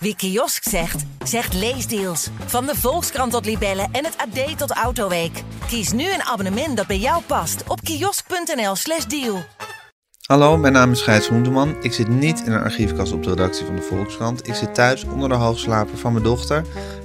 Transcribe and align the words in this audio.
Wie 0.00 0.16
kiosk 0.16 0.62
zegt, 0.68 1.04
zegt 1.24 1.54
leesdeals. 1.54 2.28
Van 2.46 2.66
de 2.66 2.74
Volkskrant 2.76 3.32
tot 3.32 3.44
Libellen 3.44 3.88
en 3.92 4.04
het 4.04 4.16
AD 4.16 4.58
tot 4.58 4.70
Autoweek. 4.70 5.42
Kies 5.66 5.92
nu 5.92 6.12
een 6.12 6.22
abonnement 6.22 6.76
dat 6.76 6.86
bij 6.86 6.98
jou 6.98 7.22
past 7.26 7.62
op 7.66 7.80
kiosk.nl/slash 7.82 9.04
deal. 9.04 9.44
Hallo, 10.26 10.56
mijn 10.56 10.72
naam 10.72 10.90
is 10.92 11.00
Gijs 11.00 11.26
Groenteman. 11.26 11.76
Ik 11.82 11.92
zit 11.92 12.08
niet 12.08 12.42
in 12.46 12.52
een 12.52 12.62
archiefkast 12.62 13.12
op 13.12 13.22
de 13.22 13.28
redactie 13.30 13.66
van 13.66 13.76
de 13.76 13.82
Volkskrant. 13.82 14.48
Ik 14.48 14.54
zit 14.54 14.74
thuis 14.74 15.04
onder 15.04 15.28
de 15.28 15.34
hoogslaper 15.34 15.98
van 15.98 16.12
mijn 16.12 16.24
dochter. 16.24 16.64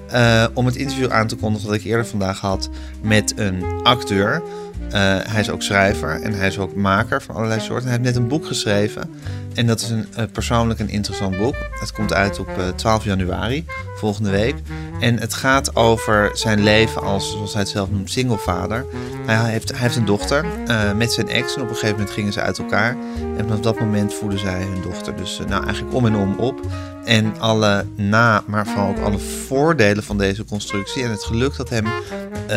eh, 0.09 0.45
om 0.53 0.65
het 0.65 0.75
interview 0.75 1.11
aan 1.11 1.27
te 1.27 1.35
kondigen 1.35 1.67
dat 1.67 1.77
ik 1.77 1.83
eerder 1.83 2.05
vandaag 2.05 2.39
had 2.39 2.69
met 3.01 3.33
een 3.35 3.63
acteur. 3.83 4.43
Eh, 4.89 4.99
hij 5.23 5.39
is 5.39 5.49
ook 5.49 5.61
schrijver 5.61 6.21
en 6.21 6.33
hij 6.33 6.47
is 6.47 6.59
ook 6.59 6.75
maker 6.75 7.21
van 7.21 7.35
allerlei 7.35 7.59
soorten. 7.59 7.87
Hij 7.89 7.97
heeft 7.97 8.03
net 8.03 8.15
een 8.15 8.27
boek 8.27 8.45
geschreven. 8.45 9.13
En 9.53 9.67
dat 9.67 9.81
is 9.81 9.89
een 9.89 10.07
eh, 10.15 10.25
persoonlijk 10.31 10.79
een 10.79 10.89
interessant 10.89 11.37
boek. 11.37 11.55
Het 11.79 11.91
komt 11.91 12.13
uit 12.13 12.39
op 12.39 12.47
eh, 12.47 12.67
12 12.67 13.03
januari, 13.03 13.65
volgende 13.95 14.29
week. 14.29 14.55
En 14.99 15.19
het 15.19 15.33
gaat 15.33 15.75
over 15.75 16.29
zijn 16.33 16.63
leven 16.63 17.01
als, 17.01 17.31
zoals 17.31 17.53
hij 17.53 17.61
het 17.61 17.71
zelf 17.71 17.91
noemt, 17.91 18.11
singlevader. 18.11 18.85
Hij 19.25 19.51
heeft, 19.51 19.69
hij 19.69 19.79
heeft 19.79 19.95
een 19.95 20.05
dochter 20.05 20.45
eh, 20.67 20.93
met 20.93 21.13
zijn 21.13 21.29
ex. 21.29 21.55
En 21.55 21.61
op 21.61 21.69
een 21.69 21.73
gegeven 21.73 21.95
moment 21.95 22.13
gingen 22.13 22.33
ze 22.33 22.41
uit 22.41 22.59
elkaar. 22.59 22.97
En 23.37 23.43
vanaf 23.43 23.59
dat 23.59 23.79
moment 23.79 24.13
voeden 24.13 24.39
zij 24.39 24.61
hun 24.61 24.81
dochter 24.81 25.15
dus 25.15 25.39
nou, 25.47 25.63
eigenlijk 25.65 25.95
om 25.95 26.05
en 26.05 26.15
om 26.15 26.35
op. 26.35 26.59
En 27.05 27.39
alle 27.39 27.85
na, 27.95 28.43
maar 28.47 28.67
vooral 28.67 28.89
ook 28.89 28.99
alle 28.99 29.19
voordelen 29.19 30.03
van 30.03 30.17
deze 30.17 30.45
constructie. 30.45 31.03
En 31.03 31.11
het 31.11 31.23
geluk 31.23 31.57
dat 31.57 31.69
hem 31.69 31.85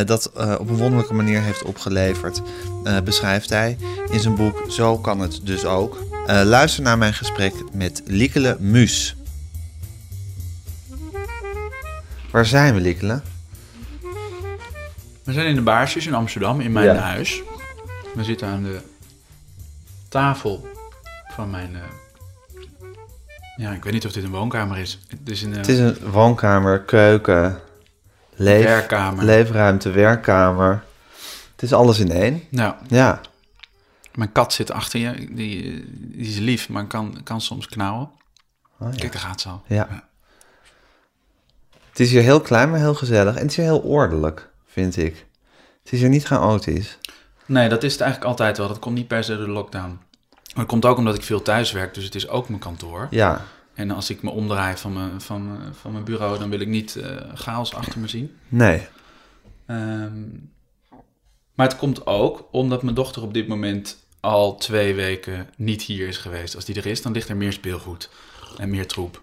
dat 0.06 0.30
op 0.58 0.68
een 0.68 0.76
wonderlijke 0.76 1.14
manier 1.14 1.40
heeft 1.40 1.62
opgeleverd, 1.62 2.42
beschrijft 3.04 3.50
hij 3.50 3.76
in 4.10 4.20
zijn 4.20 4.34
boek 4.34 4.64
Zo 4.68 4.98
kan 4.98 5.20
het 5.20 5.40
dus 5.42 5.64
ook. 5.64 5.98
Eh, 6.26 6.42
luister 6.44 6.82
naar 6.82 6.98
mijn 6.98 7.14
gesprek 7.14 7.54
met 7.72 8.02
Liekele 8.06 8.56
Muus. 8.60 9.16
Waar 12.30 12.46
zijn 12.46 12.74
we, 12.74 12.80
Liekele? 12.80 13.20
We 15.24 15.32
zijn 15.32 15.46
in 15.46 15.54
de 15.54 15.60
Baarsjes 15.62 16.06
in 16.06 16.14
Amsterdam, 16.14 16.60
in 16.60 16.72
mijn 16.72 16.86
Ja. 16.86 16.94
huis. 16.94 17.42
We 18.14 18.24
zitten 18.24 18.48
aan 18.48 18.62
de 18.62 18.80
tafel 20.08 20.66
van 21.28 21.50
mijn... 21.50 21.74
eh, 21.74 21.80
ja, 23.56 23.72
ik 23.72 23.84
weet 23.84 23.92
niet 23.92 24.06
of 24.06 24.12
dit 24.12 24.24
een 24.24 24.30
woonkamer 24.30 24.78
is. 24.78 25.00
Het 25.08 25.18
is 25.30 25.42
een, 25.42 25.52
Het 25.52 25.68
is 25.68 25.78
een 25.78 25.98
woonkamer, 26.10 26.80
keuken, 26.80 27.60
leef, 28.34 28.64
Werkkamer. 28.64 29.24
leefruimte, 29.24 29.90
werkkamer. 29.90 30.84
Het 31.52 31.62
is 31.62 31.72
alles 31.72 31.98
in 31.98 32.10
één. 32.10 32.42
nou, 32.48 32.74
Ja, 32.88 33.20
mijn 34.16 34.32
kat 34.32 34.52
zit 34.52 34.70
achter 34.70 35.00
je. 35.00 35.12
Die, 35.34 35.84
die 35.98 36.26
is 36.26 36.38
lief, 36.38 36.68
maar 36.68 36.86
kan, 36.86 37.20
kan 37.24 37.40
soms 37.40 37.66
knauwen. 37.66 38.10
Oh, 38.78 38.92
ja. 38.92 38.98
Kijk, 38.98 39.12
daar 39.12 39.20
gaat 39.20 39.40
ze 39.40 39.48
al. 39.48 39.62
ja. 39.66 40.08
Het 41.90 42.00
is 42.06 42.10
hier 42.10 42.22
heel 42.22 42.40
klein, 42.40 42.70
maar 42.70 42.78
heel 42.78 42.94
gezellig. 42.94 43.34
En 43.34 43.40
het 43.40 43.50
is 43.50 43.56
hier 43.56 43.64
heel 43.64 43.78
ordelijk, 43.78 44.50
vind 44.66 44.96
ik. 44.96 45.26
Het 45.82 45.92
is 45.92 46.00
hier 46.00 46.08
niet 46.08 46.24
chaotisch. 46.24 46.98
Nee, 47.46 47.68
dat 47.68 47.82
is 47.82 47.92
het 47.92 48.00
eigenlijk 48.00 48.30
altijd 48.30 48.58
wel. 48.58 48.68
Dat 48.68 48.78
komt 48.78 48.94
niet 48.94 49.06
per 49.08 49.24
se 49.24 49.36
door 49.36 49.46
de 49.46 49.52
lockdown. 49.52 49.88
Maar 50.54 50.64
het 50.64 50.66
komt 50.66 50.84
ook 50.84 50.98
omdat 50.98 51.14
ik 51.14 51.22
veel 51.22 51.42
thuis 51.42 51.72
werk, 51.72 51.94
dus 51.94 52.04
het 52.04 52.14
is 52.14 52.28
ook 52.28 52.48
mijn 52.48 52.60
kantoor. 52.60 53.06
Ja, 53.10 53.44
En 53.74 53.90
als 53.90 54.10
ik 54.10 54.22
me 54.22 54.30
omdraai 54.30 54.76
van 54.76 54.92
mijn, 54.92 55.20
van, 55.20 55.58
van 55.72 55.92
mijn 55.92 56.04
bureau, 56.04 56.38
dan 56.38 56.50
wil 56.50 56.60
ik 56.60 56.68
niet 56.68 56.96
eh, 56.96 57.16
chaos 57.34 57.74
achter 57.74 58.00
me 58.00 58.08
zien. 58.08 58.36
nee. 58.48 58.86
Ehm, 59.66 60.22
maar 61.54 61.66
het 61.68 61.76
komt 61.76 62.06
ook 62.06 62.48
omdat 62.50 62.82
mijn 62.82 62.94
dochter 62.94 63.22
op 63.22 63.34
dit 63.34 63.48
moment 63.48 63.96
al 64.26 64.56
twee 64.56 64.94
weken 64.94 65.48
niet 65.56 65.82
hier 65.82 66.08
is 66.08 66.16
geweest. 66.16 66.54
Als 66.54 66.64
die 66.64 66.74
er 66.74 66.86
is, 66.86 67.02
dan 67.02 67.12
ligt 67.12 67.28
er 67.28 67.36
meer 67.36 67.52
speelgoed 67.52 68.10
en 68.58 68.70
meer 68.70 68.86
troep. 68.86 69.20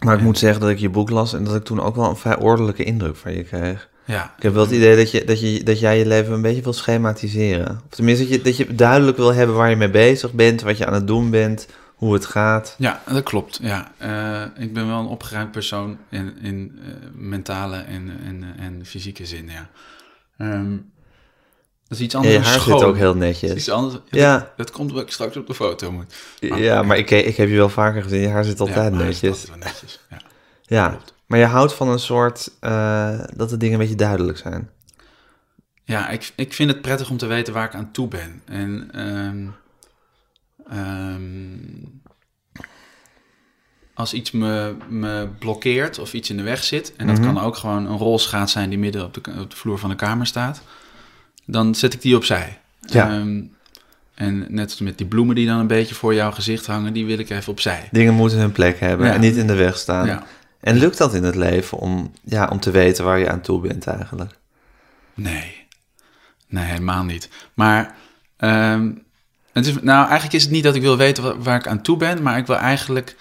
Maar 0.00 0.16
ik 0.16 0.22
moet 0.22 0.38
zeggen 0.38 0.60
dat 0.60 0.70
ik 0.70 0.78
je 0.78 0.88
boek 0.88 1.10
las 1.10 1.32
en 1.32 1.44
dat 1.44 1.54
ik 1.54 1.64
toen 1.64 1.80
ook 1.80 1.96
wel 1.96 2.08
een 2.08 2.16
vrij 2.16 2.38
ordelijke 2.38 2.84
indruk 2.84 3.16
van 3.16 3.32
je 3.32 3.42
kreeg. 3.42 3.88
Ja, 4.04 4.34
Ik 4.36 4.42
heb 4.42 4.52
wel 4.52 4.62
het 4.62 4.72
idee 4.72 4.96
dat, 4.96 5.10
je, 5.10 5.24
dat, 5.24 5.40
je, 5.40 5.62
dat 5.62 5.80
jij 5.80 5.98
je 5.98 6.06
leven 6.06 6.32
een 6.32 6.42
beetje 6.42 6.62
wil 6.62 6.72
schematiseren. 6.72 7.70
Of 7.70 7.96
tenminste, 7.96 8.24
dat 8.24 8.32
je, 8.32 8.42
dat 8.42 8.56
je 8.56 8.74
duidelijk 8.74 9.16
wil 9.16 9.34
hebben 9.34 9.56
waar 9.56 9.70
je 9.70 9.76
mee 9.76 9.90
bezig 9.90 10.32
bent, 10.32 10.62
wat 10.62 10.78
je 10.78 10.86
aan 10.86 10.94
het 10.94 11.06
doen 11.06 11.30
bent, 11.30 11.68
hoe 11.94 12.14
het 12.14 12.26
gaat. 12.26 12.74
ja 12.78 13.02
dat 13.06 13.22
klopt. 13.22 13.58
Ja. 13.62 13.92
Eh, 13.98 14.62
ik 14.62 14.72
ben 14.72 14.86
wel 14.86 14.98
een 14.98 15.06
opgeruimd 15.06 15.50
persoon 15.50 15.98
in, 16.10 16.38
in 16.42 16.78
eh, 16.82 16.88
mentale 17.14 17.76
en, 17.76 18.10
en, 18.24 18.44
en 18.58 18.80
fysieke 18.84 19.26
zin, 19.26 19.48
ja. 19.48 19.70
Ehm, 20.38 20.76
dat 21.88 21.98
is 21.98 22.04
iets 22.04 22.12
Ja, 22.12 22.18
anders 22.18 22.36
je 22.36 22.42
haar 22.50 22.60
schoon. 22.60 22.78
zit 22.78 22.88
ook 22.88 22.96
heel 22.96 23.12
Dat 23.14 23.22
is 23.22 23.40
netjes. 23.40 23.52
iets 23.52 23.70
anders. 23.70 23.98
Ja. 24.10 24.38
Dat, 24.38 24.56
dat 24.56 24.70
komt 24.70 24.90
omdat 24.90 25.04
ik 25.06 25.12
straks 25.12 25.36
op 25.36 25.46
de 25.46 25.54
foto 25.54 25.92
moet. 25.92 26.14
Ja, 26.40 26.82
maar 26.82 26.98
ik, 26.98 27.10
ik 27.10 27.36
heb 27.36 27.48
je 27.48 27.56
wel 27.56 27.68
vaker 27.68 28.02
gezien. 28.02 28.20
Je 28.20 28.28
haar 28.28 28.44
zit 28.44 28.60
altijd 28.60 28.92
Ja, 28.92 28.98
netjes. 28.98 29.48
altijd 29.50 29.64
netjes. 29.64 30.00
Ja. 30.10 30.16
Ja, 30.62 30.98
maar 31.26 31.38
je 31.38 31.44
houdt 31.44 31.72
van 31.74 31.88
een 31.88 31.98
soort, 31.98 32.50
eh, 32.60 33.18
dat 33.36 33.48
de 33.50 33.56
dingen 33.56 33.74
een 33.74 33.80
beetje 33.80 33.94
duidelijk 33.96 34.38
zijn. 34.38 34.70
Ja, 35.84 36.08
ik, 36.08 36.32
ik 36.36 36.54
vind 36.54 36.70
het 36.70 36.82
prettig 36.82 37.10
om 37.10 37.16
te 37.16 37.26
weten 37.26 37.52
waar 37.54 37.64
ik 37.66 37.74
aan 37.74 37.90
toe 37.92 38.08
ben. 38.08 38.42
En 38.44 38.88
ehm, 38.92 39.46
ehm, 40.78 41.84
als 43.94 44.12
iets 44.12 44.30
me, 44.30 44.74
me 44.88 45.28
blokkeert 45.38 45.98
of 45.98 46.12
iets 46.12 46.30
in 46.30 46.36
de 46.36 46.42
weg 46.42 46.64
zit, 46.64 46.96
en 46.96 47.06
dat 47.06 47.20
kan 47.20 47.40
ook 47.40 47.56
gewoon 47.56 47.86
een 47.86 47.96
rolschaat 47.98 48.50
zijn 48.50 48.68
die 48.68 48.78
midden 48.78 49.04
op 49.04 49.14
de, 49.14 49.20
op 49.40 49.50
de 49.50 49.56
vloer 49.56 49.78
van 49.78 49.90
de 49.90 49.96
kamer 49.96 50.26
staat, 50.26 50.62
dan 51.46 51.74
zet 51.74 51.92
ik 51.94 52.02
die 52.02 52.16
opzij. 52.16 52.58
Ja. 52.80 53.10
Ehm, 53.10 53.42
en 54.14 54.46
net 54.48 54.70
als 54.70 54.80
met 54.80 54.98
die 54.98 55.06
bloemen 55.06 55.34
die 55.34 55.46
dan 55.46 55.58
een 55.58 55.66
beetje 55.66 55.94
voor 55.94 56.14
jouw 56.14 56.30
gezicht 56.30 56.66
hangen, 56.66 56.92
die 56.92 57.06
wil 57.06 57.18
ik 57.18 57.30
even 57.30 57.52
opzij. 57.52 57.88
Dingen 57.90 58.14
moeten 58.14 58.38
hun 58.38 58.52
plek 58.52 58.80
hebben 58.80 59.06
Ja. 59.06 59.12
en 59.14 59.20
niet 59.20 59.36
in 59.36 59.46
de 59.46 59.54
weg 59.54 59.76
staan. 59.78 60.06
Ja. 60.06 60.26
En 60.60 60.76
lukt 60.76 60.98
dat 60.98 61.14
in 61.14 61.22
het 61.24 61.34
leven 61.34 61.78
om, 61.78 62.12
ja, 62.24 62.48
om 62.48 62.60
te 62.60 62.70
weten 62.70 63.04
waar 63.04 63.18
je 63.18 63.30
aan 63.30 63.40
toe 63.40 63.60
bent 63.60 63.86
eigenlijk? 63.86 64.32
Nee. 65.14 65.64
Nee, 66.48 66.64
helemaal 66.64 67.04
niet. 67.04 67.28
Maar 67.54 67.94
ehm, 68.36 68.90
het 69.52 69.66
is, 69.66 69.72
nou, 69.80 70.02
eigenlijk 70.04 70.32
is 70.32 70.42
het 70.42 70.50
niet 70.52 70.62
dat 70.64 70.74
ik 70.74 70.82
wil 70.82 70.96
weten 70.96 71.22
wa- 71.22 71.36
waar, 71.38 71.58
ik 71.58 71.66
aan 71.66 71.82
toe 71.82 71.96
ben, 71.96 72.22
maar 72.22 72.38
ik 72.38 72.46
wil 72.46 72.56
eigenlijk. 72.56 73.16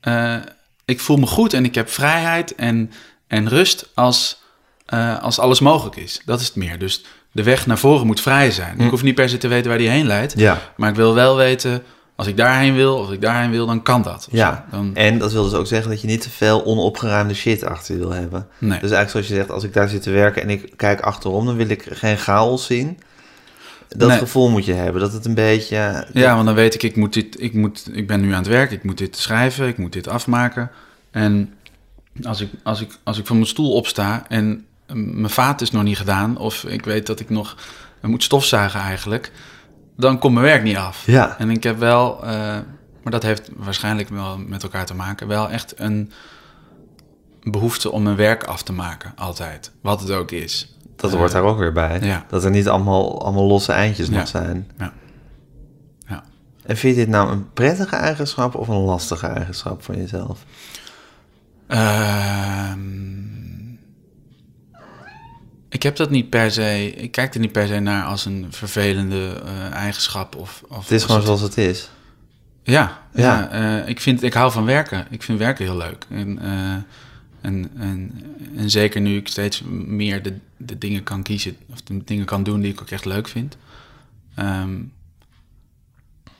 eh, 0.00 0.36
ik 0.84 1.00
voel 1.00 1.16
me 1.16 1.26
goed 1.26 1.52
en 1.52 1.64
ik 1.64 1.74
heb 1.74 1.88
vrijheid 1.88 2.54
en, 2.54 2.90
en 3.26 3.48
rust 3.48 3.90
als, 3.94 4.42
eh, 4.86 5.22
als 5.22 5.38
alles 5.38 5.60
mogelijk 5.60 5.96
is. 5.96 6.20
Dat 6.24 6.40
is 6.40 6.46
het 6.46 6.56
meer. 6.56 6.78
Dus 6.78 7.04
de 7.34 7.42
weg 7.42 7.66
naar 7.66 7.78
voren 7.78 8.06
moet 8.06 8.20
vrij 8.20 8.50
zijn. 8.50 8.80
Ik 8.80 8.90
hoef 8.90 9.02
niet 9.02 9.14
per 9.14 9.28
se 9.28 9.36
te 9.36 9.48
weten 9.48 9.68
waar 9.68 9.78
die 9.78 9.88
heen 9.88 10.06
leidt, 10.06 10.32
Ja. 10.36 10.58
maar 10.76 10.90
ik 10.90 10.96
wil 10.96 11.14
wel 11.14 11.36
weten. 11.36 11.82
Als 12.16 12.26
ik 12.26 12.36
daarheen 12.36 12.74
wil, 12.74 12.96
of 12.96 13.12
ik 13.12 13.20
daarheen 13.20 13.50
wil, 13.50 13.66
dan 13.66 13.82
kan 13.82 14.02
dat. 14.02 14.28
Ja. 14.30 14.64
Dan, 14.70 14.90
en 14.96 15.18
dat 15.18 15.32
wil 15.32 15.44
dus 15.44 15.52
ook 15.52 15.66
zeggen 15.66 15.90
dat 15.90 16.00
je 16.00 16.06
niet 16.06 16.20
te 16.22 16.30
veel 16.30 16.64
onopgeruimde 16.64 17.34
shit 17.34 17.64
achter 17.64 17.94
je 17.94 18.00
wil 18.00 18.10
hebben. 18.12 18.46
Nee. 18.58 18.70
Dus 18.80 18.90
eigenlijk 18.90 19.10
zoals 19.10 19.26
je 19.28 19.34
zegt, 19.34 19.50
als 19.50 19.64
ik 19.64 19.72
daar 19.72 19.88
zit 19.88 20.02
te 20.02 20.10
werken 20.10 20.42
en 20.42 20.50
ik 20.50 20.72
kijk 20.76 21.00
achterom, 21.00 21.46
dan 21.46 21.56
wil 21.56 21.68
ik 21.68 21.86
geen 21.90 22.16
chaos 22.18 22.66
zien. 22.66 22.98
Dat 23.88 24.08
Nee. 24.08 24.18
gevoel 24.18 24.50
moet 24.50 24.64
je 24.64 24.72
hebben, 24.72 25.00
dat 25.00 25.12
het 25.12 25.24
een 25.24 25.34
beetje... 25.34 26.06
Ja, 26.12 26.34
want 26.34 26.46
dan 26.46 26.54
weet 26.54 26.74
ik, 26.74 26.82
ik, 26.82 26.96
moet 26.96 27.12
dit, 27.12 27.40
ik, 27.42 27.54
moet, 27.54 27.88
ik 27.92 28.06
ben 28.06 28.20
nu 28.20 28.30
aan 28.32 28.38
het 28.38 28.46
werk, 28.48 28.70
ik 28.70 28.84
moet 28.84 28.98
dit 28.98 29.16
schrijven, 29.16 29.68
ik 29.68 29.78
moet 29.78 29.92
dit 29.92 30.08
afmaken. 30.08 30.70
En 31.10 31.54
als 32.22 32.40
ik, 32.40 32.48
als 32.62 32.80
ik, 32.80 32.98
als 33.02 33.18
ik 33.18 33.26
van 33.26 33.36
mijn 33.36 33.48
stoel 33.48 33.72
opsta 33.72 34.24
en 34.28 34.64
mijn 34.92 35.30
vaat 35.30 35.60
is 35.60 35.70
nog 35.70 35.82
niet 35.82 35.96
gedaan, 35.98 36.36
of 36.36 36.64
ik 36.64 36.84
weet 36.84 37.06
dat 37.06 37.20
ik 37.20 37.30
nog 37.30 37.56
eh, 38.00 38.10
moet 38.10 38.22
stofzuigen 38.22 38.80
eigenlijk, 38.80 39.32
dan 39.96 40.18
komt 40.18 40.34
mijn 40.34 40.46
werk 40.46 40.62
niet 40.62 40.76
af. 40.76 41.06
Ja. 41.06 41.38
En 41.38 41.50
ik 41.50 41.62
heb 41.62 41.78
wel, 41.78 42.22
eh, 42.22 42.28
maar 43.02 43.12
dat 43.12 43.22
heeft 43.22 43.50
waarschijnlijk 43.56 44.08
wel 44.08 44.38
met 44.38 44.62
elkaar 44.62 44.86
te 44.86 44.94
maken, 44.94 45.26
wel 45.26 45.50
echt 45.50 45.74
een 45.76 46.12
behoefte 47.42 47.90
om 47.90 48.02
mijn 48.02 48.16
werk 48.16 48.44
af 48.44 48.62
te 48.62 48.72
maken, 48.72 49.12
altijd. 49.16 49.70
Wat 49.80 50.00
het 50.00 50.10
ook 50.10 50.30
is. 50.30 50.76
Dat 50.96 51.12
Eh, 51.12 51.18
hoort 51.18 51.32
daar 51.32 51.42
ook 51.42 51.58
weer 51.58 51.72
bij. 51.72 52.00
ja. 52.00 52.24
Dat 52.28 52.44
er 52.44 52.50
niet 52.50 52.68
allemaal, 52.68 53.22
allemaal 53.22 53.46
losse 53.46 53.72
eindjes 53.72 54.08
Ja. 54.08 54.14
nog 54.18 54.28
zijn. 54.28 54.70
Ja. 54.78 54.92
Ja. 56.08 56.22
En 56.66 56.76
vind 56.76 56.94
je 56.96 57.00
dit 57.00 57.10
nou 57.10 57.30
een 57.30 57.52
prettige 57.52 57.96
eigenschap 57.96 58.54
of 58.54 58.68
een 58.68 58.76
lastige 58.76 59.26
eigenschap 59.26 59.82
van 59.82 59.96
jezelf? 59.96 60.44
Ehm, 61.66 62.78
ik 65.74 65.82
heb 65.82 65.96
dat 65.96 66.10
niet 66.10 66.30
per 66.30 66.50
se. 66.50 66.92
Ik 66.96 67.10
kijk 67.10 67.34
er 67.34 67.40
niet 67.40 67.52
per 67.52 67.66
se 67.66 67.78
naar 67.78 68.04
als 68.04 68.24
een 68.24 68.46
vervelende 68.50 69.42
eh, 69.44 69.70
eigenschap. 69.72 70.36
Of, 70.36 70.62
of 70.68 70.82
Het 70.82 70.90
is 70.90 71.04
gewoon 71.04 71.22
zoals 71.22 71.40
het 71.40 71.56
is. 71.58 71.90
Ja, 72.62 73.02
Ja. 73.14 73.48
ja. 73.50 73.80
eh, 73.80 73.88
ik, 73.88 74.00
vind, 74.00 74.22
ik 74.22 74.32
hou 74.32 74.52
van 74.52 74.64
werken. 74.64 75.06
Ik 75.10 75.22
vind 75.22 75.38
werken 75.38 75.64
heel 75.64 75.76
leuk. 75.76 76.06
En, 76.10 76.38
eh, 76.38 76.72
en, 77.40 77.70
en, 77.78 78.12
en 78.56 78.70
zeker 78.70 79.00
nu 79.00 79.16
ik 79.16 79.28
steeds 79.28 79.62
meer 79.86 80.22
de, 80.22 80.34
de 80.56 80.78
dingen 80.78 81.02
kan 81.02 81.22
kiezen. 81.22 81.56
Of 81.72 81.82
de 81.82 82.04
dingen 82.04 82.24
kan 82.24 82.42
doen 82.42 82.60
die 82.60 82.72
ik 82.72 82.80
ook 82.80 82.90
echt 82.90 83.04
leuk 83.04 83.28
vind. 83.28 83.56
Ehm, 84.34 84.74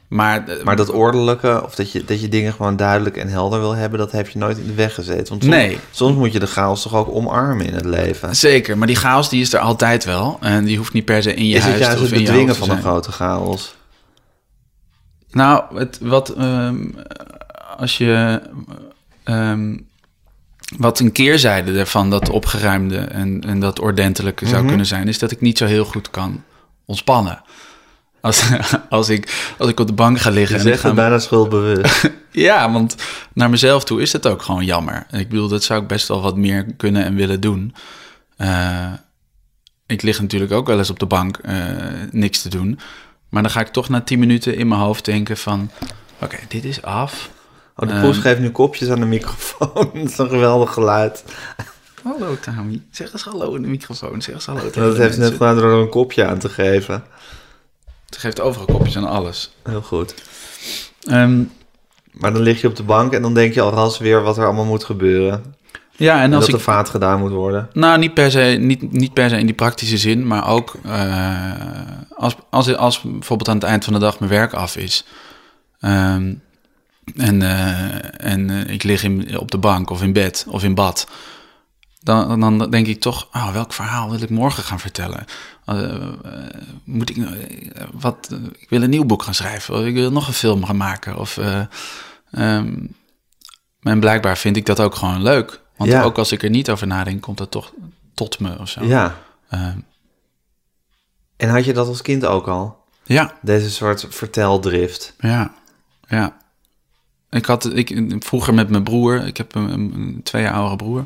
maar, 0.08 0.44
Maar 0.64 0.76
dat 0.76 0.90
ordelijke, 0.90 1.62
of 1.64 1.74
dat 1.74 1.92
je, 1.92 2.04
dat 2.04 2.20
je 2.20 2.28
dingen 2.28 2.52
gewoon 2.52 2.76
duidelijk 2.76 3.16
en 3.16 3.28
helder 3.28 3.60
wil 3.60 3.74
hebben, 3.74 3.98
dat 3.98 4.12
heb 4.12 4.28
je 4.28 4.38
nooit 4.38 4.58
in 4.58 4.66
de 4.66 4.74
weg 4.74 4.94
gezeten. 4.94 5.28
Want 5.28 5.42
soms, 5.42 5.54
Nee. 5.54 5.78
soms 5.90 6.16
moet 6.16 6.32
je 6.32 6.38
de 6.38 6.46
chaos 6.46 6.82
toch 6.82 6.94
ook 6.94 7.14
omarmen 7.14 7.66
in 7.66 7.74
het 7.74 7.84
leven. 7.84 8.36
Zeker, 8.36 8.78
maar 8.78 8.86
die 8.86 8.96
chaos 8.96 9.28
die 9.28 9.40
is 9.40 9.52
er 9.52 9.60
altijd 9.60 10.04
wel. 10.04 10.36
En 10.40 10.64
die 10.64 10.76
hoeft 10.76 10.92
niet 10.92 11.04
per 11.04 11.22
se 11.22 11.34
in 11.34 11.46
je 11.48 11.56
is 11.56 11.62
het 11.62 11.70
huis 11.70 11.84
juist 11.84 12.02
of 12.02 12.10
het 12.10 12.18
bedwingen 12.18 12.56
van 12.56 12.70
een 12.70 12.80
grote 12.80 13.12
chaos? 13.12 13.74
Nou, 15.30 15.78
het, 15.78 15.98
wat, 16.00 16.28
ehm, 16.28 16.76
als 17.76 17.98
je, 17.98 18.40
ehm, 19.24 19.76
wat 20.78 21.00
een 21.00 21.12
keerzijde 21.12 21.78
ervan, 21.78 22.10
dat 22.10 22.28
opgeruimde 22.28 22.98
en, 22.98 23.40
en 23.46 23.60
dat 23.60 23.80
ordentelijke 23.80 24.46
zou 24.46 24.66
kunnen 24.66 24.86
zijn, 24.86 25.08
is 25.08 25.18
dat 25.18 25.30
ik 25.30 25.40
niet 25.40 25.58
zo 25.58 25.66
heel 25.66 25.84
goed 25.84 26.10
kan 26.10 26.42
ontspannen. 26.84 27.42
Als, 28.24 28.42
als, 28.88 29.08
ik, 29.08 29.52
als 29.58 29.68
ik 29.70 29.80
op 29.80 29.86
de 29.86 29.92
bank 29.92 30.18
ga 30.20 30.30
liggen 30.30 30.56
Je 30.56 30.62
en 30.62 30.66
ik 30.66 30.72
zegt 30.72 30.80
ga 30.80 30.86
het 30.86 30.96
bijna 30.96 31.18
schuldbewust. 31.18 32.10
ja, 32.48 32.72
want 32.72 32.96
naar 33.32 33.50
mezelf 33.50 33.84
toe 33.84 34.02
is 34.02 34.12
het 34.12 34.26
ook 34.26 34.42
gewoon 34.42 34.64
jammer. 34.64 35.06
Ik 35.10 35.28
bedoel, 35.28 35.48
dat 35.48 35.62
zou 35.62 35.82
ik 35.82 35.88
best 35.88 36.08
wel 36.08 36.22
wat 36.22 36.36
meer 36.36 36.66
kunnen 36.76 37.04
en 37.04 37.14
willen 37.14 37.40
doen. 37.40 37.74
Eh, 38.36 38.92
ik 39.86 40.02
lig 40.02 40.20
natuurlijk 40.20 40.52
ook 40.52 40.66
wel 40.66 40.78
eens 40.78 40.90
op 40.90 40.98
de 40.98 41.06
bank 41.06 41.36
eh, 41.36 41.56
niks 42.10 42.42
te 42.42 42.48
doen. 42.48 42.78
Maar 43.28 43.42
dan 43.42 43.50
ga 43.50 43.60
ik 43.60 43.68
toch 43.68 43.88
na 43.88 44.00
tien 44.00 44.18
minuten 44.18 44.56
in 44.56 44.68
mijn 44.68 44.80
hoofd 44.80 45.04
denken 45.04 45.36
van... 45.36 45.70
Oké, 46.20 46.36
dit 46.48 46.64
is 46.64 46.82
af. 46.82 47.30
Oh, 47.76 47.88
de 47.88 47.94
Ehm. 47.94 48.02
poes 48.02 48.18
geeft 48.18 48.40
nu 48.40 48.50
kopjes 48.50 48.88
aan 48.88 49.00
de 49.00 49.06
microfoon. 49.06 49.68
dat 49.94 50.10
is 50.10 50.18
een 50.18 50.28
geweldig 50.28 50.72
geluid. 50.72 51.24
Hallo 52.02 52.38
Tami. 52.40 52.86
Zeg 52.90 53.12
eens 53.12 53.22
hallo 53.22 53.54
in 53.54 53.62
de 53.62 53.68
microfoon. 53.68 54.22
Zeg 54.22 54.34
eens 54.34 54.46
hallo 54.46 54.70
Dat 54.70 54.96
heeft 54.96 55.14
ze 55.14 55.20
net 55.20 55.32
gedaan 55.32 55.56
door 55.56 55.70
er 55.70 55.78
een 55.78 55.88
kopje 55.88 56.26
aan 56.26 56.38
te 56.38 56.48
geven. 56.48 57.04
Geeft 58.16 58.40
overal 58.40 58.66
kopjes 58.66 58.96
aan 58.96 59.08
alles. 59.08 59.50
Heel 59.62 59.82
goed. 59.82 60.14
Ehm, 61.02 61.42
Maar 62.12 62.32
dan 62.32 62.42
lig 62.42 62.60
je 62.60 62.68
op 62.68 62.76
de 62.76 62.82
bank 62.82 63.12
en 63.12 63.22
dan 63.22 63.34
denk 63.34 63.54
je 63.54 63.60
alras 63.60 63.98
weer 63.98 64.22
wat 64.22 64.38
er 64.38 64.44
allemaal 64.44 64.64
moet 64.64 64.84
gebeuren. 64.84 65.54
ja, 65.96 66.16
en 66.16 66.22
En 66.22 66.32
als 66.34 66.40
dat 66.44 66.48
ik... 66.48 66.54
de 66.54 66.62
vaat 66.70 66.88
gedaan 66.88 67.18
moet 67.20 67.30
worden. 67.30 67.68
Nou, 67.72 67.98
niet 67.98 68.14
per, 68.14 68.30
se, 68.30 68.56
niet, 68.60 68.92
niet 68.92 69.12
per 69.12 69.28
se 69.30 69.38
in 69.38 69.46
die 69.46 69.54
praktische 69.54 69.98
zin, 69.98 70.26
maar 70.26 70.48
ook 70.48 70.74
eh, 70.84 71.52
als, 72.16 72.34
als, 72.50 72.76
als 72.76 73.00
bijvoorbeeld 73.00 73.48
aan 73.48 73.54
het 73.54 73.64
eind 73.64 73.84
van 73.84 73.92
de 73.92 73.98
dag 73.98 74.18
mijn 74.18 74.30
werk 74.30 74.52
af 74.52 74.76
is. 74.76 75.04
ehm, 75.80 76.32
en 77.16 77.42
eh, 77.42 78.30
en 78.32 78.50
eh, 78.50 78.72
ik 78.74 78.82
lig 78.82 79.02
in, 79.02 79.38
op 79.38 79.50
de 79.50 79.58
bank 79.58 79.90
of 79.90 80.02
in 80.02 80.12
bed 80.12 80.46
of 80.48 80.62
in 80.64 80.74
bad. 80.74 81.06
Dan, 82.04 82.40
dan 82.40 82.70
denk 82.70 82.86
ik 82.86 83.00
toch, 83.00 83.28
oh, 83.32 83.52
welk 83.52 83.72
verhaal 83.72 84.10
wil 84.10 84.22
ik 84.22 84.30
morgen 84.30 84.62
gaan 84.62 84.80
vertellen? 84.80 85.24
Eh, 85.64 85.94
eh, 85.94 86.10
moet 86.84 87.10
ik, 87.10 87.16
eh, 87.16 87.84
wat, 87.92 88.36
ik 88.58 88.68
wil 88.68 88.82
een 88.82 88.90
nieuw 88.90 89.04
boek 89.04 89.22
gaan 89.22 89.34
schrijven, 89.34 89.74
of 89.74 89.84
ik 89.84 89.94
wil 89.94 90.12
nog 90.12 90.26
een 90.26 90.32
film 90.32 90.64
gaan 90.64 90.76
maken. 90.76 91.16
Of, 91.18 91.38
ehm, 92.30 92.76
en 93.80 94.00
blijkbaar 94.00 94.38
vind 94.38 94.56
ik 94.56 94.66
dat 94.66 94.80
ook 94.80 94.94
gewoon 94.94 95.22
leuk. 95.22 95.60
Want 95.76 95.90
Ja. 95.90 96.02
ook 96.02 96.18
als 96.18 96.32
ik 96.32 96.42
er 96.42 96.50
niet 96.50 96.70
over 96.70 96.86
nadenk, 96.86 97.22
komt 97.22 97.38
dat 97.38 97.50
toch 97.50 97.72
tot 98.14 98.40
me 98.40 98.58
of 98.58 98.68
zo. 98.68 98.84
Ja. 98.84 99.16
Ehm, 99.48 99.78
En 101.36 101.48
had 101.48 101.64
je 101.64 101.72
dat 101.72 101.88
als 101.88 102.02
kind 102.02 102.24
ook 102.26 102.48
al? 102.48 102.82
ja, 103.04 103.32
Deze 103.42 103.70
soort 103.70 104.06
verteldrift. 104.10 105.14
ja, 105.18 105.54
ja. 106.08 106.36
Ik 107.30 107.46
had 107.46 107.76
ik, 107.76 108.14
vroeger 108.18 108.54
met 108.54 108.68
mijn 108.68 108.82
broer, 108.82 109.26
ik 109.26 109.36
heb 109.36 109.54
een, 109.54 109.70
een 109.94 110.20
twee 110.22 110.42
jaar 110.42 110.52
oudere 110.52 110.76
broer, 110.76 111.04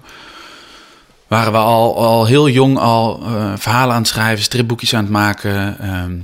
waren 1.28 1.52
we 1.52 1.58
al, 1.58 1.96
al 1.96 2.26
heel 2.26 2.48
jong 2.48 2.78
al 2.78 3.22
eh, 3.22 3.52
verhalen 3.56 3.94
aan 3.94 4.00
het 4.00 4.10
schrijven, 4.10 4.44
stripboekjes 4.44 4.94
aan 4.94 5.02
het 5.02 5.12
maken, 5.12 5.78
ehm, 5.78 6.20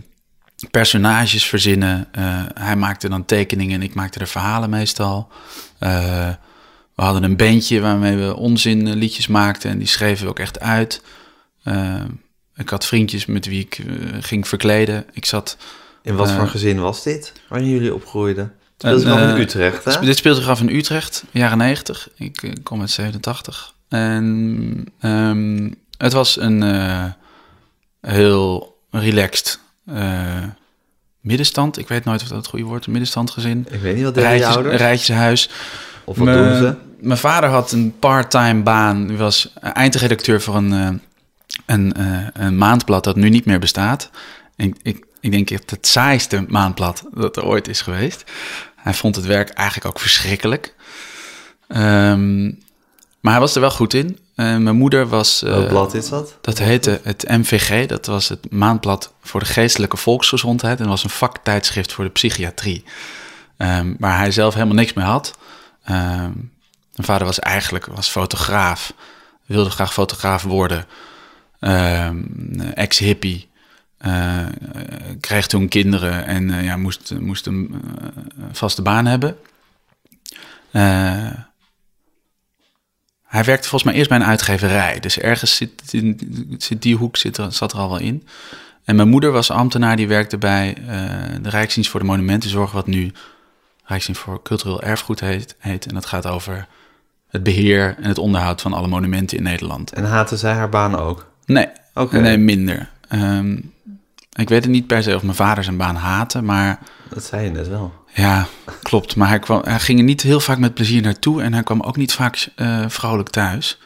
personages 0.70 1.46
verzinnen. 1.46 2.08
Eh, 2.12 2.42
hij 2.54 2.76
maakte 2.76 3.08
dan 3.08 3.24
tekeningen 3.24 3.74
en 3.74 3.82
ik 3.82 3.94
maakte 3.94 4.18
er 4.18 4.26
verhalen 4.26 4.70
meestal. 4.70 5.28
Eh, 5.78 6.28
we 6.94 7.02
hadden 7.02 7.22
een 7.22 7.36
bandje 7.36 7.80
waarmee 7.80 8.16
we 8.16 8.36
onzinliedjes 8.36 9.26
maakten 9.26 9.70
en 9.70 9.78
die 9.78 9.86
schreven 9.86 10.24
we 10.24 10.30
ook 10.30 10.38
echt 10.38 10.60
uit. 10.60 11.02
Ik 12.56 12.68
had 12.68 12.86
vriendjes 12.86 13.26
met 13.26 13.46
wie 13.46 13.60
ik 13.60 13.80
ging 14.20 14.48
verkleden. 14.48 15.06
Ik 15.12 15.24
zat 15.24 15.56
In 16.02 16.16
wat 16.16 16.32
voor 16.32 16.48
gezin 16.48 16.80
was 16.80 17.02
dit? 17.02 17.32
Waarin 17.48 17.68
jullie 17.68 17.94
opgroeiden? 17.94 18.52
Het 18.78 19.00
speelde 19.00 19.00
zich 19.00 19.12
af 19.12 19.34
in 19.34 19.40
Utrecht, 19.40 19.84
hè? 19.84 20.00
Dit 20.00 20.16
speelde 20.16 20.40
zich 20.40 20.48
af 20.48 20.60
in 20.60 20.68
Utrecht, 20.68 21.24
jaren 21.30 21.58
90. 21.58 22.08
Ik 22.16 22.54
kom 22.62 22.80
uit 22.80 22.90
87. 22.90 23.73
En 23.94 24.86
ehm, 25.00 25.70
het 25.96 26.12
was 26.12 26.40
een 26.40 26.62
eh, 26.62 27.04
heel 28.00 28.76
relaxed 28.90 29.58
eh, 29.86 30.42
middenstand. 31.20 31.78
Ik 31.78 31.88
weet 31.88 32.04
nooit 32.04 32.22
of 32.22 32.28
dat 32.28 32.36
het 32.36 32.46
goede 32.46 32.64
woord 32.64 32.80
is. 32.80 32.86
Middenstand 32.86 33.30
gezin. 33.30 33.66
Ik 33.70 33.80
weet 33.80 33.94
niet 33.94 34.04
wat 34.04 34.14
deden 34.14 34.30
je 34.30 34.36
Rijtjes, 34.36 34.54
ouders? 34.54 34.76
rijtjeshuis. 34.76 35.50
Of 36.04 36.16
wat 36.16 36.26
doen 36.26 36.56
ze? 36.56 36.74
Mijn 37.00 37.18
vader 37.18 37.50
had 37.50 37.72
een 37.72 37.94
part-time 37.98 38.62
baan. 38.62 39.06
Hij 39.06 39.16
was 39.16 39.52
eindredacteur 39.60 40.40
voor 40.40 40.56
een, 40.56 40.72
eh, 40.72 40.88
een, 41.66 41.92
een 42.32 42.56
maandblad 42.56 43.04
dat 43.04 43.16
nu 43.16 43.28
niet 43.28 43.44
meer 43.44 43.58
bestaat. 43.58 44.10
En 44.56 44.74
ik, 44.82 45.06
ik 45.20 45.30
denk 45.30 45.50
echt 45.50 45.70
het 45.70 45.86
saaiste 45.86 46.44
maandblad 46.48 47.04
dat 47.12 47.36
er 47.36 47.44
ooit 47.44 47.68
is 47.68 47.80
geweest. 47.80 48.24
Hij 48.76 48.94
vond 48.94 49.16
het 49.16 49.26
werk 49.26 49.48
eigenlijk 49.48 49.88
ook 49.88 50.00
verschrikkelijk. 50.00 50.74
Ehm, 51.68 52.50
maar 53.24 53.32
hij 53.32 53.40
was 53.42 53.54
er 53.54 53.60
wel 53.60 53.70
goed 53.70 53.94
in. 53.94 54.18
En 54.34 54.62
mijn 54.62 54.76
moeder 54.76 55.06
was... 55.08 55.42
eh, 55.42 55.50
Welk 55.50 55.68
blad 55.68 55.94
is 55.94 56.08
dat? 56.08 56.38
dat 56.40 56.58
heette 56.58 57.00
het 57.02 57.24
MVG, 57.28 57.86
dat 57.86 58.06
was 58.06 58.28
het 58.28 58.50
maandblad 58.50 59.12
voor 59.22 59.40
de 59.40 59.46
geestelijke 59.46 59.96
volksgezondheid. 59.96 60.76
En 60.76 60.82
dat 60.82 60.92
was 60.92 61.04
een 61.04 61.10
vaktijdschrift 61.10 61.92
voor 61.92 62.04
de 62.04 62.10
psychiatrie. 62.10 62.84
Ehm, 63.56 63.94
waar 63.98 64.18
hij 64.18 64.30
zelf 64.30 64.54
helemaal 64.54 64.74
niks 64.74 64.92
mee 64.92 65.04
had. 65.04 65.38
Ehm, 65.84 66.30
mijn 66.94 67.06
vader 67.06 67.26
was 67.26 67.38
eigenlijk 67.38 67.86
was 67.86 68.08
fotograaf, 68.08 68.92
wilde 69.46 69.70
graag 69.70 69.92
fotograaf 69.92 70.42
worden. 70.42 70.86
Ehm, 71.60 72.22
Ex-hippie. 72.74 73.48
Eh, 73.98 74.40
eh, 74.40 74.48
kreeg 75.20 75.46
toen 75.46 75.68
kinderen 75.68 76.26
en 76.26 76.50
eh, 76.50 76.64
ja, 76.64 76.76
moest, 76.76 77.14
moest 77.20 77.46
een 77.46 77.82
eh, 78.00 78.44
vaste 78.52 78.82
baan 78.82 79.06
hebben. 79.06 79.36
Eh, 80.70 81.26
hij 83.34 83.44
werkte 83.44 83.68
volgens 83.68 83.82
mij 83.90 83.94
eerst 83.94 84.08
bij 84.08 84.18
een 84.18 84.24
uitgeverij. 84.26 85.00
Dus 85.00 85.18
ergens 85.18 85.56
zit, 85.56 85.92
in, 85.92 86.56
zit 86.58 86.82
die 86.82 86.96
hoek 86.96 87.16
zit 87.16 87.36
er, 87.36 87.52
zat 87.52 87.72
er 87.72 87.78
al 87.78 87.88
wel 87.88 87.98
in. 87.98 88.26
En 88.84 88.96
mijn 88.96 89.08
moeder 89.08 89.32
was 89.32 89.50
ambtenaar, 89.50 89.96
die 89.96 90.08
werkte 90.08 90.38
bij 90.38 90.76
eh, 90.76 90.96
de 91.42 91.48
Rijksdienst 91.48 91.90
voor 91.90 92.00
de 92.00 92.06
Monumentenzorg, 92.06 92.72
wat 92.72 92.86
nu 92.86 93.12
Rijksdienst 93.84 94.20
voor 94.20 94.42
Cultureel 94.42 94.82
Erfgoed 94.82 95.20
heet, 95.20 95.56
heet. 95.58 95.86
En 95.86 95.94
dat 95.94 96.06
gaat 96.06 96.26
over 96.26 96.66
het 97.28 97.42
beheer 97.42 97.96
en 98.00 98.08
het 98.08 98.18
onderhoud 98.18 98.60
van 98.60 98.72
alle 98.72 98.88
monumenten 98.88 99.36
in 99.36 99.42
Nederland. 99.42 99.92
En 99.92 100.04
haatte 100.04 100.36
zij 100.36 100.52
haar 100.52 100.68
baan 100.68 100.96
ook? 100.96 101.30
Nee, 101.46 101.66
Oké. 101.94 102.18
nee 102.20 102.38
minder. 102.38 102.90
Ehm, 103.08 103.52
ik 104.32 104.48
weet 104.48 104.62
het 104.62 104.72
niet 104.72 104.86
per 104.86 105.02
se 105.02 105.14
of 105.14 105.22
mijn 105.22 105.34
vader 105.36 105.64
zijn 105.64 105.76
baan 105.76 105.96
haatte, 105.96 106.42
maar 106.42 106.78
Dat 107.08 107.24
zei 107.24 107.44
je 107.44 107.50
net 107.50 107.68
wel. 107.68 107.92
Ja, 108.14 108.46
klopt. 108.82 109.16
Maar 109.16 109.28
hij, 109.28 109.38
kwam, 109.38 109.60
hij 109.64 109.78
ging 109.80 109.98
er 109.98 110.04
niet 110.04 110.22
heel 110.22 110.40
vaak 110.40 110.58
met 110.58 110.74
plezier 110.74 111.02
naartoe 111.02 111.42
en 111.42 111.52
hij 111.52 111.62
kwam 111.62 111.80
ook 111.80 111.96
niet 111.96 112.12
vaak 112.12 112.48
eh, 112.56 112.84
vrolijk 112.88 113.28
thuis. 113.28 113.78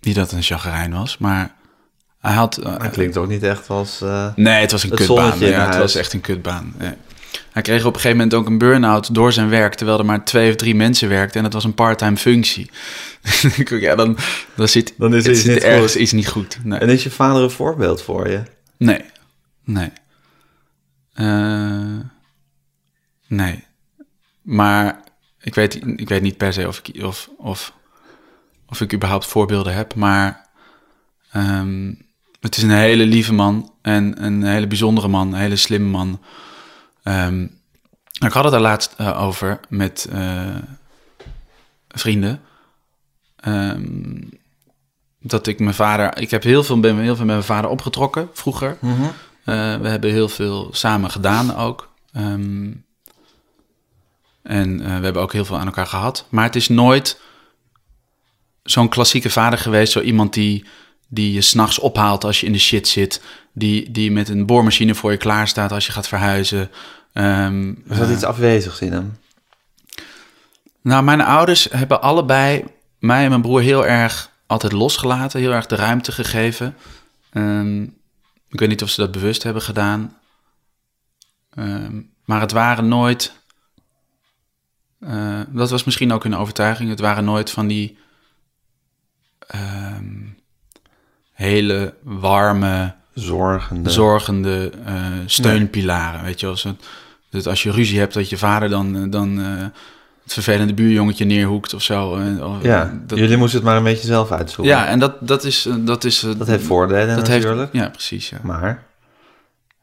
Niet 0.00 0.14
dat 0.14 0.26
het 0.30 0.32
een 0.32 0.42
chagrijn 0.42 0.92
was, 0.92 1.18
maar 1.18 1.54
hij 2.20 2.34
had... 2.34 2.56
eh, 2.56 2.78
Dat 2.78 2.90
klinkt 2.90 3.16
ook 3.16 3.28
niet 3.28 3.42
echt 3.42 3.70
als... 3.70 4.00
eh, 4.00 4.28
Nee, 4.36 4.60
het 4.60 4.70
was 4.72 4.82
een 4.82 4.90
Het 4.90 4.98
kutbaan. 4.98 5.38
Ja, 5.38 5.66
het 5.66 5.76
was 5.76 5.94
echt 5.94 6.12
een 6.12 6.20
kutbaan. 6.20 6.74
Ja. 6.80 6.96
Hij 7.52 7.62
kreeg 7.62 7.80
op 7.84 7.94
een 7.94 8.00
gegeven 8.00 8.16
moment 8.16 8.34
ook 8.34 8.46
een 8.46 8.58
burn-out 8.58 9.14
door 9.14 9.32
zijn 9.32 9.48
werk, 9.48 9.74
terwijl 9.74 9.98
er 9.98 10.04
maar 10.04 10.24
twee 10.24 10.50
of 10.50 10.56
drie 10.56 10.74
mensen 10.74 11.08
werkten 11.08 11.38
en 11.38 11.44
het 11.44 11.52
was 11.54 11.64
een 11.64 11.74
part-time 11.74 12.16
functie. 12.16 12.70
Ja, 13.80 13.94
dan, 13.94 14.16
dan 14.54 14.68
zit, 14.68 14.94
Dan 14.98 15.14
is 15.14 15.26
het 15.26 15.36
zit 15.38 15.54
niet 15.54 15.62
ergens 15.62 15.92
goed. 15.92 16.00
iets 16.00 16.12
niet 16.12 16.28
goed. 16.28 16.58
Nee. 16.62 16.78
En 16.78 16.88
is 16.88 17.02
je 17.02 17.10
vader 17.10 17.42
een 17.42 17.50
voorbeeld 17.50 18.02
voor 18.02 18.30
je? 18.30 18.42
Nee. 18.76 19.00
Nee. 19.64 19.90
Eh, 21.14 21.26
nee. 23.26 23.64
Maar 24.42 25.02
ik 25.40 25.54
weet, 25.54 25.74
ik 25.96 26.08
weet 26.08 26.22
niet 26.22 26.36
per 26.36 26.52
se 26.52 26.68
of 26.68 26.80
ik, 26.84 27.04
of, 27.04 27.30
of, 27.38 27.72
of 28.66 28.80
ik 28.80 28.94
überhaupt 28.94 29.26
voorbeelden 29.26 29.74
heb. 29.74 29.94
Maar 29.94 30.48
ehm, 31.30 31.92
het 32.40 32.56
is 32.56 32.62
een 32.62 32.70
hele 32.70 33.06
lieve 33.06 33.32
man. 33.34 33.72
En 33.82 34.24
een 34.24 34.42
hele 34.42 34.66
bijzondere 34.66 35.08
man. 35.08 35.32
Een 35.32 35.40
hele 35.40 35.56
slimme 35.56 35.88
man. 35.88 36.20
Ehm, 37.02 37.42
ik 38.24 38.32
had 38.32 38.44
het 38.44 38.52
er 38.52 38.60
laatst 38.60 38.94
eh, 38.96 39.22
over 39.22 39.60
met 39.68 40.08
eh, 40.12 40.56
vrienden. 41.88 42.40
Ehm, 43.36 44.22
dat 45.20 45.46
ik 45.46 45.58
mijn 45.58 45.74
vader... 45.74 46.18
Ik 46.18 46.30
heb 46.30 46.42
heel 46.42 46.64
veel, 46.64 46.80
ben 46.80 46.98
heel 46.98 47.16
veel 47.16 47.24
met 47.24 47.34
mijn 47.34 47.46
vader 47.46 47.70
opgetrokken 47.70 48.28
vroeger. 48.32 48.78
Eh, 49.44 49.76
we 49.80 49.88
hebben 49.88 50.10
heel 50.10 50.28
veel 50.28 50.68
samen 50.72 51.10
gedaan 51.10 51.56
ook. 51.56 51.92
Ehm, 52.12 52.70
en 54.46 54.80
eh, 54.80 54.86
we 54.98 55.04
hebben 55.04 55.22
ook 55.22 55.32
heel 55.32 55.44
veel 55.44 55.58
aan 55.58 55.66
elkaar 55.66 55.86
gehad. 55.86 56.26
Maar 56.28 56.44
het 56.44 56.56
is 56.56 56.68
nooit 56.68 57.20
zo'n 58.62 58.88
klassieke 58.88 59.30
vader 59.30 59.58
geweest. 59.58 59.92
Zo 59.92 60.00
iemand 60.00 60.32
die, 60.34 60.64
die 61.08 61.32
je 61.32 61.40
s'nachts 61.40 61.78
ophaalt 61.78 62.24
als 62.24 62.40
je 62.40 62.46
in 62.46 62.52
de 62.52 62.58
shit 62.58 62.88
zit. 62.88 63.22
Die, 63.52 63.90
die 63.90 64.10
met 64.12 64.28
een 64.28 64.46
boormachine 64.46 64.94
voor 64.94 65.10
je 65.10 65.16
klaar 65.16 65.48
staat 65.48 65.72
als 65.72 65.86
je 65.86 65.92
gaat 65.92 66.08
verhuizen. 66.08 66.70
Ehm, 67.12 67.68
Er 67.88 67.96
zat 67.96 68.10
iets 68.10 68.24
afwezigs 68.24 68.80
in 68.80 68.92
hem. 68.92 69.18
nou, 70.82 71.04
mijn 71.04 71.20
ouders 71.20 71.68
hebben 71.70 72.02
allebei 72.02 72.64
mij 72.98 73.22
en 73.22 73.28
mijn 73.28 73.42
broer 73.42 73.60
heel 73.60 73.86
erg 73.86 74.30
altijd 74.46 74.72
losgelaten, 74.72 75.40
heel 75.40 75.52
erg 75.52 75.66
de 75.66 75.76
ruimte 75.76 76.12
gegeven. 76.12 76.76
Ehm, 77.32 77.82
ik 78.48 78.58
weet 78.60 78.68
niet 78.68 78.82
of 78.82 78.88
ze 78.90 79.00
dat 79.00 79.12
bewust 79.12 79.42
hebben 79.42 79.62
gedaan. 79.62 80.16
Ehm, 81.54 82.00
maar 82.24 82.40
het 82.40 82.52
waren 82.52 82.88
nooit 82.88 83.32
eh, 85.00 85.40
dat 85.48 85.70
was 85.70 85.84
misschien 85.84 86.12
ook 86.12 86.24
een 86.24 86.36
overtuiging. 86.36 86.90
Het 86.90 87.00
waren 87.00 87.24
nooit 87.24 87.50
van 87.50 87.66
die 87.66 87.98
ehm, 89.38 90.04
hele 91.32 91.94
warme, 92.02 92.94
Zorgende. 93.14 93.90
zorgende 93.90 94.70
eh, 94.84 94.94
steunpilaren. 95.26 96.24
Weet 96.24 96.40
je 96.40 96.56
zo, 96.56 96.76
dat 97.30 97.46
als 97.46 97.62
je 97.62 97.70
ruzie 97.70 97.98
hebt, 97.98 98.14
dat 98.14 98.28
je 98.28 98.38
vader 98.38 98.68
dan, 98.68 98.96
eh, 98.96 99.02
dan 99.10 99.38
het 100.22 100.32
vervelende 100.32 100.74
buurjongetje 100.74 101.24
neerhoekt 101.24 101.74
of 101.74 101.82
zo. 101.82 102.20
ja, 102.62 103.00
dat, 103.06 103.18
jullie 103.18 103.36
moesten 103.36 103.58
het 103.58 103.68
maar 103.68 103.76
een 103.76 103.82
beetje 103.82 104.06
zelf 104.06 104.30
uitzoeken. 104.30 104.74
ja, 104.74 104.86
en 104.86 104.98
dat, 104.98 105.16
dat 105.20 105.44
is... 105.44 105.68
Dat, 105.78 106.04
is 106.04 106.20
Dat 106.20 106.46
heeft 106.46 106.64
voordelen 106.64 107.16
dat 107.16 107.28
natuurlijk. 107.28 107.72
Heeft, 107.72 107.84
ja, 107.84 107.90
precies. 107.90 108.28
Ja. 108.28 108.38
Maar, 108.42 108.82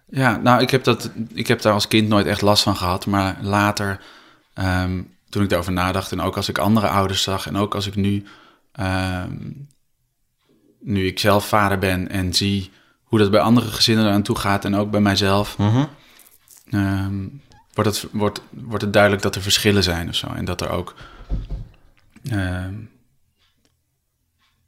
Ja, 0.10 0.38
nou, 0.38 0.62
ik 0.62 0.70
heb, 0.70 0.84
dat, 0.84 1.10
ik 1.34 1.48
heb 1.48 1.62
daar 1.62 1.74
als 1.74 1.88
kind 1.88 2.08
nooit 2.08 2.26
echt 2.26 2.42
last 2.42 2.64
van 2.64 2.76
gehad. 2.76 3.06
Maar 3.06 3.38
later, 3.42 4.00
ehm, 4.54 5.02
toen 5.30 5.44
ik 5.44 5.50
daarover 5.50 5.74
nadacht... 5.74 6.12
en 6.12 6.22
ook 6.22 6.36
als 6.36 6.50
ik 6.50 6.58
andere 6.58 6.88
ouders 6.88 7.24
zag... 7.24 7.48
en 7.48 7.58
ook 7.58 7.76
als 7.76 7.88
ik 7.88 7.96
nu, 7.96 8.26
ehm, 8.72 9.52
nu 10.80 11.08
ik 11.08 11.20
zelf 11.20 11.48
vader 11.48 11.80
ben... 11.80 12.10
en 12.10 12.34
zie 12.34 12.72
hoe 13.04 13.20
dat 13.20 13.32
bij 13.32 13.40
andere 13.40 13.68
gezinnen 13.68 14.06
eraan 14.06 14.24
toe 14.24 14.38
gaat... 14.38 14.66
en 14.66 14.76
ook 14.76 14.92
bij 14.92 15.02
mijzelf... 15.02 15.58
mhm. 15.58 15.86
ehm, 16.70 17.28
wordt, 17.74 17.90
het, 17.90 18.12
wordt, 18.12 18.42
wordt 18.50 18.84
het 18.84 18.94
duidelijk 18.94 19.24
dat 19.24 19.36
er 19.36 19.42
verschillen 19.42 19.84
zijn 19.84 20.10
of 20.10 20.16
zo. 20.16 20.28
En 20.28 20.46
dat 20.46 20.62
er 20.62 20.70
ook... 20.70 20.96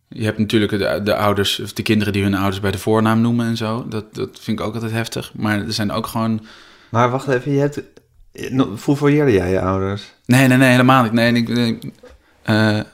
je 0.08 0.24
hebt 0.24 0.38
natuurlijk 0.38 0.72
de, 0.72 1.02
de 1.04 1.16
ouders, 1.16 1.60
of 1.60 1.74
de 1.74 1.84
kinderen 1.84 2.14
die 2.14 2.24
hun 2.24 2.36
ouders 2.36 2.60
bij 2.60 2.72
de 2.72 2.78
voornaam 2.78 3.22
noemen 3.22 3.46
en 3.46 3.58
zo. 3.58 3.88
Dat, 3.88 4.16
dat 4.16 4.40
vind 4.42 4.60
ik 4.60 4.66
ook 4.66 4.74
altijd 4.74 4.92
heftig. 4.92 5.32
Maar 5.34 5.60
er 5.60 5.74
zijn 5.74 5.92
ook 5.92 6.08
gewoon. 6.08 6.46
maar 6.90 7.10
wacht 7.10 7.28
even, 7.28 7.52
je 7.52 7.60
hebt... 7.60 7.82
Hoe 8.84 8.96
fouilleerde 8.96 9.32
jij 9.32 9.52
je 9.52 9.62
ouders? 9.62 10.14
Nee, 10.26 10.48
nee, 10.48 10.58
nee, 10.58 10.70
helemaal 10.70 11.04
niet. 11.04 11.12
Nee, 11.12 11.34
ik. 11.34 11.48
nee, 11.48 11.80
eh, 12.44 12.78
eh, 12.80 12.86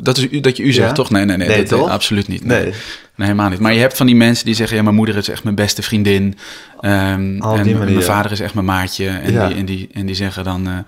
dat 0.00 0.16
is 0.18 0.40
dat 0.40 0.56
je 0.56 0.62
u 0.62 0.72
zegt, 0.72 0.88
Ja? 0.88 0.94
toch? 0.94 1.10
Nee, 1.10 1.24
nee, 1.24 1.36
nee. 1.36 1.48
Nee, 1.48 1.56
dat, 1.64 1.78
toch? 1.78 1.88
absoluut 1.88 2.28
niet. 2.28 2.44
Nee. 2.44 2.62
Nee. 2.62 2.72
nee, 3.16 3.26
helemaal 3.28 3.48
niet. 3.48 3.58
Maar 3.60 3.72
je 3.74 3.80
hebt 3.80 3.96
van 3.96 4.06
die 4.06 4.16
mensen 4.16 4.44
die 4.44 4.54
zeggen: 4.54 4.76
ja, 4.76 4.82
mijn 4.82 4.94
moeder 4.94 5.16
is 5.16 5.28
echt 5.28 5.44
mijn 5.44 5.54
beste 5.54 5.82
vriendin. 5.82 6.38
ehm, 6.80 7.40
Al 7.40 7.56
en 7.58 7.78
mijn 7.78 8.02
vader 8.02 8.32
is 8.32 8.40
echt 8.40 8.54
mijn 8.54 8.66
maatje. 8.66 9.08
En, 9.08 9.32
Ja. 9.32 9.46
die, 9.46 9.56
en, 9.56 9.64
die, 9.64 9.88
en 9.92 10.06
die 10.06 10.14
zeggen 10.14 10.44
dan 10.44 10.66
eh 10.68 10.78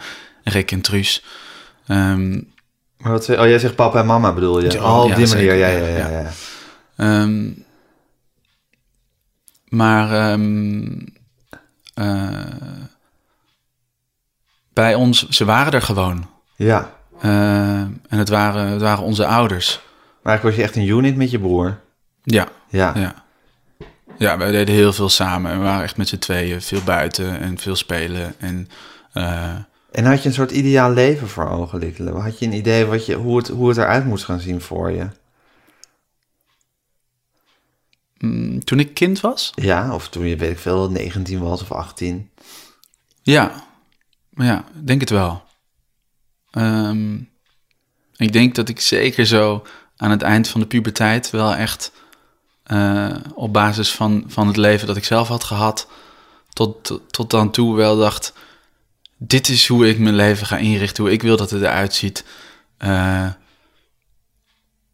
Rick 0.45 0.71
en 0.73 0.81
Truus. 0.81 1.25
Ehm, 1.87 2.31
Maar 2.97 3.13
wat, 3.13 3.29
oh, 3.29 3.37
jij 3.47 3.59
zegt 3.59 3.75
papa 3.75 4.01
en 4.01 4.07
mama 4.07 4.33
bedoel 4.33 4.61
je? 4.61 4.71
Ja, 4.71 5.05
die 5.17 5.27
manier, 5.29 5.55
ja, 5.55 5.67
ja, 5.69 5.87
ja, 5.87 6.09
ja. 6.09 6.31
Ehm, 6.97 7.51
maar 9.69 10.39
bij 14.81 14.95
ons, 14.95 15.29
ze 15.29 15.45
waren 15.45 15.73
er 15.73 15.83
gewoon. 15.83 16.29
Ja. 16.57 16.95
Eh, 17.21 17.31
en 17.81 18.01
het 18.09 18.29
waren, 18.29 18.67
het 18.67 18.81
waren 18.81 19.05
onze 19.05 19.27
ouders. 19.27 19.81
Maar 20.23 20.33
eigenlijk 20.33 20.43
was 20.43 20.55
je 20.55 20.63
echt 20.63 20.77
een 20.77 20.97
unit 20.99 21.17
met 21.17 21.31
je 21.31 21.39
broer. 21.39 21.81
Ja, 22.23 22.49
Ja. 22.69 22.93
ja. 22.97 23.15
Ja, 24.19 24.39
wij 24.39 24.51
deden 24.51 24.75
heel 24.75 24.93
veel 24.93 25.09
samen. 25.09 25.59
We 25.59 25.65
waren 25.65 25.83
echt 25.83 25.97
met 25.97 26.09
z'n 26.09 26.19
tweeën. 26.19 26.63
Veel 26.63 26.83
buiten 26.83 27.41
en 27.41 27.59
veel 27.59 27.77
spelen. 27.77 28.35
En 28.39 28.69
eh, 29.13 29.55
En 29.91 30.05
had 30.05 30.23
je 30.23 30.29
een 30.29 30.35
soort 30.35 30.51
ideaal 30.51 30.91
leven 30.93 31.29
voor 31.29 31.49
ogen 31.49 31.79
liggelen? 31.79 32.21
Had 32.21 32.39
je 32.39 32.47
een 32.47 32.53
idee 32.53 32.85
wat 32.85 33.07
je, 33.07 33.15
hoe, 33.15 33.37
het, 33.37 33.49
hoe 33.49 33.69
het 33.69 33.79
eruit 33.79 34.05
moest 34.05 34.25
gaan 34.25 34.41
zien 34.41 34.61
voor 34.61 34.91
je? 34.91 35.07
mm, 38.19 38.65
toen 38.65 38.79
ik 38.79 38.95
kind 38.95 39.21
was, 39.21 39.53
Ja, 39.55 39.95
of 39.95 40.09
toen 40.09 40.27
je, 40.27 40.37
weet 40.37 40.51
ik 40.51 40.59
veel, 40.59 40.91
19 40.91 41.41
was 41.41 41.63
of 41.63 41.73
18. 41.73 42.31
Ja, 43.23 43.53
ja, 44.49 44.65
denk 44.75 45.01
het 45.01 45.11
wel. 45.11 45.43
Ehm, 46.51 47.15
ik 48.17 48.33
denk 48.33 48.55
dat 48.55 48.69
ik 48.69 48.81
zeker 48.81 49.27
zo 49.27 49.67
aan 49.97 50.11
het 50.11 50.23
eind 50.23 50.49
van 50.49 50.61
de 50.61 50.67
puberteit 50.67 51.31
wel 51.31 51.55
echt 51.55 51.93
eh, 52.63 53.15
op 53.35 53.53
basis 53.53 53.91
van, 53.93 54.25
van 54.27 54.47
het 54.47 54.57
leven 54.57 54.87
dat 54.87 54.97
ik 54.97 55.05
zelf 55.05 55.29
had 55.29 55.45
gehad, 55.45 55.89
tot, 56.53 56.85
tot, 56.85 57.03
tot 57.13 57.31
dan 57.31 57.51
toe 57.51 57.77
wel 57.77 57.97
dacht: 57.99 58.33
dit 59.17 59.49
is 59.49 59.67
hoe 59.69 59.89
ik 59.89 59.99
mijn 59.99 60.15
leven 60.15 60.47
ga 60.47 60.57
inrichten, 60.57 61.05
hoe 61.05 61.13
ik 61.13 61.23
wil 61.23 61.37
dat 61.37 61.51
het 61.51 61.63
eruit 61.63 61.95
ziet. 61.95 62.25
Eh, 62.77 63.27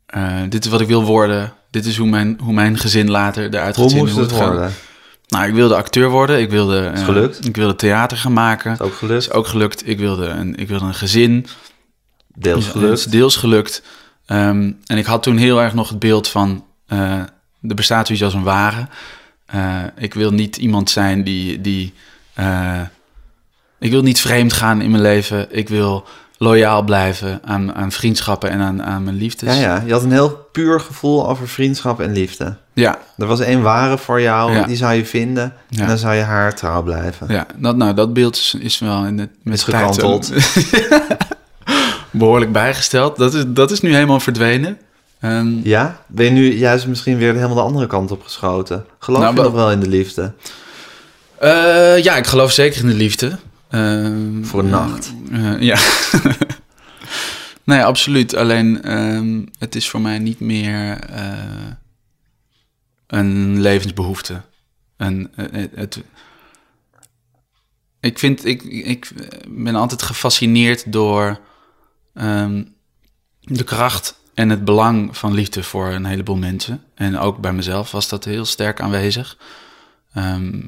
eh, 0.06 0.42
dit 0.48 0.64
is 0.64 0.70
wat 0.70 0.80
ik 0.80 0.86
wil 0.86 1.04
worden. 1.04 1.54
Dit 1.70 1.86
is 1.86 1.96
hoe 1.96 2.08
mijn, 2.08 2.38
hoe 2.42 2.52
mijn 2.52 2.78
gezin 2.78 3.10
later 3.10 3.44
eruit 3.54 3.74
gaat 3.76 3.76
Hoe 3.76 3.88
zien. 3.90 3.98
moest 3.98 4.16
het 4.16 4.32
gaat- 4.32 4.46
worden? 4.48 4.72
Nou, 5.28 5.46
ik 5.46 5.54
wilde 5.54 5.76
acteur 5.76 6.08
worden. 6.08 6.40
Ik 6.40 6.50
wilde, 6.50 6.86
eh, 6.86 7.04
gelukt? 7.04 7.46
ik 7.46 7.56
wilde 7.56 7.76
theater 7.76 8.16
gaan 8.16 8.32
maken. 8.32 8.72
Is 8.72 8.80
ook 8.80 8.94
gelukt? 8.94 9.22
is 9.22 9.30
ook 9.30 9.46
gelukt. 9.46 9.88
Ik 9.88 9.98
wilde 9.98 10.26
een, 10.26 10.56
ik 10.56 10.68
wilde 10.68 10.84
een 10.84 10.94
gezin. 10.94 11.46
Deels 12.34 12.64
is 12.64 12.70
gelukt. 12.70 13.10
deels 13.10 13.36
gelukt. 13.36 13.82
Ehm, 14.26 14.72
en 14.86 14.98
ik 14.98 15.06
had 15.06 15.22
toen 15.22 15.36
heel 15.36 15.62
erg 15.62 15.74
nog 15.74 15.88
het 15.88 15.98
beeld 15.98 16.28
van... 16.28 16.64
eh 16.86 17.20
er 17.68 17.74
bestaat 17.74 18.06
zoiets 18.06 18.24
als 18.24 18.34
een 18.34 18.42
ware. 18.42 18.88
Eh, 19.46 19.82
ik 19.96 20.14
wil 20.14 20.30
niet 20.30 20.56
iemand 20.56 20.90
zijn 20.90 21.24
die... 21.24 21.60
die 21.60 21.92
ik 23.78 23.90
wil 23.90 24.02
niet 24.02 24.20
vreemd 24.20 24.52
gaan 24.52 24.80
in 24.80 24.90
mijn 24.90 25.02
leven. 25.02 25.56
Ik 25.56 25.68
wil 25.68 26.06
loyaal 26.38 26.82
blijven 26.82 27.40
aan, 27.44 27.74
aan 27.74 27.92
vriendschappen 27.92 28.50
en 28.50 28.60
aan, 28.60 28.82
aan 28.82 29.04
mijn 29.04 29.16
liefdes. 29.16 29.54
Ja, 29.54 29.60
ja. 29.60 29.82
Je 29.86 29.92
had 29.92 30.02
een 30.02 30.12
heel 30.12 30.48
puur 30.52 30.80
gevoel 30.80 31.28
over 31.28 31.48
vriendschap 31.48 32.00
en 32.00 32.12
liefde. 32.12 32.56
ja, 32.72 32.98
Er 33.18 33.26
was 33.26 33.40
één 33.40 33.62
ware 33.62 33.98
voor 33.98 34.20
jou, 34.20 34.52
Ja. 34.52 34.62
die 34.66 34.76
zou 34.76 34.94
je 34.94 35.04
vinden. 35.06 35.52
Ja. 35.68 35.80
En 35.82 35.88
dan 35.88 35.98
zou 35.98 36.14
je 36.14 36.22
haar 36.22 36.54
trouw 36.54 36.82
blijven. 36.82 37.26
ja 37.32 37.46
dat, 37.56 37.76
nou, 37.76 37.94
dat 37.94 38.12
beeld 38.12 38.36
is, 38.36 38.56
is 38.60 38.78
wel 38.78 39.04
in 39.04 39.18
het, 39.18 39.30
met 39.42 39.54
Is 39.54 39.62
gekanteld. 39.64 40.32
eh, 40.32 40.92
behoorlijk 42.10 42.52
bijgesteld. 42.52 43.16
Dat 43.16 43.34
is, 43.34 43.44
dat 43.46 43.70
is 43.70 43.80
nu 43.80 43.94
helemaal 43.94 44.20
verdwenen. 44.20 44.78
Ehm, 45.20 45.48
Ja? 45.62 46.00
Ben 46.06 46.24
je 46.24 46.30
nu 46.30 46.54
juist 46.58 46.86
misschien 46.86 47.18
weer 47.18 47.34
helemaal 47.34 47.54
de 47.56 47.60
andere 47.62 47.86
kant 47.86 48.10
op 48.10 48.22
geschoten? 48.22 48.84
Geloof 48.98 49.20
Nou, 49.22 49.34
je 49.36 49.42
nog 49.42 49.52
wel 49.52 49.70
in 49.70 49.80
de 49.80 49.88
liefde? 49.88 50.32
Eh, 51.38 52.02
ja, 52.02 52.16
ik 52.16 52.26
geloof 52.26 52.52
zeker 52.52 52.80
in 52.80 52.86
de 52.88 52.94
liefde. 52.94 53.38
Ehm, 53.76 54.44
Voor 54.44 54.60
een 54.60 54.68
nacht. 54.70 55.14
eh, 55.32 55.60
ja. 55.60 55.78
nee, 57.64 57.82
absoluut. 57.84 58.34
Alleen 58.34 58.82
ehm, 58.82 59.44
het 59.58 59.74
is 59.74 59.88
voor 59.90 60.00
mij 60.00 60.18
niet 60.18 60.40
meer 60.40 60.98
eh, 61.00 61.32
een 63.06 63.60
levensbehoefte. 63.60 64.40
Een, 64.96 65.28
eh, 65.36 65.46
het, 65.52 65.70
het- 65.74 66.02
ik, 68.00 68.18
vind, 68.18 68.44
ik, 68.44 68.62
ik 68.62 69.10
ben 69.48 69.74
altijd 69.74 70.02
gefascineerd 70.02 70.92
door 70.92 71.40
ehm, 72.14 72.64
de 73.40 73.64
kracht 73.64 74.20
en 74.34 74.48
het 74.48 74.64
belang 74.64 75.16
van 75.16 75.32
liefde 75.34 75.62
voor 75.62 75.86
een 75.88 76.04
heleboel 76.04 76.36
mensen. 76.36 76.82
En 76.94 77.18
ook 77.18 77.38
bij 77.38 77.52
mezelf 77.52 77.90
was 77.90 78.08
dat 78.08 78.24
heel 78.24 78.44
sterk 78.44 78.80
aanwezig. 78.80 79.38
Ehm, 80.12 80.60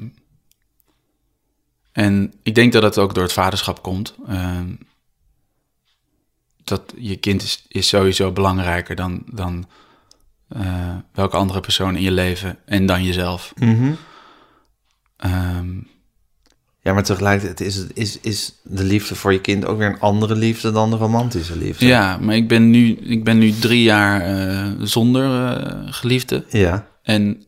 en 1.91 2.33
ik 2.43 2.55
denk 2.55 2.73
dat 2.73 2.83
het 2.83 2.97
ook 2.97 3.13
door 3.13 3.23
het 3.23 3.33
vaderschap 3.33 3.81
komt. 3.83 4.15
Ehm, 4.27 4.67
dat 6.63 6.93
je 6.97 7.15
kind 7.15 7.41
is, 7.43 7.65
is 7.67 7.87
sowieso 7.87 8.31
belangrijker 8.31 8.95
dan, 8.95 9.23
dan 9.25 9.67
eh, 10.47 10.95
welke 11.13 11.37
andere 11.37 11.59
persoon 11.59 11.95
in 11.95 12.01
je 12.01 12.11
leven 12.11 12.57
en 12.65 12.85
dan 12.85 13.03
jezelf. 13.03 13.53
Mhm. 13.55 13.91
Ehm, 15.17 15.67
Ja, 16.81 16.93
maar 16.93 17.03
tegelijkertijd 17.03 17.61
is, 17.61 17.75
het, 17.75 17.91
is, 17.93 18.19
is 18.19 18.53
de 18.63 18.83
liefde 18.83 19.15
voor 19.15 19.33
je 19.33 19.41
kind 19.41 19.65
ook 19.65 19.77
weer 19.77 19.87
een 19.87 19.99
andere 19.99 20.35
liefde 20.35 20.71
dan 20.71 20.89
de 20.89 20.95
romantische 20.95 21.57
liefde. 21.57 21.85
ja, 21.85 22.17
maar 22.17 22.35
ik 22.35 22.47
ben 22.47 22.69
nu, 22.69 22.95
ik 22.95 23.23
ben 23.23 23.37
nu 23.37 23.51
drie 23.51 23.83
jaar 23.83 24.21
eh, 24.21 24.71
zonder 24.79 25.55
eh, 25.57 25.93
geliefde. 25.93 26.45
Ja. 26.49 26.87
En 27.03 27.43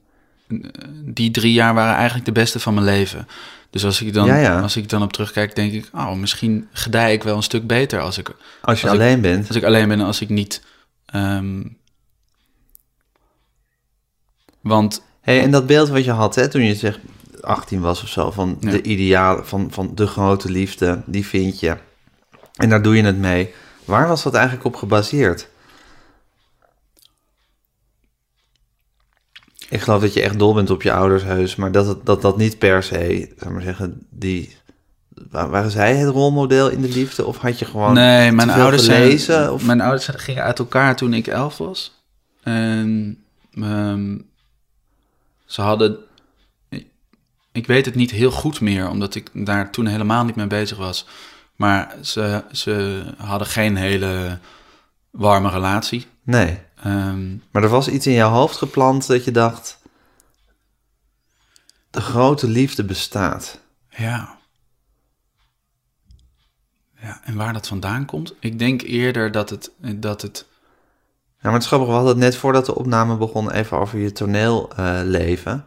die 1.06 1.32
drie 1.32 1.54
jaar 1.54 1.74
waren 1.74 1.96
eigenlijk 1.96 2.26
de 2.26 2.32
beste 2.32 2.60
van 2.60 2.74
mijn 2.74 2.86
leven. 2.86 3.28
Dus 3.72 3.86
als 3.86 4.02
ik 4.02 4.14
dan, 4.14 4.26
Ja, 4.26 4.36
ja. 4.38 4.62
Als 4.62 4.76
ik 4.78 4.90
dan 4.90 5.02
op 5.04 5.14
terugkijk, 5.14 5.56
denk 5.56 5.74
ik, 5.74 5.90
oh, 5.94 6.14
misschien 6.14 6.68
gedij 6.72 7.14
ik 7.14 7.24
wel 7.24 7.36
een 7.36 7.44
stuk 7.44 7.68
beter 7.68 8.00
als 8.00 8.18
ik, 8.18 8.28
Als 8.62 8.82
je 8.82 8.88
Als 8.88 8.96
ik- 8.98 9.02
alleen 9.04 9.22
bent. 9.22 9.48
als 9.48 9.58
ik 9.58 9.64
alleen 9.64 9.88
ben 9.88 10.00
en 10.00 10.06
als 10.06 10.22
ik 10.22 10.30
niet. 10.30 10.64
ehm, 11.06 11.62
want 14.62 15.04
Hey, 15.22 15.42
en 15.42 15.52
dat 15.52 15.66
beeld 15.68 15.90
wat 15.90 16.06
je 16.06 16.12
had 16.12 16.36
hè, 16.36 16.48
toen 16.50 16.62
je 16.64 16.76
zeg 16.76 17.00
18 17.42 17.82
was 17.82 18.02
of 18.04 18.10
zo, 18.10 18.32
van 18.32 18.58
Ja. 18.60 18.72
de 18.72 18.82
ideaal, 18.82 19.44
van, 19.46 19.68
van 19.72 19.92
de 19.96 20.08
grote 20.08 20.50
liefde, 20.52 21.02
die 21.06 21.26
vind 21.26 21.60
je. 21.60 21.78
En 22.56 22.70
daar 22.70 22.82
doe 22.82 22.96
je 22.96 23.04
het 23.04 23.18
mee. 23.18 23.54
Waar 23.86 24.08
was 24.08 24.24
dat 24.24 24.34
eigenlijk 24.34 24.66
op 24.66 24.76
gebaseerd? 24.76 25.48
Ik 29.72 29.82
geloof 29.82 30.02
dat 30.02 30.14
je 30.14 30.22
echt 30.22 30.40
dol 30.40 30.54
bent 30.54 30.70
op 30.70 30.82
je 30.82 30.92
ouders 30.92 31.24
heus, 31.24 31.56
maar 31.56 31.72
dat 31.72 31.88
het, 31.88 32.06
dat, 32.06 32.22
dat 32.22 32.38
niet 32.38 32.58
per 32.58 32.84
se, 32.84 33.34
zeg 33.40 33.50
maar 33.50 33.62
zeggen, 33.62 34.06
die... 34.10 34.56
wa- 35.30 35.50
Waren 35.50 35.72
zij 35.72 35.96
het 35.96 36.10
rolmodel 36.10 36.70
in 36.70 36.82
de 36.82 36.90
liefde? 36.90 37.26
Of 37.26 37.38
had 37.38 37.60
je 37.60 37.66
gewoon 37.66 37.94
nee, 37.94 38.32
mijn 38.32 38.50
ouders, 38.50 38.84
gelezen? 38.86 39.20
zijn, 39.20 39.50
Of... 39.50 39.66
mijn 39.66 39.82
ouders 39.82 40.08
gingen 40.14 40.44
uit 40.44 40.60
elkaar 40.60 40.96
toen 40.96 41.14
ik 41.14 41.28
elf 41.28 41.58
was. 41.58 41.92
En 42.44 43.18
ehm, 43.54 44.18
ze 45.46 45.62
hadden. 45.62 45.98
Ik 47.52 47.68
weet 47.68 47.86
het 47.86 47.96
niet 47.96 48.12
heel 48.12 48.32
goed 48.32 48.62
meer, 48.62 48.90
omdat 48.90 49.16
ik 49.16 49.30
daar 49.34 49.72
toen 49.72 49.86
helemaal 49.86 50.26
niet 50.26 50.36
mee 50.36 50.48
bezig 50.48 50.78
was. 50.78 51.08
Maar 51.56 51.96
ze, 52.02 52.44
ze 52.52 53.04
hadden 53.18 53.48
geen 53.48 53.76
hele 53.76 54.38
warme 55.12 55.50
relatie. 55.50 56.06
Nee. 56.24 56.60
Ehm, 56.84 57.36
Maar 57.52 57.64
er 57.64 57.70
was 57.70 57.88
iets 57.88 58.08
in 58.08 58.14
jouw 58.14 58.32
hoofd 58.32 58.58
geplant 58.58 59.08
dat 59.08 59.24
je 59.24 59.32
dacht... 59.32 59.80
De 61.90 62.02
grote 62.02 62.48
liefde 62.48 62.84
bestaat. 62.86 63.60
ja. 63.90 64.40
Ja, 67.02 67.22
en 67.24 67.36
waar 67.36 67.54
dat 67.54 67.68
vandaan 67.68 68.06
komt? 68.06 68.34
Ik 68.40 68.60
denk 68.60 68.82
eerder 68.82 69.32
dat 69.32 69.50
het... 69.50 69.72
Dat 69.96 70.22
het 70.22 70.46
Ja, 71.18 71.36
maar 71.42 71.54
het 71.54 71.62
is 71.62 71.68
grappig, 71.68 71.88
we 71.88 71.94
hadden 71.94 72.12
het 72.12 72.24
net 72.24 72.36
voordat 72.36 72.66
de 72.66 72.76
opname 72.76 73.18
begon 73.18 73.52
even 73.52 73.78
over 73.78 74.00
je 74.00 74.12
toneelleven. 74.12 75.66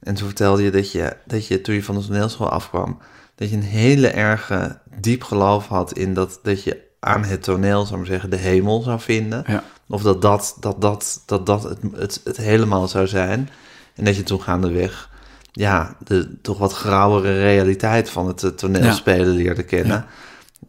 en 0.00 0.14
toen 0.14 0.26
vertelde 0.26 0.62
je 0.62 0.70
dat, 0.70 0.92
je 0.92 1.16
dat 1.26 1.46
je 1.46 1.60
toen 1.60 1.74
je 1.74 1.84
van 1.84 1.94
de 1.94 2.06
toneelschool 2.06 2.50
afkwam... 2.50 2.98
dat 3.34 3.50
je 3.50 3.56
een 3.56 3.62
hele 3.62 4.08
erge 4.08 4.80
diep 5.00 5.22
geloof 5.22 5.66
had 5.66 5.92
in 5.92 6.14
dat, 6.14 6.38
dat 6.42 6.62
je 6.62 6.88
aan 7.00 7.24
het 7.24 7.42
toneel, 7.42 7.80
zou 7.80 7.90
ik 7.92 7.96
maar 7.96 8.06
zeggen, 8.06 8.30
de 8.30 8.36
hemel 8.36 8.82
zou 8.82 9.00
vinden. 9.00 9.44
ja. 9.46 9.64
Of 9.90 10.02
dat 10.02 10.22
dat, 10.22 10.56
dat, 10.60 10.80
dat, 10.80 11.22
dat, 11.26 11.46
dat 11.46 11.62
het, 11.62 11.78
het, 11.96 12.20
het 12.24 12.36
helemaal 12.36 12.88
zou 12.88 13.06
zijn. 13.06 13.48
En 13.94 14.04
dat 14.04 14.16
je 14.16 14.22
toen 14.22 14.42
gaandeweg, 14.42 15.10
ja, 15.52 15.96
de 16.04 16.40
toch 16.42 16.58
wat 16.58 16.72
grauwere 16.72 17.40
realiteit 17.40 18.10
van 18.10 18.26
het 18.26 18.58
toneelspelen 18.58 19.28
leerde 19.36 19.62
kennen. 19.62 20.04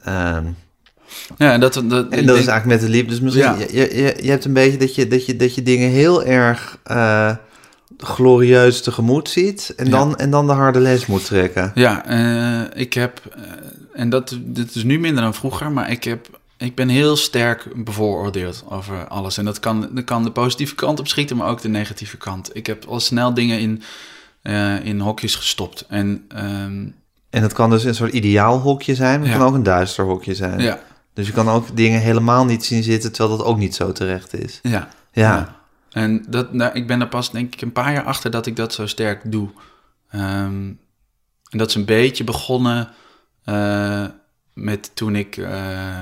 Ehm, 0.03 0.45
ja, 1.37 1.51
en 1.53 1.59
dat, 1.59 1.73
dat, 1.73 1.83
en 1.83 1.91
dat 1.91 2.09
denk- 2.11 2.27
is 2.29 2.47
eigenlijk 2.47 2.65
met 2.65 2.79
de 2.81 2.89
liefde. 2.89 3.09
Dus 3.09 3.19
misschien, 3.19 3.43
Ja. 3.43 3.55
je, 3.71 3.95
je, 3.95 4.17
je 4.21 4.29
hebt 4.29 4.45
een 4.45 4.53
beetje 4.53 4.77
dat 4.77 4.95
je, 4.95 5.07
dat 5.07 5.25
je, 5.25 5.35
dat 5.35 5.55
je 5.55 5.63
dingen 5.63 5.89
heel 5.89 6.23
erg 6.23 6.77
eh, 6.83 7.35
glorieus 7.97 8.81
tegemoet 8.81 9.29
ziet. 9.29 9.73
En, 9.77 9.85
Ja. 9.85 9.91
dan, 9.91 10.17
en 10.17 10.31
dan 10.31 10.47
de 10.47 10.53
harde 10.53 10.79
les 10.79 11.05
moet 11.05 11.25
trekken. 11.25 11.71
Ja, 11.75 12.05
eh, 12.05 12.81
ik 12.81 12.93
heb, 12.93 13.21
eh, 13.35 13.41
en 13.93 14.09
dat 14.09 14.37
dit 14.41 14.75
is 14.75 14.83
nu 14.83 14.99
minder 14.99 15.23
dan 15.23 15.33
vroeger, 15.33 15.71
maar 15.71 15.91
ik, 15.91 16.03
heb, 16.03 16.39
ik 16.61 16.75
ben 16.75 16.89
heel 16.89 17.15
sterk 17.15 17.67
bevooroordeeld 17.83 18.63
over 18.69 19.07
alles. 19.07 19.37
En 19.37 19.45
dat 19.45 19.59
kan, 19.59 19.89
dat 19.91 20.03
kan 20.03 20.23
de 20.23 20.31
positieve 20.31 20.75
kant 20.75 20.99
op 20.99 21.07
schieten, 21.07 21.37
maar 21.37 21.47
ook 21.49 21.61
de 21.61 21.67
negatieve 21.69 22.17
kant. 22.17 22.55
Ik 22.55 22.65
heb 22.67 22.85
al 22.85 22.99
snel 22.99 23.33
dingen 23.33 23.59
in, 23.59 23.81
eh, 24.41 24.85
in 24.85 24.99
hokjes 24.99 25.35
gestopt. 25.35 25.85
En 25.87 26.25
ehm, 26.27 26.87
En 27.29 27.41
dat 27.41 27.53
kan 27.53 27.69
dus 27.69 27.83
een 27.83 27.95
soort 27.95 28.13
ideaal 28.13 28.59
hokje 28.59 28.95
zijn, 28.95 29.19
maar 29.19 29.27
het 29.29 29.37
Ja. 29.37 29.37
kan 29.43 29.47
ook 29.47 29.55
een 29.55 29.63
duister 29.63 30.05
hokje 30.05 30.35
zijn. 30.35 30.59
ja, 30.59 30.79
Dus 31.13 31.27
je 31.27 31.33
kan 31.33 31.49
ook 31.49 31.75
dingen 31.75 32.01
helemaal 32.01 32.45
niet 32.45 32.65
zien 32.65 32.83
zitten, 32.83 33.11
terwijl 33.11 33.37
dat 33.37 33.45
ook 33.47 33.57
niet 33.57 33.75
zo 33.75 33.91
terecht 33.91 34.33
is. 34.33 34.59
ja, 34.63 34.87
Ja, 35.11 35.59
En 35.91 36.25
dat, 36.27 36.53
nou, 36.53 36.73
ik 36.73 36.87
ben 36.87 37.01
er 37.01 37.07
pas 37.07 37.31
denk 37.31 37.53
ik 37.53 37.61
een 37.61 37.71
paar 37.71 37.93
jaar 37.93 38.03
achter 38.03 38.31
dat 38.31 38.45
ik 38.45 38.55
dat 38.55 38.73
zo 38.73 38.87
sterk 38.87 39.31
doe. 39.31 39.49
Ehm, 40.09 40.71
en 41.49 41.57
dat 41.57 41.69
is 41.69 41.75
een 41.75 41.85
beetje 41.85 42.23
begonnen 42.23 42.89
eh, 43.43 44.05
met 44.61 44.91
toen 44.93 45.15
ik, 45.15 45.37
eh, 45.37 45.97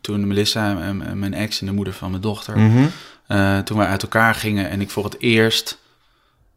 toen 0.00 0.26
Melissa, 0.26 0.92
mijn 1.14 1.34
ex 1.34 1.60
en 1.60 1.66
de 1.66 1.72
moeder 1.72 1.94
van 1.94 2.10
mijn 2.10 2.22
dochter, 2.22 2.58
Mhm. 2.58 2.86
eh, 3.26 3.58
toen 3.58 3.76
wij 3.78 3.86
uit 3.86 4.02
elkaar 4.02 4.34
gingen 4.34 4.70
en 4.70 4.80
ik 4.80 4.90
voor 4.90 5.04
het 5.04 5.20
eerst, 5.20 5.78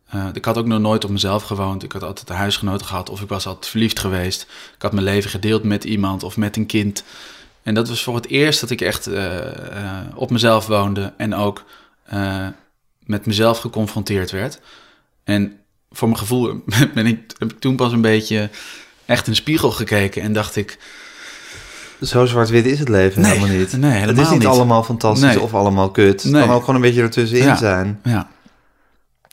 eh, 0.10 0.28
ik 0.34 0.46
had 0.46 0.58
ook 0.58 0.66
nog 0.66 0.80
nooit 0.80 1.04
op 1.04 1.10
mezelf 1.10 1.44
gewoond, 1.44 1.84
ik 1.84 1.92
had 1.92 2.04
altijd 2.04 2.30
een 2.30 2.36
huisgenoot 2.36 2.82
gehad 2.84 3.10
of 3.10 3.22
ik 3.22 3.30
was 3.30 3.48
altijd 3.48 3.68
verliefd 3.68 4.00
geweest. 4.00 4.42
Ik 4.76 4.82
had 4.82 4.92
mijn 4.94 5.06
leven 5.06 5.30
gedeeld 5.30 5.64
met 5.64 5.84
iemand 5.84 6.24
of 6.24 6.38
met 6.38 6.58
een 6.58 6.66
kind. 6.66 7.04
En 7.64 7.74
dat 7.74 7.88
was 7.90 8.04
voor 8.04 8.16
het 8.16 8.28
eerst 8.28 8.60
dat 8.62 8.70
ik 8.70 8.82
echt 8.82 9.10
op 10.16 10.32
mezelf 10.32 10.68
woonde 10.68 11.14
en 11.18 11.36
ook 11.36 11.64
met 13.00 13.26
mezelf 13.26 13.60
geconfronteerd 13.60 14.32
werd. 14.32 14.60
En 15.24 15.60
voor 15.92 16.08
mijn 16.08 16.20
gevoel 16.20 16.64
ben 16.94 17.06
ik, 17.06 17.34
heb 17.38 17.52
ik 17.52 17.60
toen 17.60 17.76
pas 17.76 17.92
een 17.92 18.02
beetje 18.02 18.50
echt 19.06 19.26
in 19.26 19.32
de 19.32 19.38
spiegel 19.40 19.72
gekeken 19.72 20.22
en 20.22 20.34
dacht 20.34 20.56
ik... 20.56 20.78
Zo 22.06 22.26
zwart-wit 22.26 22.66
is 22.66 22.80
het 22.80 22.90
leven 22.90 23.22
Nee, 23.22 23.32
helemaal 23.32 23.58
niet. 23.58 23.78
nee, 23.78 23.92
het 23.92 24.18
is 24.18 24.30
niet, 24.30 24.40
niet. 24.40 24.48
allemaal 24.48 24.84
fantastisch 24.84 25.28
Nee. 25.28 25.42
of 25.42 25.54
allemaal 25.54 25.92
kut. 25.92 26.24
Het 26.24 26.32
Nee. 26.32 26.42
kan 26.46 26.52
ook 26.56 26.60
gewoon 26.60 26.76
een 26.76 26.82
beetje 26.82 27.02
ertussenin 27.02 27.44
Ja. 27.44 27.56
zijn. 27.56 28.00
Ja. 28.04 28.28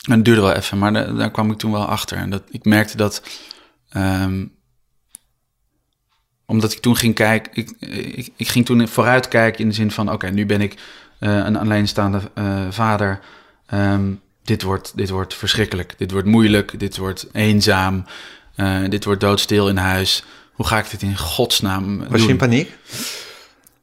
En 0.09 0.15
het 0.15 0.25
duurde 0.25 0.41
wel 0.41 0.53
even, 0.53 0.77
maar 0.77 0.93
daar, 0.93 1.15
daar 1.15 1.31
kwam 1.31 1.51
ik 1.51 1.57
toen 1.57 1.71
wel 1.71 1.85
achter. 1.85 2.17
En 2.17 2.29
dat, 2.29 2.43
ik 2.51 2.65
merkte 2.65 2.97
dat... 2.97 3.21
ehm, 3.89 4.45
omdat 6.45 6.71
ik 6.71 6.79
toen 6.79 6.95
ging 6.95 7.15
kijken... 7.15 7.51
Ik, 7.55 7.71
ik, 8.15 8.29
ik 8.35 8.47
ging 8.47 8.65
toen 8.65 8.87
vooruit 8.87 9.27
kijken 9.27 9.59
in 9.61 9.67
de 9.69 9.75
zin 9.75 9.91
van... 9.91 10.11
Oké, 10.11 10.27
nu 10.29 10.45
ben 10.45 10.61
ik 10.61 10.75
eh, 11.19 11.35
een 11.35 11.55
alleenstaande 11.57 12.19
eh, 12.33 12.61
vader. 12.69 13.19
Ehm, 13.65 14.11
dit, 14.43 14.61
wordt, 14.61 14.91
dit 14.95 15.09
wordt 15.09 15.33
verschrikkelijk. 15.33 15.93
Dit 15.97 16.11
wordt 16.11 16.27
moeilijk. 16.27 16.79
Dit 16.79 16.97
wordt 16.97 17.27
eenzaam. 17.31 18.05
eh, 18.55 18.77
dit 18.89 19.05
wordt 19.05 19.21
doodstil 19.21 19.69
in 19.69 19.77
huis. 19.77 20.23
Hoe 20.53 20.65
ga 20.65 20.77
ik 20.77 20.89
dit 20.91 21.01
in 21.01 21.17
godsnaam 21.17 21.97
Was 21.99 22.07
doen? 22.09 22.21
je 22.21 22.27
in 22.27 22.37
paniek? 22.37 22.71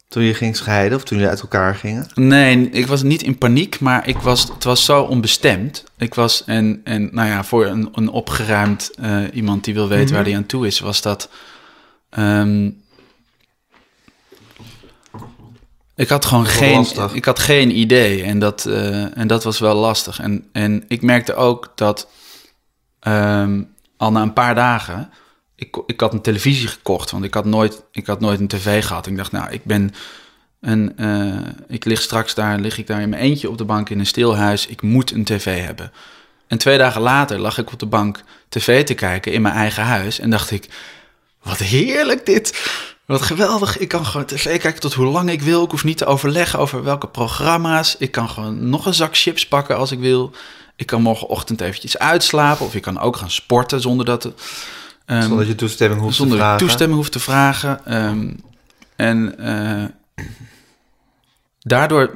Toen 0.09 0.23
je 0.23 0.35
ging 0.35 0.57
scheiden 0.57 0.99
of 0.99 1.05
toen 1.05 1.17
jullie 1.17 1.33
uit 1.33 1.43
elkaar 1.43 1.75
gingen? 1.75 2.07
Nee, 2.15 2.71
ik 2.71 2.87
was 2.87 3.03
niet 3.03 3.23
in 3.23 3.39
paniek, 3.39 3.81
maar 3.81 4.09
ik 4.09 4.19
was, 4.19 4.43
het 4.43 4.65
was 4.65 4.85
zo 4.85 5.03
onbestemd. 5.03 5.85
Ik 5.99 6.15
was, 6.15 6.45
en, 6.45 6.81
en 6.85 7.09
nou 7.13 7.29
ja, 7.29 7.45
voor 7.45 7.67
een, 7.67 7.89
een 7.93 8.09
opgeruimd 8.09 8.91
eh, 8.95 9.23
iemand 9.33 9.65
die 9.65 9.75
wil 9.75 9.89
weten 9.89 10.15
waar 10.15 10.25
hij 10.25 10.37
aan 10.37 10.47
toe 10.47 10.67
is, 10.67 10.81
was 10.81 11.03
dat. 11.03 11.29
ehm, 12.11 12.71
ik 15.95 16.09
had 16.09 16.25
gewoon 16.25 16.47
geen, 16.47 16.75
lastig. 16.77 17.15
ik 17.15 17.25
had 17.25 17.39
geen 17.39 17.79
idee 17.79 18.23
en 18.23 18.39
dat, 18.39 18.67
eh, 18.67 19.19
en 19.19 19.27
dat 19.27 19.45
was 19.45 19.59
wel 19.59 19.75
lastig. 19.75 20.21
En, 20.21 20.49
en 20.53 20.85
ik 20.89 21.03
merkte 21.03 21.35
ook 21.35 21.73
dat 21.75 22.09
ehm, 23.01 23.63
al 23.97 24.13
na 24.13 24.23
een 24.23 24.33
paar 24.33 24.55
dagen, 24.55 25.11
ik, 25.61 25.83
ik 25.87 26.01
had 26.01 26.13
een 26.13 26.21
televisie 26.21 26.69
gekocht, 26.69 27.11
want 27.11 27.25
ik 27.25 27.35
had 27.35 27.45
nooit, 27.45 27.83
ik 27.93 28.07
had 28.07 28.21
nooit 28.21 28.41
een 28.41 28.49
tv 28.49 28.85
gehad. 28.85 29.07
Ik 29.07 29.17
dacht, 29.17 29.33
nou, 29.33 29.51
ik 29.51 29.65
ben 29.65 29.95
en 30.61 30.93
eh, 30.97 31.53
ik 31.69 31.85
lig 31.85 32.03
straks 32.03 32.35
daar, 32.35 32.59
lig 32.59 32.79
ik 32.79 32.87
daar 32.87 33.01
in 33.01 33.09
mijn 33.09 33.23
eentje 33.23 33.51
op 33.51 33.59
de 33.59 33.65
bank 33.65 33.91
in 33.91 33.99
een 33.99 34.07
stil 34.07 34.37
huis. 34.37 34.67
Ik 34.67 34.83
moet 34.83 35.13
een 35.13 35.25
tv 35.25 35.65
hebben. 35.65 35.93
En 36.47 36.59
twee 36.59 36.79
dagen 36.79 37.01
later 37.01 37.39
lag 37.39 37.59
ik 37.59 37.73
op 37.73 37.79
de 37.79 37.87
bank 37.87 38.23
tv 38.49 38.85
te 38.85 38.95
kijken 38.95 39.33
in 39.33 39.43
mijn 39.43 39.55
eigen 39.55 39.83
huis. 39.83 40.19
En 40.19 40.31
dacht 40.31 40.51
ik, 40.51 40.69
wat 41.43 41.59
heerlijk 41.59 42.27
dit. 42.27 42.73
Wat 43.05 43.23
geweldig. 43.23 43.79
Ik 43.79 43.89
kan 43.89 44.07
gewoon 44.07 44.27
tv 44.27 44.61
kijken 44.61 44.81
tot 44.81 44.95
hoe 44.95 45.07
lang 45.07 45.31
ik 45.31 45.43
wil. 45.43 45.65
Ik 45.65 45.71
hoef 45.71 45.85
niet 45.85 45.99
te 45.99 46.07
overleggen 46.07 46.59
over 46.59 46.85
welke 46.85 47.09
programma's. 47.09 47.97
Ik 47.99 48.11
kan 48.11 48.29
gewoon 48.29 48.69
nog 48.69 48.87
een 48.87 48.95
zak 48.95 49.17
chips 49.17 49.49
pakken 49.49 49.77
als 49.77 49.93
ik 49.93 49.99
wil. 49.99 50.33
Ik 50.77 50.87
kan 50.87 51.03
morgenochtend 51.03 51.61
eventjes 51.61 51.99
uitslapen. 51.99 52.67
Of 52.67 52.75
ik 52.75 52.83
kan 52.83 52.99
ook 52.99 53.17
gaan 53.17 53.31
sporten 53.31 53.81
zonder 53.81 54.07
dat... 54.07 54.23
het, 54.23 54.43
ehm, 55.11 55.23
Zonder 55.29 55.47
je 55.47 55.55
toestemming 55.55 56.01
hoeft 56.01 56.17
zonder 56.17 56.37
te 56.37 56.43
vragen. 56.43 56.59
toestemming 56.67 56.99
hoef 56.99 57.09
te 57.11 57.19
vragen. 57.21 57.87
Ehm, 57.87 58.31
en 58.97 59.39
eh, 59.39 59.85
daardoor 61.61 62.11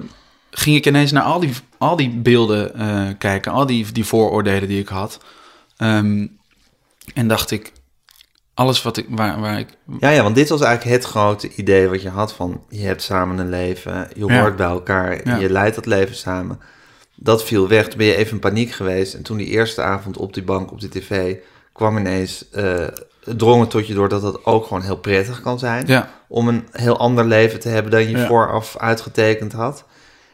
ging 0.50 0.76
ik 0.76 0.86
ineens 0.86 1.12
naar 1.12 1.22
al 1.22 1.40
die, 1.40 1.52
al 1.78 1.96
die 1.96 2.10
beelden 2.10 2.74
eh, 2.74 3.08
kijken, 3.18 3.52
al 3.52 3.66
die, 3.66 3.92
die 3.92 4.04
vooroordelen 4.04 4.68
die 4.68 4.80
ik 4.80 4.88
had. 4.88 5.18
Ehm, 5.76 6.26
en 7.14 7.28
dacht 7.28 7.50
ik, 7.50 7.72
alles 8.54 8.82
wat 8.82 8.96
ik, 8.96 9.06
waar, 9.08 9.40
waar 9.40 9.58
ik... 9.58 9.68
Ja, 10.00 10.08
ja, 10.10 10.22
want 10.22 10.34
dit 10.34 10.48
was 10.48 10.60
eigenlijk 10.60 10.96
het 10.96 11.04
grote 11.10 11.54
idee 11.54 11.88
wat 11.88 12.02
je 12.02 12.08
had 12.08 12.32
van... 12.32 12.62
je 12.68 12.80
hebt 12.86 13.02
samen 13.02 13.38
een 13.38 13.48
leven, 13.48 14.08
je 14.16 14.26
Ja. 14.26 14.40
hoort 14.40 14.56
bij 14.56 14.66
elkaar, 14.66 15.20
Ja. 15.28 15.36
je 15.36 15.50
leidt 15.50 15.74
dat 15.74 15.86
leven 15.86 16.16
samen. 16.16 16.60
Dat 17.14 17.44
viel 17.44 17.68
weg, 17.68 17.88
toen 17.88 17.98
ben 17.98 18.06
je 18.06 18.16
even 18.16 18.32
in 18.32 18.38
paniek 18.38 18.70
geweest. 18.70 19.14
En 19.14 19.22
toen 19.22 19.36
die 19.36 19.46
eerste 19.46 19.82
avond 19.82 20.16
op 20.16 20.34
die 20.34 20.42
bank, 20.42 20.72
op 20.72 20.80
de 20.80 20.88
tv... 20.88 21.36
kwam 21.74 21.98
ineens, 21.98 22.44
eh 22.50 22.86
het 23.24 23.38
drong 23.38 23.60
het 23.60 23.70
tot 23.70 23.86
je 23.86 23.94
door 23.94 24.08
dat 24.08 24.22
het 24.22 24.44
ook 24.44 24.66
gewoon 24.66 24.82
heel 24.82 24.96
prettig 24.96 25.40
kan 25.40 25.58
zijn... 25.58 25.84
Ja, 25.86 26.08
om 26.28 26.48
een 26.48 26.68
heel 26.72 26.98
ander 26.98 27.24
leven 27.24 27.60
te 27.60 27.68
hebben 27.68 27.90
dan 27.92 28.08
je 28.08 28.16
Ja. 28.16 28.26
vooraf 28.26 28.76
uitgetekend 28.78 29.52
had. 29.52 29.84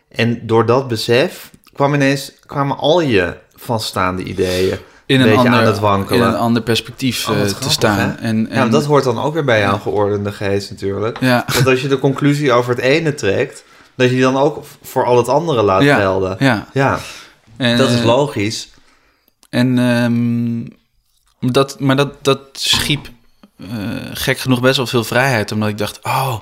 En 0.08 0.46
door 0.46 0.66
dat 0.66 0.88
besef 0.88 1.50
kwam 1.72 1.94
ineens, 1.94 2.32
kwamen 2.46 2.76
al 2.76 3.00
je 3.00 3.36
vaststaande 3.54 4.22
ideeën 4.22 4.78
in 5.06 5.20
een 5.20 5.36
ander, 5.36 5.52
aan 5.52 5.64
het 5.64 5.78
wankelen. 5.78 6.20
in 6.20 6.26
een 6.34 6.38
ander 6.40 6.62
perspectief 6.62 7.28
Oh, 7.28 7.40
eh, 7.40 7.46
te 7.46 7.70
staan. 7.70 7.98
hè? 7.98 8.04
En, 8.14 8.48
en, 8.50 8.54
Ja, 8.64 8.66
dat 8.68 8.84
hoort 8.84 9.04
dan 9.04 9.18
ook 9.22 9.34
weer 9.34 9.44
bij 9.44 9.60
jouw 9.60 9.78
geordende 9.78 10.32
geest 10.32 10.70
natuurlijk. 10.70 11.20
ja, 11.20 11.44
Want 11.54 11.66
als 11.66 11.82
je 11.82 11.88
de 11.88 11.98
conclusie 11.98 12.52
over 12.52 12.70
het 12.74 12.84
ene 12.84 13.14
trekt, 13.14 13.64
dat 13.94 14.06
je 14.08 14.12
die 14.14 14.22
dan 14.22 14.36
ook 14.36 14.64
voor 14.82 15.04
al 15.04 15.16
het 15.16 15.28
andere 15.28 15.62
laat 15.62 15.82
Ja, 15.82 15.96
gelden. 15.96 16.36
ja. 16.38 16.66
Ja, 16.72 16.98
En, 17.56 17.76
dat 17.76 17.90
is 17.90 17.98
eh, 17.98 18.04
logisch. 18.04 18.70
En 19.50 19.78
ehm, 19.78 20.78
dat, 21.40 21.80
maar 21.80 21.96
dat, 21.96 22.24
dat 22.24 22.40
schiep 22.52 23.10
eh, 23.56 23.68
gek 24.12 24.38
genoeg 24.38 24.60
best 24.60 24.76
wel 24.76 24.86
veel 24.86 25.04
vrijheid. 25.04 25.52
Omdat 25.52 25.68
ik 25.68 25.78
dacht, 25.78 26.04
oh, 26.04 26.40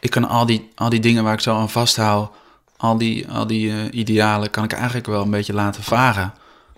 ik 0.00 0.10
kan 0.10 0.28
al 0.28 0.46
die, 0.46 0.70
al 0.74 0.88
die 0.88 1.00
dingen 1.00 1.24
waar 1.24 1.32
ik 1.32 1.40
zo 1.40 1.56
aan 1.56 1.70
vasthoud, 1.70 2.30
al 2.76 2.98
die, 2.98 3.28
al 3.28 3.46
die 3.46 3.70
eh, 3.70 3.76
idealen, 3.90 4.50
kan 4.50 4.64
ik 4.64 4.72
eigenlijk 4.72 5.06
wel 5.06 5.22
een 5.22 5.30
beetje 5.30 5.52
laten 5.54 5.82
varen. 5.82 6.32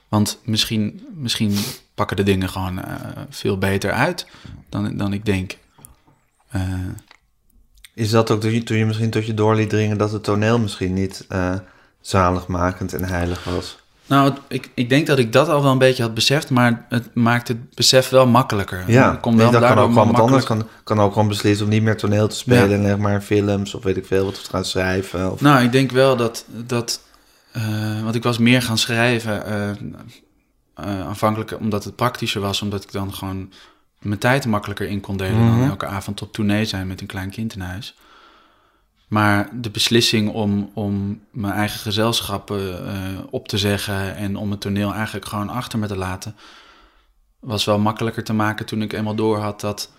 Want 0.09 0.39
misschien, 0.45 1.07
misschien 1.15 1.57
pakken 1.95 2.17
de 2.17 2.23
dingen 2.23 2.49
gewoon 2.49 2.83
eh, 2.83 2.95
veel 3.31 3.59
beter 3.59 3.93
uit 3.93 4.27
dan, 4.69 4.97
dan 4.97 5.13
ik 5.13 5.25
denk. 5.25 5.57
Is 7.95 8.11
dat 8.11 8.31
ook 8.31 8.41
toen 8.41 8.53
je, 8.53 8.63
toen 8.63 8.77
je 8.77 8.87
misschien 8.87 9.11
tot 9.11 9.27
je 9.27 9.35
door 9.35 9.55
liet 9.55 9.71
dringen 9.71 9.99
dat 9.99 10.13
het 10.13 10.25
toneel 10.25 10.59
misschien 10.59 10.95
niet 10.95 11.27
zaligmakend 12.01 12.95
en 12.95 13.05
heilig 13.05 13.45
was? 13.45 13.80
Nou, 14.11 14.33
ik, 14.49 14.71
ik 14.75 14.89
denk 14.89 15.07
dat 15.07 15.19
ik 15.19 15.33
dat 15.33 15.49
al 15.49 15.63
wel 15.63 15.73
een 15.73 15.79
beetje 15.79 16.03
had 16.03 16.15
beseft, 16.15 16.51
maar 16.51 16.87
het 16.89 17.15
maakt 17.15 17.49
het 17.49 17.75
besef 17.75 18.09
wel 18.09 18.27
makkelijker. 18.27 18.85
Ja, 18.87 19.13
ik 19.13 19.21
kom 19.21 19.37
nee, 19.37 19.51
dat 19.51 19.61
kan 19.63 19.79
ook 19.79 19.93
gewoon 19.93 20.11
wat 20.13 20.21
anders. 20.21 20.45
Kan, 20.45 20.69
kan 20.85 21.01
ook 21.01 21.13
gewoon 21.13 21.29
beslissen 21.29 21.67
om 21.67 21.73
niet 21.73 21.83
meer 21.83 21.97
toneel 21.97 22.29
te 22.29 22.37
spelen 22.37 22.69
Ja. 22.71 22.77
en 22.77 22.83
zeg 22.85 22.97
maar 22.97 23.21
films 23.21 23.75
of 23.75 23.83
weet 23.83 23.97
ik 23.97 24.07
veel 24.07 24.25
wat 24.25 24.45
te 24.45 24.51
gaan 24.51 24.65
schrijven. 24.65 25.33
Of, 25.33 25.41
Nou, 25.41 25.63
ik 25.65 25.73
denk 25.73 25.91
wel 25.91 26.17
dat, 26.17 26.45
dat 26.67 27.01
eh, 27.53 28.03
want 28.03 28.15
ik 28.15 28.23
was 28.23 28.39
meer 28.39 28.63
gaan 28.63 28.79
schrijven 28.79 29.47
eh, 29.47 29.71
aanvankelijk 31.07 31.57
omdat 31.61 31.85
het 31.85 31.97
praktischer 31.97 32.41
was, 32.41 32.63
omdat 32.63 32.83
ik 32.83 32.93
dan 32.93 33.15
gewoon 33.15 33.53
mijn 33.99 34.19
tijd 34.19 34.47
makkelijker 34.47 34.89
in 34.89 35.01
kon 35.01 35.17
delen 35.17 35.47
Mhm. 35.47 35.59
dan 35.59 35.69
elke 35.69 35.87
avond 35.87 36.23
op 36.23 36.33
tournee 36.33 36.65
zijn 36.65 36.87
met 36.87 37.01
een 37.01 37.07
klein 37.07 37.31
kind 37.31 37.55
in 37.55 37.61
huis. 37.61 37.97
Maar 39.11 39.49
de 39.61 39.71
beslissing 39.71 40.33
om, 40.33 40.71
om 40.75 41.21
mijn 41.31 41.53
eigen 41.53 41.81
gezelschappen 41.81 42.87
eh, 42.87 42.95
op 43.31 43.49
te 43.49 43.59
zeggen 43.59 44.17
en 44.17 44.37
om 44.37 44.51
het 44.51 44.61
toneel 44.61 44.95
eigenlijk 44.95 45.27
gewoon 45.27 45.49
achter 45.49 45.79
me 45.79 45.87
te 45.87 45.97
laten, 45.97 46.37
was 47.41 47.65
wel 47.65 47.79
makkelijker 47.79 48.25
te 48.25 48.33
maken 48.33 48.67
toen 48.67 48.83
ik 48.83 48.93
eenmaal 48.93 49.15
door 49.15 49.39
had 49.39 49.61
dat. 49.61 49.91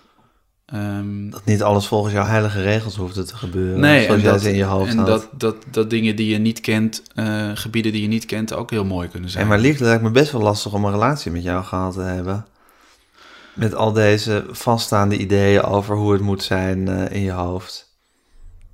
ehm, 0.66 1.30
dat 1.30 1.44
niet 1.44 1.62
alles 1.62 1.86
volgens 1.86 2.12
jouw 2.12 2.24
heilige 2.24 2.62
regels 2.62 2.96
hoefde 2.96 3.24
te 3.24 3.36
gebeuren. 3.36 3.80
Nee, 3.80 4.04
zoals 4.04 4.16
en, 4.16 4.22
jij 4.22 4.32
dat, 4.32 4.44
in 4.44 4.56
je 4.56 4.64
hoofd 4.64 4.90
en 4.90 4.96
had. 4.96 5.06
dat, 5.06 5.28
dat, 5.32 5.56
dat 5.70 5.90
dingen 5.90 6.16
die 6.16 6.28
je 6.28 6.38
niet 6.38 6.60
kent, 6.60 7.02
eh, 7.14 7.50
gebieden 7.54 7.92
die 7.92 8.02
je 8.02 8.08
niet 8.08 8.26
kent, 8.26 8.52
ook 8.54 8.70
heel 8.70 8.84
mooi 8.84 9.08
kunnen 9.08 9.30
zijn. 9.30 9.42
En 9.42 9.48
maar 9.48 9.58
liefde 9.58 9.84
lijkt 9.84 10.02
me 10.02 10.10
best 10.10 10.32
wel 10.32 10.42
lastig 10.42 10.72
om 10.72 10.84
een 10.84 10.92
relatie 10.92 11.30
met 11.30 11.42
jou 11.42 11.64
gehad 11.64 11.94
te 11.94 12.00
hebben. 12.00 12.46
Met 13.54 13.74
al 13.74 13.92
deze 13.92 14.44
vaststaande 14.50 15.16
ideeën 15.16 15.62
over 15.62 15.96
hoe 15.96 16.12
het 16.12 16.22
moet 16.22 16.42
zijn 16.42 16.88
eh, 16.88 17.16
in 17.16 17.22
je 17.22 17.32
hoofd. 17.32 17.91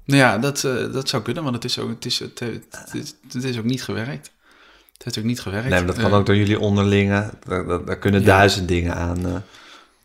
Nou 0.09 0.21
ja, 0.21 0.39
dat, 0.39 0.65
eh, 0.65 0.93
dat 0.93 1.09
zou 1.09 1.23
kunnen, 1.23 1.43
want 1.43 1.55
het 1.55 1.65
is 1.65 1.79
ook, 1.79 1.89
het 1.89 2.05
is, 2.07 2.19
het, 2.19 2.39
het 2.71 2.91
is, 2.95 3.15
het 3.33 3.45
is 3.45 3.59
ook 3.59 3.65
niet 3.65 3.83
gewerkt. 3.83 4.31
Het 4.93 5.05
heeft 5.05 5.19
ook 5.19 5.25
niet 5.25 5.41
gewerkt. 5.41 5.69
Nee, 5.69 5.79
maar 5.79 5.87
dat 5.87 5.97
kan 5.97 6.11
Eh, 6.11 6.17
ook 6.17 6.27
door 6.27 6.37
jullie 6.37 6.59
onderlingen. 6.61 7.31
Daar, 7.47 7.67
daar, 7.67 7.85
daar 7.85 7.99
kunnen 7.99 8.21
Ja. 8.21 8.27
duizend 8.27 8.69
dingen 8.69 8.95
aan. 8.95 9.27
eh. 9.27 9.35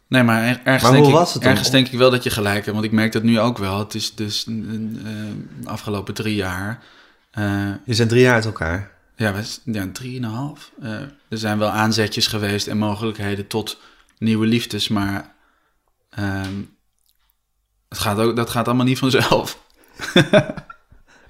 Nee, 0.07 0.23
maar 0.23 0.41
er- 0.43 0.59
ergens, 0.63 0.83
Maar 0.83 0.91
denk, 0.91 1.05
ik, 1.05 1.11
was 1.11 1.33
het 1.33 1.41
dan? 1.41 1.51
ergens 1.51 1.69
denk 1.69 1.87
ik 1.87 1.97
wel 1.97 2.11
dat 2.11 2.23
je 2.23 2.29
gelijk 2.29 2.55
hebt, 2.65 2.71
want 2.71 2.83
ik 2.83 2.91
merk 2.91 3.11
dat 3.11 3.23
nu 3.23 3.39
ook 3.39 3.57
wel. 3.57 3.79
Het 3.79 3.95
is 3.95 4.15
dus 4.15 4.43
de 4.43 4.91
afgelopen 5.63 6.13
drie 6.13 6.35
jaar. 6.35 6.83
Je 7.85 7.93
zijn 7.93 8.07
drie 8.07 8.21
jaar 8.21 8.33
uit 8.33 8.45
elkaar. 8.45 8.91
ja, 9.15 9.33
we, 9.33 9.43
ja, 9.63 9.87
drieënhalf. 9.93 10.71
Er 11.29 11.37
zijn 11.37 11.57
wel 11.57 11.69
aanzetjes 11.69 12.27
geweest 12.27 12.67
en 12.67 12.77
mogelijkheden 12.77 13.47
tot 13.47 13.79
nieuwe 14.17 14.45
liefdes, 14.45 14.87
maar 14.87 15.33
ehm, 16.09 16.53
het 17.89 17.97
gaat 17.99 18.17
ook, 18.17 18.35
dat 18.35 18.49
gaat 18.49 18.67
allemaal 18.67 18.85
niet 18.85 18.97
vanzelf. 18.99 19.61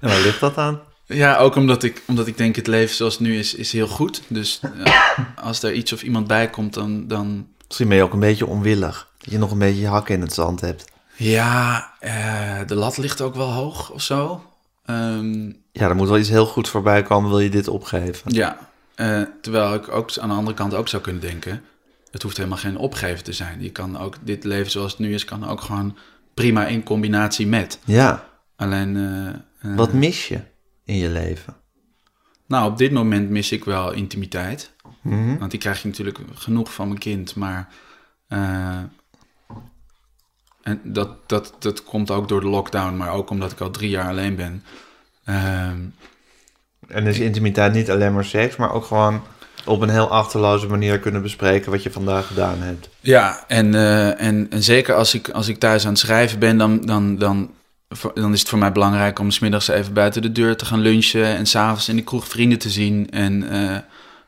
En 0.00 0.10
waar 0.10 0.20
ligt 0.20 0.40
dat 0.40 0.56
aan? 0.56 0.80
Ja, 1.06 1.36
ook 1.36 1.54
omdat 1.56 1.82
ik, 1.82 2.02
omdat 2.06 2.26
ik 2.26 2.36
denk 2.36 2.56
het 2.56 2.66
leven 2.66 2.94
zoals 2.96 3.12
het 3.12 3.22
nu 3.22 3.38
is, 3.38 3.54
is 3.54 3.72
heel 3.72 3.86
goed. 3.86 4.22
Dus 4.28 4.60
eh, 4.84 5.18
als 5.44 5.62
er 5.62 5.72
iets 5.72 5.92
of 5.92 6.02
iemand 6.02 6.26
bij 6.26 6.50
komt, 6.50 6.74
dan... 6.74 7.06
dan 7.08 7.46
Misschien 7.66 7.88
ben 7.88 7.96
je 7.96 8.02
ook 8.02 8.12
een 8.12 8.20
beetje 8.20 8.46
onwillig. 8.46 9.08
Dat 9.18 9.32
je 9.32 9.38
nog 9.38 9.50
een 9.50 9.58
beetje 9.58 9.80
je 9.80 9.86
hakken 9.86 10.14
in 10.14 10.20
het 10.20 10.32
zand 10.32 10.60
hebt. 10.60 10.84
ja, 11.16 11.90
eh, 12.00 12.58
de 12.66 12.74
lat 12.74 12.96
ligt 12.96 13.20
ook 13.20 13.34
wel 13.34 13.52
hoog 13.52 13.90
of 13.90 14.02
zo. 14.02 14.44
Ehm, 14.84 15.44
Ja, 15.72 15.88
er 15.88 15.96
moet 15.96 16.08
wel 16.08 16.18
iets 16.18 16.28
heel 16.28 16.46
goeds 16.46 16.70
voorbij 16.70 17.02
komen, 17.02 17.30
wil 17.30 17.40
je 17.40 17.50
dit 17.50 17.68
opgeven. 17.68 18.34
ja, 18.34 18.58
eh, 18.94 19.22
terwijl 19.40 19.74
ik 19.74 19.88
ook 19.88 20.18
aan 20.18 20.28
de 20.28 20.34
andere 20.34 20.56
kant 20.56 20.74
ook 20.74 20.88
zou 20.88 21.02
kunnen 21.02 21.22
denken... 21.22 21.62
het 22.10 22.22
hoeft 22.22 22.36
helemaal 22.36 22.58
geen 22.58 22.76
opgeven 22.76 23.24
te 23.24 23.32
zijn. 23.32 23.62
Je 23.62 23.70
kan 23.70 23.98
ook, 23.98 24.16
dit 24.20 24.44
leven 24.44 24.70
zoals 24.70 24.90
het 24.90 25.00
nu 25.00 25.14
is, 25.14 25.24
kan 25.24 25.48
ook 25.48 25.60
gewoon 25.60 25.96
prima 26.34 26.66
in 26.66 26.82
combinatie 26.82 27.46
met. 27.46 27.78
Ja, 27.84 28.24
Alleen... 28.56 28.96
eh, 28.96 29.70
eh, 29.70 29.76
wat 29.76 29.92
mis 29.92 30.28
je 30.28 30.40
in 30.84 30.96
je 30.96 31.08
leven? 31.08 31.56
Nou, 32.46 32.70
op 32.70 32.78
dit 32.78 32.92
moment 32.92 33.30
mis 33.30 33.52
ik 33.52 33.64
wel 33.64 33.92
intimiteit. 33.92 34.72
Mhm. 35.00 35.38
Want 35.38 35.50
die 35.50 35.60
krijg 35.60 35.82
je 35.82 35.88
natuurlijk 35.88 36.18
genoeg 36.34 36.74
van 36.74 36.88
mijn 36.88 37.00
kind. 37.00 37.34
Maar 37.34 37.68
eh, 38.28 38.78
en 40.62 40.80
dat, 40.84 41.28
dat, 41.28 41.54
dat 41.58 41.84
komt 41.84 42.10
ook 42.10 42.28
door 42.28 42.40
de 42.40 42.46
lockdown, 42.46 42.96
maar 42.96 43.10
ook 43.12 43.30
omdat 43.30 43.52
ik 43.52 43.60
al 43.60 43.70
drie 43.70 43.90
jaar 43.90 44.08
alleen 44.08 44.36
ben. 44.36 44.64
Ehm, 45.24 45.78
En 46.88 47.06
is 47.06 47.18
intimiteit 47.18 47.72
niet 47.72 47.90
alleen 47.90 48.14
maar 48.14 48.24
seks, 48.24 48.56
maar 48.56 48.72
ook 48.72 48.84
gewoon 48.84 49.22
op 49.64 49.80
een 49.80 49.88
heel 49.88 50.10
achterloze 50.10 50.66
manier 50.66 50.98
kunnen 50.98 51.22
bespreken 51.22 51.70
wat 51.70 51.82
je 51.82 51.90
vandaag 51.90 52.26
gedaan 52.26 52.58
hebt. 52.58 52.88
ja, 53.00 53.44
en, 53.48 53.74
en, 54.18 54.50
en 54.50 54.62
zeker 54.62 54.94
als 54.94 55.14
ik, 55.14 55.28
als 55.28 55.48
ik 55.48 55.58
thuis 55.58 55.84
aan 55.84 55.90
het 55.90 55.98
schrijven 55.98 56.38
ben, 56.38 56.58
dan, 56.58 56.80
dan, 56.80 57.18
dan, 57.18 57.50
dan 58.14 58.32
is 58.32 58.40
het 58.40 58.48
voor 58.48 58.58
mij 58.58 58.72
belangrijk 58.72 59.18
om 59.18 59.30
smiddags 59.30 59.68
even 59.68 59.92
buiten 59.92 60.22
de 60.22 60.32
deur 60.32 60.56
te 60.56 60.64
gaan 60.64 60.80
lunchen 60.80 61.26
en 61.26 61.46
s'avonds 61.46 61.88
in 61.88 61.96
de 61.96 62.04
kroeg 62.04 62.28
vrienden 62.28 62.58
te 62.58 62.70
zien 62.70 63.10
en 63.10 63.44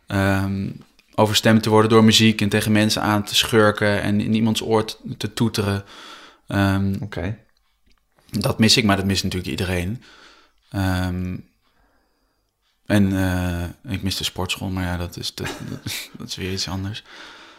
ehm, 0.07 0.71
overstemd 1.15 1.63
te 1.63 1.71
worden 1.71 1.91
door 1.91 2.05
muziek 2.05 2.41
en 2.41 2.49
tegen 2.49 2.73
mensen 2.73 3.03
aan 3.03 3.25
te 3.25 3.35
schurken 3.35 4.03
en 4.03 4.21
in 4.21 4.35
iemands 4.35 4.63
oor 4.63 4.85
te, 4.85 4.97
te 5.17 5.33
toeteren. 5.33 5.85
Ehm, 6.47 6.95
Oké. 7.01 7.39
Dat 8.31 8.59
mis 8.59 8.77
ik, 8.77 8.85
maar 8.85 8.97
dat 8.97 9.05
mist 9.05 9.23
natuurlijk 9.23 9.51
iedereen. 9.51 10.03
Ehm, 10.71 11.37
en 12.87 13.17
eh, 13.17 13.93
ik 13.93 14.03
mis 14.03 14.17
de 14.17 14.25
sportschool, 14.25 14.69
maar 14.69 14.85
ja, 14.85 14.97
dat 14.97 15.17
is, 15.17 15.35
dat, 15.35 15.49
dat 16.19 16.29
is 16.29 16.37
weer 16.37 16.53
iets 16.53 16.69
anders. 16.69 17.03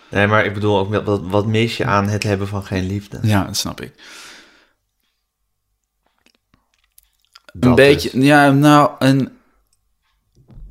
Nee, 0.10 0.28
maar 0.28 0.46
ik 0.46 0.54
bedoel 0.54 0.78
ook, 0.78 1.06
wat, 1.06 1.22
wat 1.22 1.46
mis 1.46 1.78
je 1.78 1.86
aan 1.86 2.08
het 2.08 2.24
hebben 2.24 2.48
van 2.48 2.66
geen 2.66 2.86
liefde? 2.86 3.20
Ja, 3.22 3.44
dat 3.44 3.58
snap 3.58 3.82
ik. 3.82 3.94
Dat 7.46 7.47
een 7.60 7.76
beetje, 7.76 8.22
ja, 8.22 8.52
nou, 8.52 8.92
een, 9.00 9.38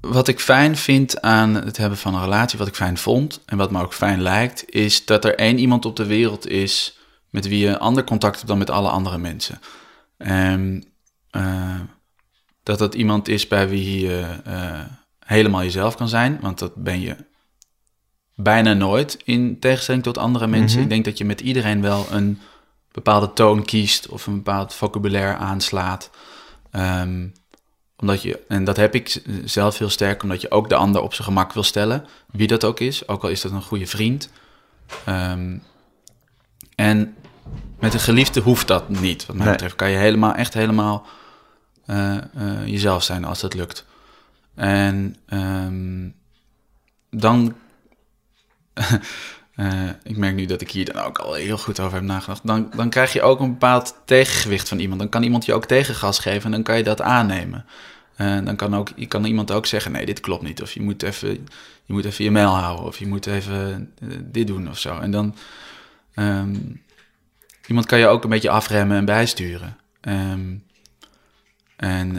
wat 0.01 0.29
ik 0.29 0.41
fijn 0.41 0.77
vind 0.77 1.21
aan 1.21 1.55
het 1.55 1.77
hebben 1.77 1.99
van 1.99 2.15
een 2.15 2.23
relatie, 2.23 2.59
wat 2.59 2.69
ik 2.69 2.75
fijn 2.75 2.99
vond 2.99 3.43
en 3.47 3.57
wat 3.57 3.71
me 3.71 3.83
ook 3.83 3.95
fijn 3.95 4.23
lijkt, 4.23 4.71
is 4.71 5.05
dat 5.05 5.25
er 5.25 5.35
één 5.35 5.59
iemand 5.59 5.85
op 5.85 5.97
de 5.97 6.07
wereld 6.07 6.49
is 6.49 6.99
met 7.31 7.49
wie 7.49 7.59
je 7.59 7.79
ander 7.79 8.05
contact 8.05 8.37
hebt 8.37 8.49
dan 8.49 8.59
met 8.59 8.71
alle 8.71 8.89
andere 8.89 9.19
mensen. 9.19 9.61
En 10.17 10.85
eh, 11.31 11.81
dat 12.63 12.79
dat 12.79 12.95
iemand 12.95 13.29
is 13.29 13.49
bij 13.49 13.69
wie 13.69 14.01
je 14.01 14.25
eh, 14.45 14.81
helemaal 15.19 15.63
jezelf 15.63 15.97
kan 15.97 16.09
zijn, 16.09 16.39
want 16.41 16.59
dat 16.59 16.75
ben 16.75 17.01
je 17.01 17.17
bijna 18.35 18.73
nooit 18.73 19.19
in 19.25 19.59
tegenstelling 19.59 20.03
tot 20.03 20.19
andere 20.19 20.47
mensen. 20.47 20.77
Mhm. 20.77 20.83
Ik 20.83 20.93
denk 20.93 21.05
dat 21.05 21.19
je 21.19 21.25
met 21.25 21.41
iedereen 21.41 21.83
wel 21.83 22.07
een 22.11 22.41
bepaalde 22.93 23.33
toon 23.33 23.65
kiest 23.65 24.09
of 24.09 24.27
een 24.27 24.37
bepaald 24.37 24.75
vocabulaire 24.75 25.37
aanslaat. 25.37 26.11
Ehm, 26.77 27.27
omdat 27.97 28.23
je, 28.23 28.45
en 28.49 28.65
dat 28.65 28.77
heb 28.77 28.95
ik 28.95 29.23
zelf 29.45 29.79
heel 29.79 29.89
sterk, 29.91 30.23
omdat 30.23 30.41
je 30.41 30.51
ook 30.51 30.69
de 30.69 30.75
ander 30.75 31.03
op 31.03 31.15
zijn 31.15 31.27
gemak 31.27 31.53
wil 31.53 31.63
stellen, 31.63 32.07
wie 32.33 32.47
dat 32.47 32.65
ook 32.65 32.81
is, 32.81 33.09
ook 33.09 33.23
al 33.23 33.29
is 33.29 33.41
dat 33.41 33.53
een 33.53 33.63
goede 33.63 33.87
vriend. 33.87 34.31
Ehm, 35.05 35.59
en 36.75 37.15
met 37.79 37.95
een 37.95 38.01
geliefde 38.01 38.41
hoeft 38.41 38.67
dat 38.67 38.89
niet. 38.89 39.27
Wat 39.27 39.37
mij 39.37 39.45
Nee. 39.45 39.55
betreft 39.55 39.77
kan 39.77 39.91
je 39.91 39.97
helemaal, 39.97 40.35
echt 40.35 40.55
helemaal 40.55 41.07
eh, 41.87 42.17
eh, 42.17 42.67
jezelf 42.67 43.03
zijn 43.03 43.25
als 43.25 43.41
dat 43.41 43.55
lukt. 43.55 43.85
En 44.55 45.17
ehm, 45.27 46.09
dan. 47.11 47.55
eh, 49.57 49.89
ik 50.03 50.17
merk 50.17 50.35
nu 50.35 50.47
dat 50.47 50.61
ik 50.61 50.71
hier 50.71 50.85
dan 50.85 51.03
ook 51.03 51.19
al 51.19 51.35
heel 51.35 51.59
goed 51.59 51.81
over 51.81 51.95
heb 51.95 52.03
nagedacht. 52.03 52.47
Dan, 52.47 52.71
dan 52.75 52.91
krijg 52.91 53.13
je 53.13 53.23
ook 53.23 53.41
een 53.41 53.51
bepaald 53.51 53.97
tegengewicht 54.05 54.69
van 54.69 54.79
iemand. 54.79 55.01
Dan 55.01 55.09
kan 55.09 55.23
iemand 55.23 55.45
je 55.45 55.55
ook 55.55 55.65
tegengas 55.65 56.19
geven 56.19 56.45
en 56.45 56.51
dan 56.51 56.63
kan 56.63 56.77
je 56.77 56.83
dat 56.83 57.03
aannemen. 57.03 57.65
Eh, 58.17 58.45
dan 58.45 58.57
kan, 58.57 58.77
ook, 58.77 58.89
je 58.97 59.07
kan 59.07 59.25
iemand 59.25 59.51
ook 59.51 59.67
zeggen: 59.67 59.93
nee, 59.93 60.07
dit 60.07 60.21
klopt 60.21 60.43
niet. 60.43 60.63
Of 60.63 60.73
je 60.73 60.83
moet 60.83 61.03
even 61.03 61.29
je, 61.85 61.93
moet 61.93 62.05
even 62.05 62.25
je 62.25 62.31
mail 62.31 62.51
houden. 62.51 62.87
Of 62.87 62.99
je 62.99 63.07
moet 63.07 63.27
even 63.27 63.93
eh, 64.01 64.09
dit 64.23 64.47
doen 64.47 64.69
of 64.69 64.79
zo. 64.79 64.99
En 64.99 65.11
dan. 65.11 65.35
ehm, 66.15 66.55
iemand 67.67 67.87
kan 67.87 67.99
je 67.99 68.07
ook 68.07 68.25
een 68.25 68.31
beetje 68.31 68.51
afremmen 68.51 68.97
en 68.97 69.05
bijsturen. 69.05 69.77
Ehm, 70.01 70.55
en 71.77 72.17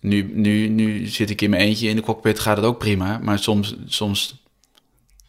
nu, 0.00 0.22
nu, 0.34 0.68
nu 0.68 1.06
zit 1.06 1.30
ik 1.30 1.40
in 1.40 1.50
mijn 1.50 1.62
eentje 1.62 1.88
in 1.88 1.96
de 1.96 2.02
cockpit, 2.02 2.38
gaat 2.40 2.56
het 2.56 2.66
ook 2.66 2.78
prima. 2.78 3.18
Maar 3.22 3.38
soms, 3.38 3.76
soms 3.86 4.42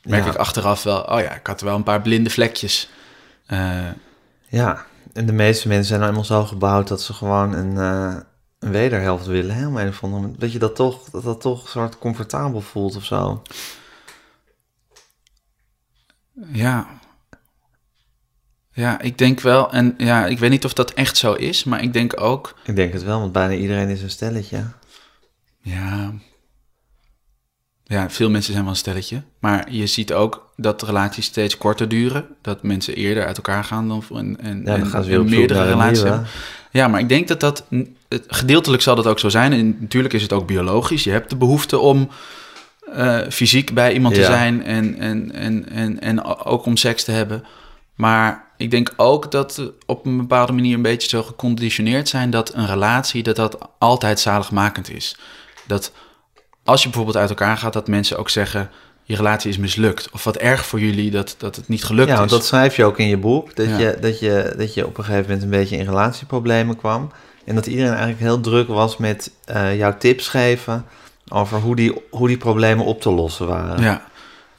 merk 0.04 0.24
Ja. 0.24 0.30
ik 0.32 0.36
achteraf 0.38 0.84
wel, 0.84 1.02
oh 1.02 1.20
ja, 1.20 1.34
ik 1.36 1.48
had 1.48 1.62
wel 1.62 1.76
een 1.76 1.84
paar 1.84 2.02
blinde 2.02 2.30
vlekjes. 2.30 2.90
Eh, 3.46 3.88
Ja, 4.48 4.86
en 5.14 5.26
de 5.26 5.34
meeste 5.34 5.68
mensen 5.68 5.88
zijn 5.88 6.00
nou 6.00 6.12
eenmaal 6.12 6.26
zo 6.26 6.46
gebouwd 6.46 6.88
dat 6.88 7.02
ze 7.02 7.14
gewoon 7.14 7.54
een, 7.54 7.78
eh, 7.78 8.22
een 8.60 8.72
wederhelft 8.72 9.26
willen. 9.26 9.56
Hè? 9.56 9.68
Om 9.68 9.78
een 9.78 9.88
of 9.88 10.04
andere 10.04 10.34
Dat 10.38 10.52
je 10.52 10.60
dat 10.60 10.76
toch, 10.76 11.10
dat 11.10 11.24
dat 11.24 11.42
toch 11.42 11.70
soort 11.70 11.98
comfortabel 11.98 12.62
voelt 12.62 12.96
of 12.96 13.06
zo. 13.06 13.42
ja. 16.54 16.99
Ja, 18.80 19.02
ik 19.02 19.18
denk 19.18 19.40
wel, 19.40 19.72
en 19.72 19.94
ja, 19.98 20.26
ik 20.26 20.40
weet 20.40 20.50
niet 20.50 20.66
of 20.66 20.74
dat 20.74 20.94
echt 20.94 21.18
zo 21.18 21.34
is, 21.34 21.64
maar 21.64 21.84
ik 21.84 21.94
denk 21.94 22.22
ook, 22.22 22.56
Ik 22.64 22.76
denk 22.76 22.94
het 22.94 23.04
wel, 23.04 23.20
want 23.20 23.32
bijna 23.32 23.54
iedereen 23.54 23.90
is 23.90 24.02
een 24.02 24.10
stelletje. 24.10 24.64
ja. 25.62 26.14
ja, 27.84 28.10
veel 28.10 28.30
mensen 28.30 28.52
zijn 28.52 28.64
wel 28.64 28.74
een 28.74 28.80
stelletje. 28.80 29.22
Maar 29.40 29.72
je 29.72 29.88
ziet 29.88 30.14
ook 30.14 30.52
dat 30.56 30.82
relaties 30.82 31.26
steeds 31.26 31.58
korter 31.58 31.88
duren. 31.88 32.26
Dat 32.42 32.64
mensen 32.64 32.96
eerder 32.96 33.26
uit 33.26 33.38
elkaar 33.38 33.64
gaan 33.64 33.88
dan 33.88 34.04
en, 34.14 34.38
en, 34.42 34.58
Ja, 34.58 34.64
dan 34.64 34.80
en- 34.80 34.86
gaan 34.86 35.04
ze 35.04 35.10
weer 35.10 35.24
meerdere 35.24 35.64
relaties 35.64 36.04
hebben. 36.04 36.28
Ja, 36.72 36.88
maar 36.88 37.00
ik 37.00 37.10
denk 37.10 37.28
dat 37.28 37.40
dat... 37.40 37.64
Het, 38.10 38.24
gedeeltelijk 38.28 38.82
zal 38.82 38.96
dat 38.96 39.08
ook 39.08 39.20
zo 39.20 39.30
zijn. 39.30 39.54
En 39.54 39.78
natuurlijk 39.80 40.14
is 40.14 40.22
het 40.22 40.34
ook 40.34 40.48
biologisch. 40.48 41.04
Je 41.04 41.12
hebt 41.12 41.30
de 41.30 41.36
behoefte 41.36 41.80
om 41.80 42.10
eh, 42.94 43.20
fysiek 43.30 43.74
bij 43.74 43.94
iemand 43.94 44.16
te 44.16 44.24
zijn 44.24 44.64
en, 44.64 44.98
en, 45.00 45.32
en, 45.34 45.70
en, 45.70 46.00
en 46.00 46.24
ook 46.24 46.66
om 46.66 46.78
seks 46.78 47.04
te 47.04 47.12
hebben. 47.12 47.44
Maar 47.96 48.49
ik 48.60 48.72
denk 48.72 48.94
ook 48.98 49.32
dat 49.32 49.56
we 49.56 49.74
op 49.86 50.06
een 50.06 50.18
bepaalde 50.18 50.52
manier 50.52 50.76
een 50.76 50.82
beetje 50.82 51.10
zo 51.10 51.24
geconditioneerd 51.24 52.10
zijn 52.10 52.30
dat 52.30 52.54
een 52.54 52.68
relatie 52.68 53.24
dat 53.24 53.36
dat 53.36 53.58
altijd 53.78 54.20
zaligmakend 54.20 54.90
is. 54.92 55.16
Dat 55.68 55.92
als 56.64 56.80
je 56.82 56.88
bijvoorbeeld 56.88 57.18
uit 57.18 57.30
elkaar 57.30 57.58
gaat, 57.58 57.74
dat 57.74 57.88
mensen 57.88 58.18
ook 58.18 58.30
zeggen 58.30 58.70
je 59.04 59.16
relatie 59.16 59.50
is 59.50 59.58
mislukt. 59.58 60.10
Of 60.12 60.24
wat 60.24 60.36
erg 60.38 60.66
voor 60.66 60.80
jullie 60.80 61.12
dat, 61.12 61.36
dat 61.38 61.56
het 61.56 61.68
niet 61.68 61.84
gelukt 61.84 62.10
Ja, 62.10 62.24
is. 62.24 62.32
dat 62.32 62.46
schrijf 62.46 62.76
je 62.76 62.86
ook 62.86 62.98
in 63.00 63.08
je 63.08 63.18
boek. 63.18 63.56
Dat, 63.56 63.68
Ja. 63.68 63.78
je, 63.78 63.98
dat, 64.02 64.20
je, 64.20 64.54
dat 64.58 64.74
je 64.74 64.86
op 64.86 64.98
een 64.98 65.04
gegeven 65.04 65.26
moment 65.26 65.44
een 65.44 65.50
beetje 65.50 65.78
in 65.78 65.86
relatieproblemen 65.86 66.76
kwam. 66.78 67.12
En 67.46 67.56
dat 67.56 67.66
iedereen 67.68 67.90
eigenlijk 67.92 68.20
heel 68.20 68.40
druk 68.40 68.68
was 68.68 68.98
met 68.98 69.32
eh, 69.46 69.78
jouw 69.78 69.98
tips 69.98 70.28
geven 70.28 70.86
over 71.30 71.60
hoe 71.60 71.76
die, 71.76 71.94
hoe 72.10 72.28
die 72.28 72.38
problemen 72.38 72.86
op 72.86 73.02
te 73.02 73.10
lossen 73.12 73.48
waren. 73.48 73.82
ja. 73.84 74.08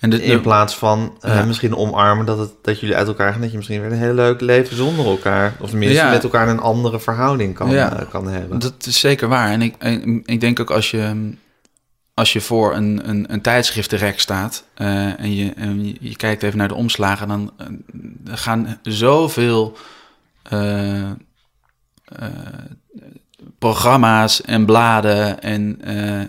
En 0.00 0.10
de, 0.10 0.22
In 0.22 0.40
plaats 0.40 0.76
van 0.76 1.16
eh, 1.20 1.34
Ja. 1.34 1.44
misschien 1.44 1.76
omarmen 1.76 2.26
dat, 2.26 2.38
het, 2.38 2.52
dat 2.62 2.80
jullie 2.80 2.96
uit 2.96 3.06
elkaar 3.08 3.32
gaan. 3.32 3.40
Dat 3.40 3.50
je 3.50 3.56
misschien 3.56 3.80
weer 3.80 3.92
een 3.92 3.98
heel 3.98 4.14
leuk 4.14 4.40
leven 4.40 4.76
zonder 4.76 5.06
elkaar. 5.06 5.54
Of 5.60 5.70
tenminste 5.70 5.96
Ja. 5.98 6.10
met 6.10 6.22
elkaar 6.22 6.48
een 6.48 6.60
andere 6.60 7.00
verhouding 7.00 7.54
kan, 7.54 7.70
Ja. 7.70 7.98
eh, 8.00 8.08
kan 8.10 8.28
hebben. 8.28 8.58
Dat 8.58 8.86
is 8.86 9.00
zeker 9.00 9.28
waar. 9.28 9.50
En 9.50 9.62
ik, 9.62 9.74
en 9.78 10.22
ik 10.24 10.40
denk 10.40 10.60
ook 10.60 10.70
als 10.70 10.90
je, 10.90 11.32
als 12.14 12.32
je 12.32 12.40
voor 12.40 12.74
een, 12.74 13.00
een, 13.08 13.32
een 13.32 13.40
tijdschriftenrek 13.40 14.20
staat 14.20 14.64
eh, 14.74 15.20
en, 15.20 15.34
je, 15.34 15.52
en 15.56 15.86
je, 15.86 15.96
je 16.00 16.16
kijkt 16.16 16.42
even 16.42 16.58
naar 16.58 16.68
de 16.68 16.74
omslagen, 16.74 17.28
dan 17.28 17.52
gaan 18.24 18.78
zoveel 18.82 19.76
programma's 23.58 24.42
en 24.42 24.64
bladen 24.66 25.40
en, 25.42 25.78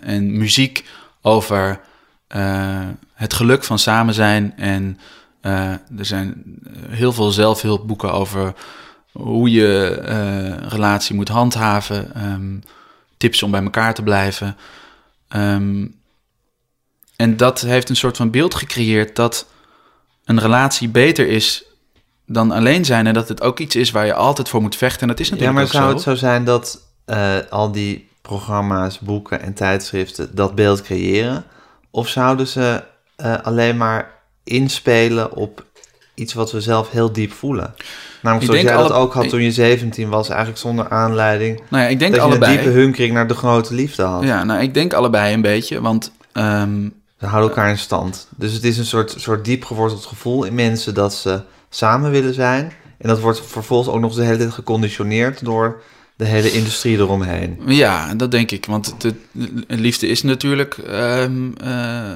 en 0.02 0.38
muziek 0.38 0.86
over 1.22 1.80
het 3.22 3.34
geluk 3.34 3.64
van 3.64 3.80
samen 3.80 4.14
zijn. 4.14 4.54
En 4.58 5.00
eh, 5.42 5.72
er 5.72 6.06
zijn 6.06 6.44
heel 6.90 7.14
veel 7.14 7.32
zelfhulpboeken 7.32 8.12
over 8.14 8.54
hoe 9.12 9.52
je 9.52 10.00
een 10.04 10.70
relatie 10.70 11.16
moet 11.16 11.28
handhaven, 11.28 12.16
ehm, 12.16 12.58
tips 13.18 13.44
om 13.44 13.52
bij 13.52 13.64
elkaar 13.64 13.94
te 13.94 14.04
blijven. 14.04 14.58
Ehm, 15.28 15.88
en 17.16 17.38
dat 17.38 17.62
heeft 17.62 17.90
een 17.90 17.96
soort 17.96 18.18
van 18.18 18.32
beeld 18.32 18.56
gecreëerd 18.56 19.16
dat 19.16 19.46
een 20.26 20.40
relatie 20.40 20.90
beter 20.90 21.28
is 21.28 21.64
dan 22.26 22.52
alleen 22.52 22.86
zijn 22.86 23.08
en 23.08 23.14
dat 23.14 23.28
het 23.28 23.42
ook 23.42 23.60
iets 23.60 23.76
is 23.76 23.92
waar 23.92 24.06
je 24.06 24.14
altijd 24.14 24.50
voor 24.50 24.62
moet 24.62 24.76
vechten. 24.76 25.02
En 25.02 25.08
dat 25.08 25.20
is 25.20 25.28
Ja, 25.28 25.32
natuurlijk 25.32 25.60
maar 25.60 25.68
ook 25.68 25.74
zou 25.74 25.88
zo. 25.90 25.94
het 25.94 26.04
zo 26.04 26.16
zijn 26.16 26.44
dat 26.44 26.82
eh, 27.06 27.38
al 27.50 27.72
die 27.72 28.10
programma's, 28.22 29.00
boeken 29.00 29.42
en 29.42 29.54
tijdschriften 29.54 30.36
dat 30.36 30.56
beeld 30.56 30.82
creëren? 30.82 31.44
Of 31.92 32.08
zouden 32.08 32.48
ze 32.48 32.84
eh, 33.22 33.42
alleen 33.42 33.78
maar 33.78 34.12
inspelen 34.44 35.36
op 35.36 35.66
iets 36.14 36.34
wat 36.34 36.52
we 36.52 36.62
zelf 36.62 36.92
heel 36.92 37.12
diep 37.12 37.32
voelen? 37.32 37.74
Namelijk 38.22 38.50
Ik 38.50 38.52
zoals 38.52 38.66
denk 38.66 38.80
jij 38.80 38.90
dat 38.90 38.98
ook 38.98 39.14
had 39.14 39.30
toen 39.30 39.42
je 39.42 39.52
17 39.52 40.10
was, 40.10 40.30
eigenlijk 40.30 40.60
zonder 40.60 40.90
aanleiding. 40.90 41.62
Nou 41.70 41.84
ja, 41.84 41.90
ik 41.90 42.00
denk 42.00 42.12
dat 42.12 42.22
je 42.22 42.28
allebei. 42.28 42.52
een 42.52 42.64
diepe 42.64 42.78
hunkering 42.80 43.14
naar 43.14 43.28
de 43.28 43.34
grote 43.34 43.74
liefde 43.74 44.04
had. 44.04 44.24
Ja, 44.24 44.44
nou, 44.44 44.62
ik 44.62 44.74
denk 44.74 44.94
allebei 44.94 45.34
een 45.34 45.42
beetje, 45.42 45.82
want 45.82 46.12
ehm, 46.32 46.90
Ze 47.20 47.26
houden 47.26 47.50
elkaar 47.50 47.70
in 47.70 47.78
stand. 47.78 48.28
Dus 48.36 48.54
het 48.54 48.64
is 48.64 48.78
een 48.78 48.86
soort, 48.86 49.16
soort 49.18 49.46
diep 49.46 49.64
geworteld 49.66 50.06
gevoel 50.06 50.44
in 50.44 50.56
mensen 50.56 50.94
dat 50.94 51.14
ze 51.14 51.42
samen 51.70 52.12
willen 52.12 52.34
zijn. 52.34 52.72
En 52.98 53.08
dat 53.08 53.20
wordt 53.20 53.42
vervolgens 53.46 53.90
ook 53.90 54.00
nog 54.00 54.10
eens 54.10 54.20
de 54.20 54.26
hele 54.26 54.38
tijd 54.38 54.52
geconditioneerd 54.52 55.46
door 55.46 55.82
de 56.16 56.26
hele 56.26 56.52
industrie 56.52 56.98
eromheen. 56.98 57.60
Ja, 57.66 58.14
dat 58.16 58.32
denk 58.32 58.52
ik. 58.52 58.66
Want 58.66 58.96
de, 58.98 59.14
de 59.32 59.64
liefde 59.68 60.08
is 60.08 60.24
natuurlijk 60.24 60.78
ehm, 60.78 61.52
eh, 61.64 62.12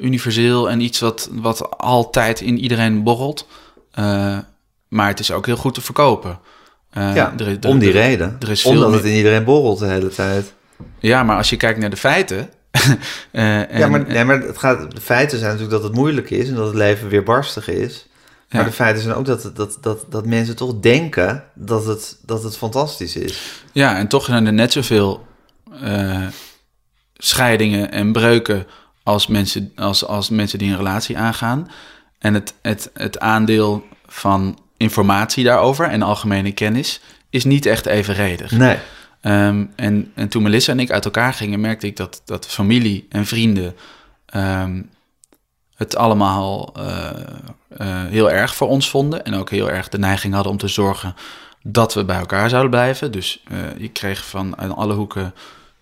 universeel 0.00 0.70
en 0.70 0.80
iets 0.80 1.00
wat, 1.00 1.28
wat 1.32 1.78
altijd 1.78 2.40
in 2.40 2.58
iedereen 2.58 3.02
borrelt. 3.02 3.46
Eh, 3.92 4.38
maar 4.88 5.08
het 5.08 5.20
is 5.20 5.30
ook 5.30 5.46
heel 5.46 5.56
goed 5.56 5.74
te 5.74 5.80
verkopen. 5.80 6.38
Eh, 6.90 7.14
ja, 7.14 7.34
er 7.38 7.48
er- 7.48 7.68
om 7.68 7.78
die 7.78 7.88
er- 7.88 7.94
reden. 7.94 8.36
er 8.40 8.50
is 8.50 8.64
Omdat 8.64 8.92
het 8.92 9.04
in 9.04 9.14
iedereen 9.16 9.44
borrelt 9.44 9.78
de 9.78 9.86
hele 9.86 10.08
tijd. 10.08 10.52
Ja, 10.98 11.22
maar 11.22 11.36
als 11.36 11.50
je 11.50 11.56
kijkt 11.56 11.78
naar 11.80 11.90
de 11.90 11.96
feiten. 11.96 12.50
eh, 13.30 13.58
en- 13.72 13.78
ja, 13.78 13.88
maar, 13.88 14.04
nee, 14.06 14.24
maar 14.24 14.40
het 14.40 14.58
gaat, 14.58 14.90
de 14.94 15.00
feiten 15.00 15.38
zijn 15.38 15.50
natuurlijk 15.52 15.80
dat 15.80 15.88
het 15.90 15.98
moeilijk 15.98 16.30
is 16.30 16.48
en 16.48 16.54
dat 16.54 16.66
het 16.66 16.74
leven 16.76 17.08
weer 17.08 17.22
barstig 17.22 17.68
is. 17.68 18.06
Maar 18.50 18.60
Ja. 18.60 18.66
de 18.66 18.74
feiten 18.74 19.02
zijn 19.02 19.14
ook 19.14 19.24
dat, 19.24 19.50
dat, 19.54 19.78
dat, 19.80 20.04
dat 20.08 20.26
mensen 20.26 20.56
toch 20.56 20.74
denken 20.80 21.44
dat 21.54 21.84
het, 21.86 22.18
dat 22.26 22.42
het 22.42 22.56
fantastisch 22.56 23.16
is. 23.16 23.62
Ja, 23.72 23.96
en 23.96 24.08
toch 24.08 24.24
zijn 24.24 24.46
er 24.46 24.52
net 24.52 24.72
zoveel 24.72 25.26
scheidingen 27.16 27.90
en 27.92 28.12
breuken 28.12 28.66
als 29.08 29.26
mensen, 29.26 29.72
als, 29.76 30.04
als 30.04 30.28
mensen 30.28 30.58
die 30.58 30.70
een 30.70 30.76
relatie 30.76 31.18
aangaan. 31.18 31.70
En 32.18 32.34
het, 32.34 32.54
het, 32.62 32.90
het 32.94 33.18
aandeel 33.18 33.86
van 34.06 34.58
informatie 34.76 35.44
daarover 35.44 35.86
en 35.86 36.02
algemene 36.02 36.52
kennis 36.52 37.00
is 37.30 37.44
niet 37.44 37.66
echt 37.66 37.86
evenredig. 37.86 38.50
Nee. 38.50 38.78
Ehm, 39.20 39.64
en, 39.76 40.12
en 40.14 40.28
toen 40.28 40.42
Melissa 40.42 40.72
en 40.72 40.80
ik 40.80 40.90
uit 40.90 41.04
elkaar 41.04 41.34
gingen, 41.34 41.60
merkte 41.60 41.86
ik 41.86 41.96
dat, 41.96 42.22
dat 42.24 42.46
familie 42.46 43.06
en 43.08 43.26
vrienden 43.26 43.76
ehm, 44.26 44.82
het 45.76 45.96
allemaal 45.96 46.74
eh, 46.76 48.04
heel 48.04 48.30
erg 48.30 48.54
voor 48.54 48.68
ons 48.68 48.90
vonden. 48.90 49.24
En 49.24 49.34
ook 49.34 49.50
heel 49.50 49.70
erg 49.70 49.88
de 49.88 49.98
neiging 49.98 50.34
hadden 50.34 50.52
om 50.52 50.58
te 50.58 50.68
zorgen 50.68 51.14
dat 51.62 51.94
we 51.94 52.04
bij 52.04 52.18
elkaar 52.18 52.48
zouden 52.48 52.70
blijven. 52.70 53.12
Dus 53.12 53.42
eh 53.50 53.58
je 53.78 53.88
kreeg 53.88 54.24
van 54.24 54.76
alle 54.76 54.94
hoeken 54.94 55.34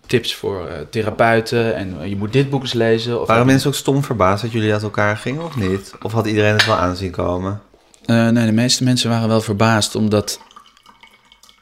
tips 0.07 0.35
voor 0.35 0.67
eh, 0.67 0.79
therapeuten. 0.89 1.75
En 1.75 2.01
eh, 2.01 2.09
je 2.09 2.15
moet 2.15 2.33
dit 2.33 2.49
boek 2.49 2.61
eens 2.61 2.73
lezen. 2.73 3.21
Of 3.21 3.27
Waren 3.27 3.45
mensen 3.45 3.69
ook 3.69 3.75
stom 3.75 4.03
verbaasd 4.03 4.41
dat 4.41 4.51
jullie 4.51 4.73
uit 4.73 4.83
elkaar 4.83 5.17
gingen 5.17 5.43
of 5.43 5.55
niet? 5.55 5.93
Of 6.01 6.11
had 6.11 6.27
iedereen 6.27 6.53
het 6.53 6.65
wel 6.65 6.75
aanzien 6.75 7.11
komen? 7.11 7.61
Eh, 8.05 8.27
nee, 8.27 8.45
de 8.45 8.51
meeste 8.51 8.83
mensen 8.83 9.09
waren 9.09 9.27
wel 9.27 9.41
verbaasd, 9.41 9.95
omdat, 9.95 10.39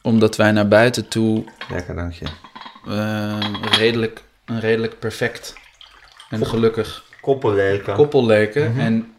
omdat 0.01 0.36
wij 0.36 0.51
naar 0.51 0.67
buiten 0.67 1.08
toe 1.08 1.43
Lekker, 1.69 1.95
dank 1.95 2.13
je. 2.13 2.25
redelijk, 3.77 4.23
een 4.45 4.60
redelijk 4.60 4.99
perfect 4.99 5.53
en 6.29 6.45
gelukkig 6.45 7.03
Koppelleken. 7.21 7.95
koppel 7.95 8.25
leken. 8.25 8.77
En 8.77 9.13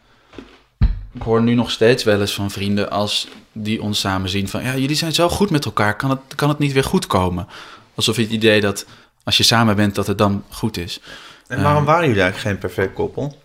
ik 1.12 1.22
hoor 1.22 1.42
nu 1.42 1.54
nog 1.54 1.70
steeds 1.70 2.04
wel 2.04 2.20
eens 2.20 2.34
van 2.34 2.50
vrienden 2.50 2.90
als 2.90 3.28
die 3.52 3.82
ons 3.82 4.00
samen 4.00 4.28
zien 4.28 4.48
van... 4.48 4.62
ja, 4.62 4.76
jullie 4.76 4.96
zijn 4.96 5.12
zo 5.12 5.28
goed 5.28 5.50
met 5.50 5.64
elkaar, 5.64 5.96
kan 5.96 6.10
het, 6.10 6.34
kan 6.34 6.48
het 6.48 6.58
niet 6.58 6.72
weer 6.72 6.84
goed 6.84 7.06
komen? 7.06 7.46
Alsof 7.94 8.16
je 8.16 8.22
het 8.22 8.30
idee 8.30 8.60
dat 8.60 8.86
als 9.26 9.36
je 9.36 9.42
samen 9.42 9.76
bent 9.76 9.94
dat 9.94 10.06
het 10.06 10.18
dan 10.18 10.44
goed 10.50 10.76
is. 10.76 11.00
En 11.48 11.62
waarom 11.62 11.84
waren 11.84 12.06
jullie 12.06 12.22
eigenlijk 12.22 12.50
geen 12.50 12.58
perfect 12.70 12.94
koppel? 12.94 13.40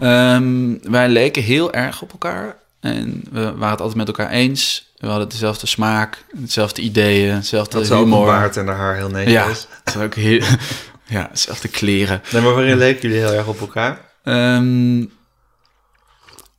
Ehm, 0.00 0.74
wij 0.82 1.08
leken 1.08 1.42
heel 1.42 1.72
erg 1.72 2.02
op 2.02 2.12
elkaar 2.12 2.56
en 2.80 3.22
we 3.30 3.40
waren 3.42 3.70
het 3.70 3.80
altijd 3.80 3.94
met 3.98 4.06
elkaar 4.06 4.30
eens. 4.30 4.90
We 4.96 5.06
hadden 5.08 5.28
dezelfde 5.28 5.66
smaak, 5.66 6.24
dezelfde 6.32 6.82
ideeën, 6.82 7.34
dezelfde 7.36 7.78
Dat 7.78 7.88
humor. 7.88 8.26
baard 8.26 8.56
en 8.56 8.66
haar 8.66 8.96
heel 8.96 9.08
netjes 9.08 9.32
Ja, 9.32 9.46
dat 9.84 10.02
ook 10.02 10.14
heel... 10.14 10.40
ja, 11.16 11.28
dezelfde 11.32 11.68
kleren. 11.68 12.22
Nee, 12.32 12.42
maar 12.42 12.54
waarin 12.54 12.78
leken 12.78 13.08
jullie 13.08 13.24
heel 13.26 13.34
erg 13.36 13.46
op 13.46 13.60
elkaar? 13.60 14.00
Ehm, 14.24 15.04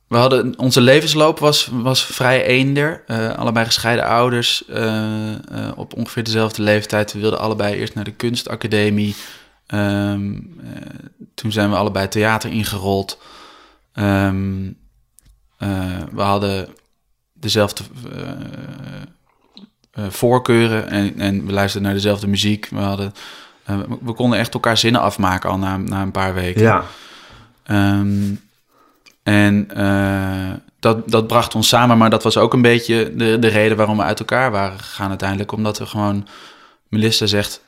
we 0.08 0.16
hadden, 0.16 0.58
onze 0.58 0.80
levensloop 0.80 1.38
was, 1.38 1.68
was 1.72 2.04
vrij 2.04 2.44
eender. 2.44 3.02
Eh, 3.06 3.34
allebei 3.34 3.64
gescheiden 3.66 4.04
ouders. 4.06 4.64
eh, 4.66 5.32
eh, 5.32 5.38
op 5.76 5.94
ongeveer 5.94 6.24
dezelfde 6.24 6.62
leeftijd. 6.62 7.12
We 7.12 7.18
wilden 7.20 7.38
allebei 7.40 7.74
eerst 7.74 7.94
naar 7.94 8.04
de 8.04 8.12
kunstacademie. 8.12 9.14
Ehm, 9.66 10.32
eh, 10.34 10.82
toen 11.34 11.52
zijn 11.52 11.70
we 11.70 11.76
allebei 11.76 12.08
theater 12.08 12.50
ingerold. 12.50 13.18
Ehm, 13.92 14.66
eh, 15.58 15.68
we 16.12 16.22
hadden 16.22 16.68
dezelfde 17.32 17.84
voorkeuren 20.08 20.88
en, 20.90 21.18
en 21.20 21.46
we 21.46 21.52
luisterden 21.52 21.88
naar 21.88 21.96
dezelfde 22.00 22.26
muziek. 22.26 22.68
We, 22.70 22.76
hadden, 22.78 23.12
we- 23.64 23.98
we 24.02 24.12
konden 24.12 24.38
echt 24.38 24.54
elkaar 24.54 24.76
zinnen 24.76 25.00
afmaken 25.00 25.50
al 25.50 25.58
na, 25.58 25.76
na 25.76 26.02
een 26.02 26.10
paar 26.10 26.34
weken. 26.34 26.62
Ja. 26.62 26.84
Ehm, 27.62 28.34
en 29.24 29.66
eh, 29.74 30.52
dat, 30.80 31.10
dat 31.10 31.26
bracht 31.26 31.54
ons 31.54 31.68
samen, 31.68 31.98
maar 31.98 32.10
dat 32.10 32.22
was 32.22 32.36
ook 32.36 32.52
een 32.52 32.62
beetje 32.62 33.12
de, 33.16 33.38
de 33.38 33.48
reden 33.48 33.76
waarom 33.76 33.96
we 33.96 34.02
uit 34.02 34.18
elkaar 34.18 34.50
waren 34.50 34.78
gegaan 34.78 35.08
uiteindelijk. 35.08 35.52
Omdat 35.52 35.78
we 35.78 35.86
gewoon, 35.86 36.26
Melissa 36.88 37.26
zegt, 37.26 37.60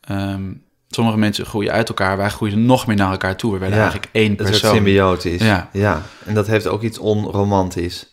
ehm, 0.00 0.42
sommige 0.88 1.18
mensen 1.18 1.46
groeien 1.46 1.72
uit 1.72 1.88
elkaar, 1.88 2.16
wij 2.16 2.28
groeien 2.30 2.66
nog 2.66 2.86
meer 2.86 2.96
naar 2.96 3.10
elkaar 3.10 3.36
toe. 3.36 3.52
We 3.52 3.58
werden 3.58 3.76
Ja, 3.78 3.82
eigenlijk 3.82 4.14
één 4.14 4.30
Het 4.30 4.38
werd 4.38 4.50
persoon. 4.50 4.74
symbiotisch. 4.74 5.42
Ja. 5.42 5.68
ja. 5.72 6.02
En 6.24 6.34
dat 6.34 6.46
heeft 6.46 6.66
ook 6.66 6.82
iets 6.82 6.98
onromantisch. 6.98 8.06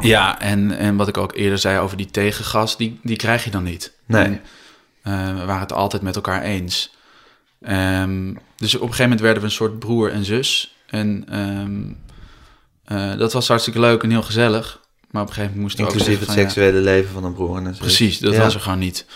Ja, 0.00 0.40
en, 0.40 0.76
en 0.78 0.96
wat 0.96 1.08
ik 1.08 1.16
ook 1.18 1.34
eerder 1.34 1.58
zei 1.58 1.78
over 1.78 1.96
die 1.96 2.10
tegengas, 2.10 2.76
die, 2.76 3.00
die 3.02 3.16
krijg 3.16 3.44
je 3.44 3.50
dan 3.50 3.62
niet. 3.62 3.92
Nee. 4.06 4.24
En, 4.24 4.40
eh, 5.02 5.38
we 5.38 5.44
waren 5.44 5.60
het 5.60 5.72
altijd 5.72 6.02
met 6.02 6.14
elkaar 6.16 6.42
eens. 6.42 6.94
Ehm, 7.60 8.34
dus 8.56 8.74
op 8.74 8.80
een 8.80 8.86
gegeven 8.86 9.02
moment 9.02 9.20
werden 9.20 9.38
we 9.42 9.48
een 9.48 9.54
soort 9.54 9.78
broer 9.78 10.12
en 10.12 10.24
zus. 10.24 10.76
En 10.86 11.24
ehm, 11.28 11.92
eh, 12.90 13.18
dat 13.18 13.32
was 13.32 13.48
hartstikke 13.48 13.80
leuk 13.80 14.02
en 14.02 14.10
heel 14.10 14.22
gezellig. 14.22 14.80
Maar 15.10 15.22
op 15.22 15.28
een 15.28 15.34
gegeven 15.34 15.56
moment 15.56 15.60
moesten 15.76 15.84
we 15.84 15.90
ook 15.90 15.98
Inclusief 15.98 16.18
zeggen 16.18 16.34
het 16.34 16.54
van, 16.54 16.64
ja, 16.64 16.68
seksuele 16.70 16.84
leven 16.84 17.12
van 17.12 17.24
een 17.24 17.32
broer 17.32 17.56
en 17.56 17.64
een 17.64 17.74
zus. 17.74 17.78
Precies, 17.78 18.18
dat 18.18 18.32
Ja. 18.34 18.40
was 18.40 18.54
er 18.54 18.60
gewoon 18.60 18.78
niet. 18.78 19.06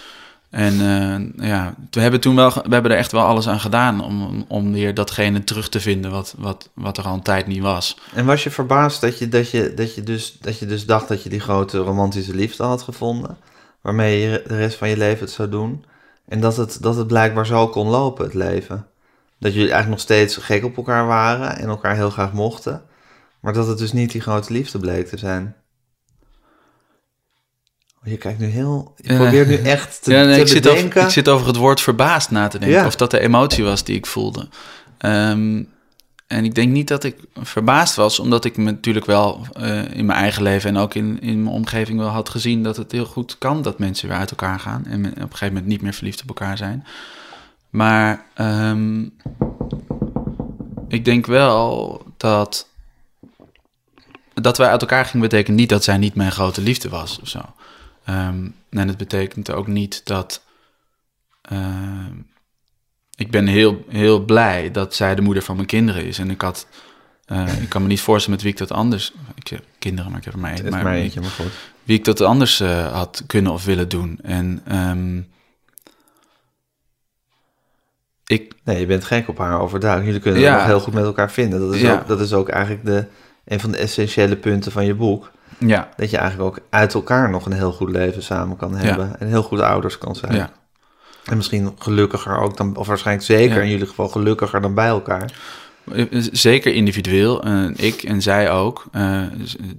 En 0.50 0.72
eh, 0.72 1.48
ja, 1.48 1.74
we 1.90 2.00
hebben 2.00 2.20
toen 2.20 2.34
wel, 2.34 2.50
we 2.52 2.72
hebben 2.72 2.90
er 2.90 2.96
echt 2.96 3.12
wel 3.12 3.24
alles 3.24 3.48
aan 3.48 3.60
gedaan 3.60 4.04
om, 4.04 4.44
om 4.48 4.72
weer 4.72 4.94
datgene 4.94 5.44
terug 5.44 5.68
te 5.68 5.80
vinden 5.80 6.10
wat, 6.10 6.34
wat, 6.38 6.68
wat 6.74 6.98
er 6.98 7.04
al 7.04 7.14
een 7.14 7.22
tijd 7.22 7.46
niet 7.46 7.62
was. 7.62 7.98
En 8.14 8.26
was 8.26 8.42
je 8.44 8.50
verbaasd 8.50 9.00
dat 9.00 9.18
je, 9.18 9.28
dat, 9.28 9.50
je, 9.50 9.74
dat, 9.74 9.94
je 9.94 10.02
dus, 10.02 10.37
dat 10.40 10.58
je 10.58 10.66
dus 10.66 10.87
dacht 10.87 11.08
dat 11.08 11.22
je 11.22 11.28
die 11.28 11.40
grote 11.40 11.78
romantische 11.78 12.34
liefde 12.34 12.62
had 12.62 12.82
gevonden? 12.82 13.37
Waarmee 13.80 14.20
je 14.20 14.42
de 14.46 14.56
rest 14.56 14.76
van 14.76 14.88
je 14.88 14.96
leven 14.96 15.24
het 15.24 15.34
zou 15.34 15.48
doen? 15.48 15.84
En 16.28 16.40
dat 16.40 16.56
het, 16.56 16.78
dat 16.80 16.96
het 16.96 17.06
blijkbaar 17.06 17.46
zo 17.46 17.68
kon 17.68 17.88
lopen, 17.88 18.24
het 18.24 18.34
leven. 18.34 18.87
Dat 19.38 19.52
jullie 19.52 19.72
eigenlijk 19.72 19.88
nog 19.90 20.00
steeds 20.00 20.37
gek 20.37 20.64
op 20.64 20.76
elkaar 20.76 21.06
waren 21.06 21.58
en 21.58 21.68
elkaar 21.68 21.94
heel 21.94 22.10
graag 22.10 22.32
mochten. 22.32 22.82
Maar 23.44 23.52
dat 23.52 23.66
het 23.66 23.78
dus 23.78 23.92
niet 23.92 24.12
die 24.12 24.20
grote 24.20 24.52
liefde 24.52 24.78
bleek 24.78 25.07
te 25.09 25.18
zijn. 25.18 25.54
Oh, 28.02 28.11
Je 28.11 28.16
kijkt 28.16 28.38
nu 28.38 28.46
heel... 28.46 28.94
Je 28.96 29.12
Ja. 29.12 29.18
probeert 29.18 29.48
nu 29.48 29.57
echt 29.57 30.02
te, 30.02 30.12
ja, 30.12 30.24
nee, 30.24 30.35
te 30.35 30.40
ik, 30.40 30.48
zit 30.48 30.68
over, 30.68 30.96
ik 31.02 31.09
zit 31.09 31.28
over 31.28 31.46
het 31.46 31.57
woord 31.57 31.80
verbaasd 31.80 32.30
na 32.30 32.48
te 32.48 32.59
denken. 32.59 32.78
Ja. 32.78 32.87
Of 32.87 32.96
dat 32.96 33.11
de 33.11 33.18
emotie 33.20 33.64
was 33.64 33.85
die 33.85 33.96
ik 33.96 34.07
voelde. 34.07 34.48
Ehm, 34.98 35.62
en 36.26 36.44
ik 36.44 36.54
denk 36.54 36.72
niet 36.72 36.88
dat 36.88 37.04
ik 37.04 37.16
verbaasd 37.35 37.94
was, 37.94 38.18
omdat 38.18 38.44
ik 38.44 38.57
me 38.57 38.64
natuurlijk 38.64 39.07
wel 39.07 39.46
eh, 39.52 39.96
in 39.96 40.07
mijn 40.07 40.18
eigen 40.18 40.42
leven 40.42 40.70
en 40.70 40.76
ook 40.76 40.94
in, 40.94 41.20
in 41.20 41.42
mijn 41.42 41.54
omgeving 41.54 41.98
wel 41.98 42.09
had 42.09 42.28
gezien 42.28 42.62
dat 42.62 42.76
het 42.76 42.92
heel 42.92 43.07
goed 43.07 43.38
kan 43.38 43.62
dat 43.62 43.78
mensen 43.78 44.09
weer 44.09 44.18
uit 44.18 44.30
elkaar 44.30 44.61
gaan 44.61 44.87
en 44.87 45.07
op 45.07 45.16
een 45.16 45.20
gegeven 45.20 45.46
moment 45.46 45.66
niet 45.66 45.83
meer 45.83 45.94
verliefd 45.94 46.22
op 46.22 46.28
elkaar 46.28 46.57
zijn. 46.57 46.87
Maar 47.70 48.24
ehm, 48.35 49.02
ik 50.88 51.04
denk 51.04 51.26
wel 51.26 52.02
dat 52.16 52.72
dat 54.34 54.58
wij 54.58 54.68
uit 54.68 54.80
elkaar 54.80 55.04
gingen 55.04 55.28
betekent 55.28 55.56
niet 55.56 55.68
dat 55.68 55.84
zij 55.84 55.96
niet 55.98 56.14
mijn 56.14 56.32
grote 56.32 56.60
liefde 56.60 56.88
was 56.88 57.20
of 57.20 57.28
zo. 57.28 57.40
Ehm, 58.04 58.48
en 58.70 58.88
het 58.88 58.96
betekent 58.96 59.50
ook 59.50 59.66
niet 59.66 60.00
dat. 60.04 60.42
ehm, 61.42 62.12
ik 63.16 63.30
ben 63.30 63.46
heel, 63.46 63.84
heel 63.88 64.24
blij 64.24 64.70
dat 64.70 64.94
zij 64.94 65.14
de 65.14 65.22
moeder 65.22 65.42
van 65.42 65.54
mijn 65.56 65.66
kinderen 65.68 66.04
is. 66.04 66.18
En 66.18 66.30
ik 66.30 66.40
had. 66.40 66.66
eh, 67.24 67.62
ik 67.62 67.68
kan 67.68 67.82
me 67.82 67.88
niet 67.88 68.00
voorstellen 68.00 68.34
met 68.36 68.44
wie 68.44 68.52
ik 68.52 68.58
dat 68.68 68.78
anders. 68.78 69.12
Ik 69.34 69.48
heb 69.48 69.64
kinderen, 69.78 70.10
maar 70.10 70.18
ik 70.18 70.24
heb 70.24 70.34
er 70.34 70.40
maar 70.40 70.52
één. 70.52 70.70
Maar, 70.70 70.86
eentje, 70.92 71.20
maar 71.20 71.30
goed. 71.30 71.52
wie 71.82 71.98
ik 71.98 72.04
dat 72.04 72.20
anders 72.20 72.60
eh, 72.60 72.92
had 72.92 73.22
kunnen 73.26 73.52
of 73.52 73.64
willen 73.64 73.88
doen. 73.88 74.18
En 74.22 74.60
ehm, 74.66 75.20
ik, 78.26 78.52
Nee, 78.64 78.80
je 78.80 78.86
bent 78.86 79.04
gek 79.04 79.28
op 79.28 79.38
haar 79.38 79.60
overduidelijk. 79.60 80.06
Jullie 80.10 80.22
kunnen 80.22 80.40
Ja. 80.42 80.50
het 80.50 80.58
nog 80.58 80.66
heel 80.68 80.80
goed 80.80 80.94
met 80.94 81.04
elkaar 81.04 81.30
vinden. 81.30 81.60
Dat 81.60 81.74
is, 81.74 81.80
Ja. 81.80 81.92
ook, 81.94 82.06
dat 82.06 82.20
is 82.20 82.32
ook 82.32 82.48
eigenlijk 82.48 82.84
de, 82.84 83.04
een 83.44 83.61
van 83.61 83.70
de 83.70 83.76
essentiële 83.76 84.37
punten 84.37 84.72
van 84.72 84.85
je 84.87 84.94
boek. 84.94 85.30
ja, 85.59 85.88
Dat 85.96 86.11
je 86.11 86.16
eigenlijk 86.16 86.48
ook 86.57 86.64
uit 86.70 86.94
elkaar 86.94 87.30
nog 87.30 87.46
een 87.46 87.52
heel 87.52 87.72
goed 87.72 87.90
leven 87.90 88.22
samen 88.22 88.57
kan 88.57 88.76
hebben. 88.76 89.20
En 89.20 89.28
heel 89.28 89.42
goed 89.42 89.61
ouders 89.61 89.98
kan 89.98 90.14
zijn. 90.16 90.35
ja. 90.35 90.50
En 91.24 91.37
misschien 91.37 91.72
gelukkiger 91.78 92.38
ook 92.38 92.57
dan, 92.57 92.76
of 92.76 92.87
waarschijnlijk 92.87 93.26
zeker 93.26 93.57
Ja. 93.57 93.62
in 93.62 93.68
jullie 93.70 93.87
geval 93.87 94.09
gelukkiger 94.09 94.61
dan 94.61 94.74
bij 94.74 94.87
elkaar. 94.88 95.33
Eh, 95.92 96.04
Zeker 96.33 96.74
individueel. 96.74 97.42
Eh, 97.42 97.64
ik 97.76 98.02
en 98.02 98.22
zij 98.22 98.50
ook. 98.50 98.85
Eh, 98.92 99.22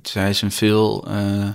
zij 0.01 0.29
is 0.29 0.41
een 0.41 0.51
veel 0.51 1.07
eh, 1.07 1.49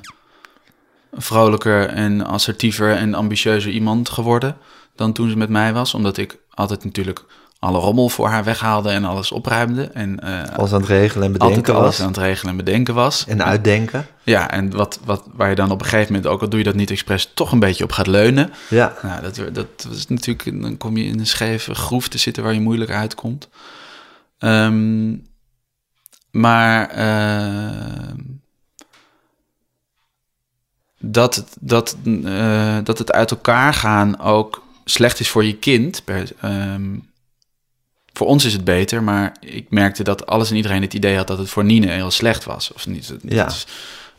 vrolijker 1.12 1.86
en 1.88 2.26
assertiever 2.26 2.92
en 2.96 3.14
ambitieuzer 3.14 3.70
iemand 3.72 4.08
geworden 4.08 4.56
dan 4.94 5.12
toen 5.12 5.30
ze 5.30 5.36
met 5.36 5.48
mij 5.48 5.72
was. 5.72 5.94
Omdat 5.94 6.16
ik 6.16 6.38
altijd 6.54 6.84
natuurlijk 6.84 7.24
alle 7.60 7.78
rommel 7.78 8.08
voor 8.08 8.28
haar 8.28 8.44
weghaalde 8.44 8.90
en 8.90 9.04
alles 9.04 9.32
opruimde. 9.32 9.82
En 9.82 10.20
eh, 10.20 10.56
Alles 10.56 10.72
aan 10.72 10.80
het 10.80 10.88
regelen 10.88 11.26
en 11.26 11.32
bedenken 11.32 11.56
altijd 11.56 11.76
alles 11.76 11.96
was. 11.96 12.00
aan 12.00 12.12
het 12.12 12.16
regelen 12.22 12.50
en 12.50 12.56
bedenken 12.64 12.94
was. 12.94 13.24
En 13.26 13.44
uitdenken. 13.44 14.06
Ja, 14.22 14.50
en 14.50 14.70
wat, 14.70 15.00
wat, 15.04 15.24
waar 15.32 15.48
je 15.48 15.54
dan 15.54 15.70
op 15.70 15.80
een 15.80 15.86
gegeven 15.86 16.12
moment, 16.12 16.32
ook 16.32 16.40
al 16.40 16.48
doe 16.48 16.58
je 16.58 16.64
dat 16.64 16.74
niet 16.74 16.90
expres, 16.90 17.30
toch 17.34 17.52
een 17.52 17.58
beetje 17.58 17.84
op 17.84 17.92
gaat 17.92 18.06
leunen. 18.06 18.50
Ja. 18.68 18.94
Nou, 19.02 19.22
dat, 19.22 19.40
dat 19.52 19.88
is 19.90 20.06
natuurlijk, 20.06 20.62
dan 20.62 20.76
kom 20.76 20.96
je 20.96 21.04
in 21.04 21.18
een 21.18 21.26
scheve 21.26 21.74
groef 21.74 22.08
te 22.08 22.18
zitten 22.18 22.42
waar 22.42 22.54
je 22.54 22.60
moeilijk 22.60 22.90
uitkomt. 22.90 23.48
Ehm, 24.38 25.14
maar 26.30 26.88
ehm, 26.88 28.16
dat, 30.98 31.44
dat, 31.60 31.96
eh, 32.24 32.78
dat 32.84 32.98
het 32.98 33.12
uit 33.12 33.30
elkaar 33.30 33.74
gaan 33.74 34.20
ook 34.20 34.62
slecht 34.84 35.20
is 35.20 35.28
voor 35.28 35.44
je 35.44 35.56
kind. 35.56 36.04
Per, 36.04 36.30
ehm, 36.40 36.96
voor 38.12 38.26
ons 38.26 38.44
is 38.44 38.52
het 38.52 38.64
beter, 38.64 39.02
maar 39.02 39.36
ik 39.40 39.66
merkte 39.70 40.02
dat 40.02 40.26
alles 40.26 40.50
en 40.50 40.56
iedereen 40.56 40.82
het 40.82 40.94
idee 40.94 41.16
had 41.16 41.26
dat 41.26 41.38
het 41.38 41.48
voor 41.50 41.64
Nine 41.64 41.90
heel 41.90 42.10
slecht 42.10 42.44
was. 42.44 42.72
Of 42.72 42.86
niet? 42.86 43.14
Ja. 43.22 43.44
Dus, 43.44 43.66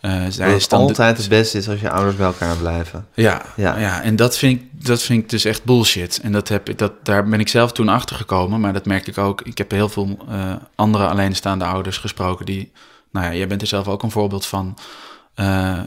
eh, 0.01 0.11
zij 0.29 0.47
Dat 0.47 0.55
is 0.57 0.69
altijd 0.69 1.17
het 1.17 1.29
beste 1.29 1.57
is 1.57 1.69
als 1.69 1.79
je 1.81 1.89
ouders 1.91 2.15
bij 2.15 2.25
elkaar 2.25 2.55
blijven. 2.57 3.07
ja, 3.13 3.41
Ja. 3.55 3.77
ja. 3.79 4.01
en 4.01 4.15
dat 4.15 4.37
vind, 4.37 4.59
ik, 4.61 4.85
dat 4.85 5.01
vind 5.03 5.23
ik 5.23 5.29
dus 5.29 5.45
echt 5.45 5.63
bullshit. 5.63 6.19
En 6.23 6.31
dat 6.31 6.47
heb, 6.47 6.69
ik- 6.69 6.77
dat, 6.77 6.91
daar 7.03 7.27
ben 7.27 7.39
ik 7.39 7.47
zelf 7.47 7.71
toen 7.71 7.89
achter 7.89 8.15
gekomen, 8.15 8.59
maar 8.59 8.73
dat 8.73 8.85
merk 8.85 9.07
ik 9.07 9.17
ook. 9.17 9.41
Ik 9.41 9.57
heb 9.57 9.71
heel 9.71 9.89
veel 9.89 10.17
eh, 10.29 10.53
andere 10.75 11.07
alleenstaande 11.07 11.65
ouders 11.65 11.97
gesproken 11.97 12.45
die, 12.45 12.71
nou 13.11 13.25
ja, 13.25 13.33
jij 13.33 13.47
bent 13.47 13.61
er 13.61 13.67
zelf 13.67 13.87
ook 13.87 14.03
een 14.03 14.11
voorbeeld 14.11 14.45
van, 14.45 14.77
eh, 15.35 15.79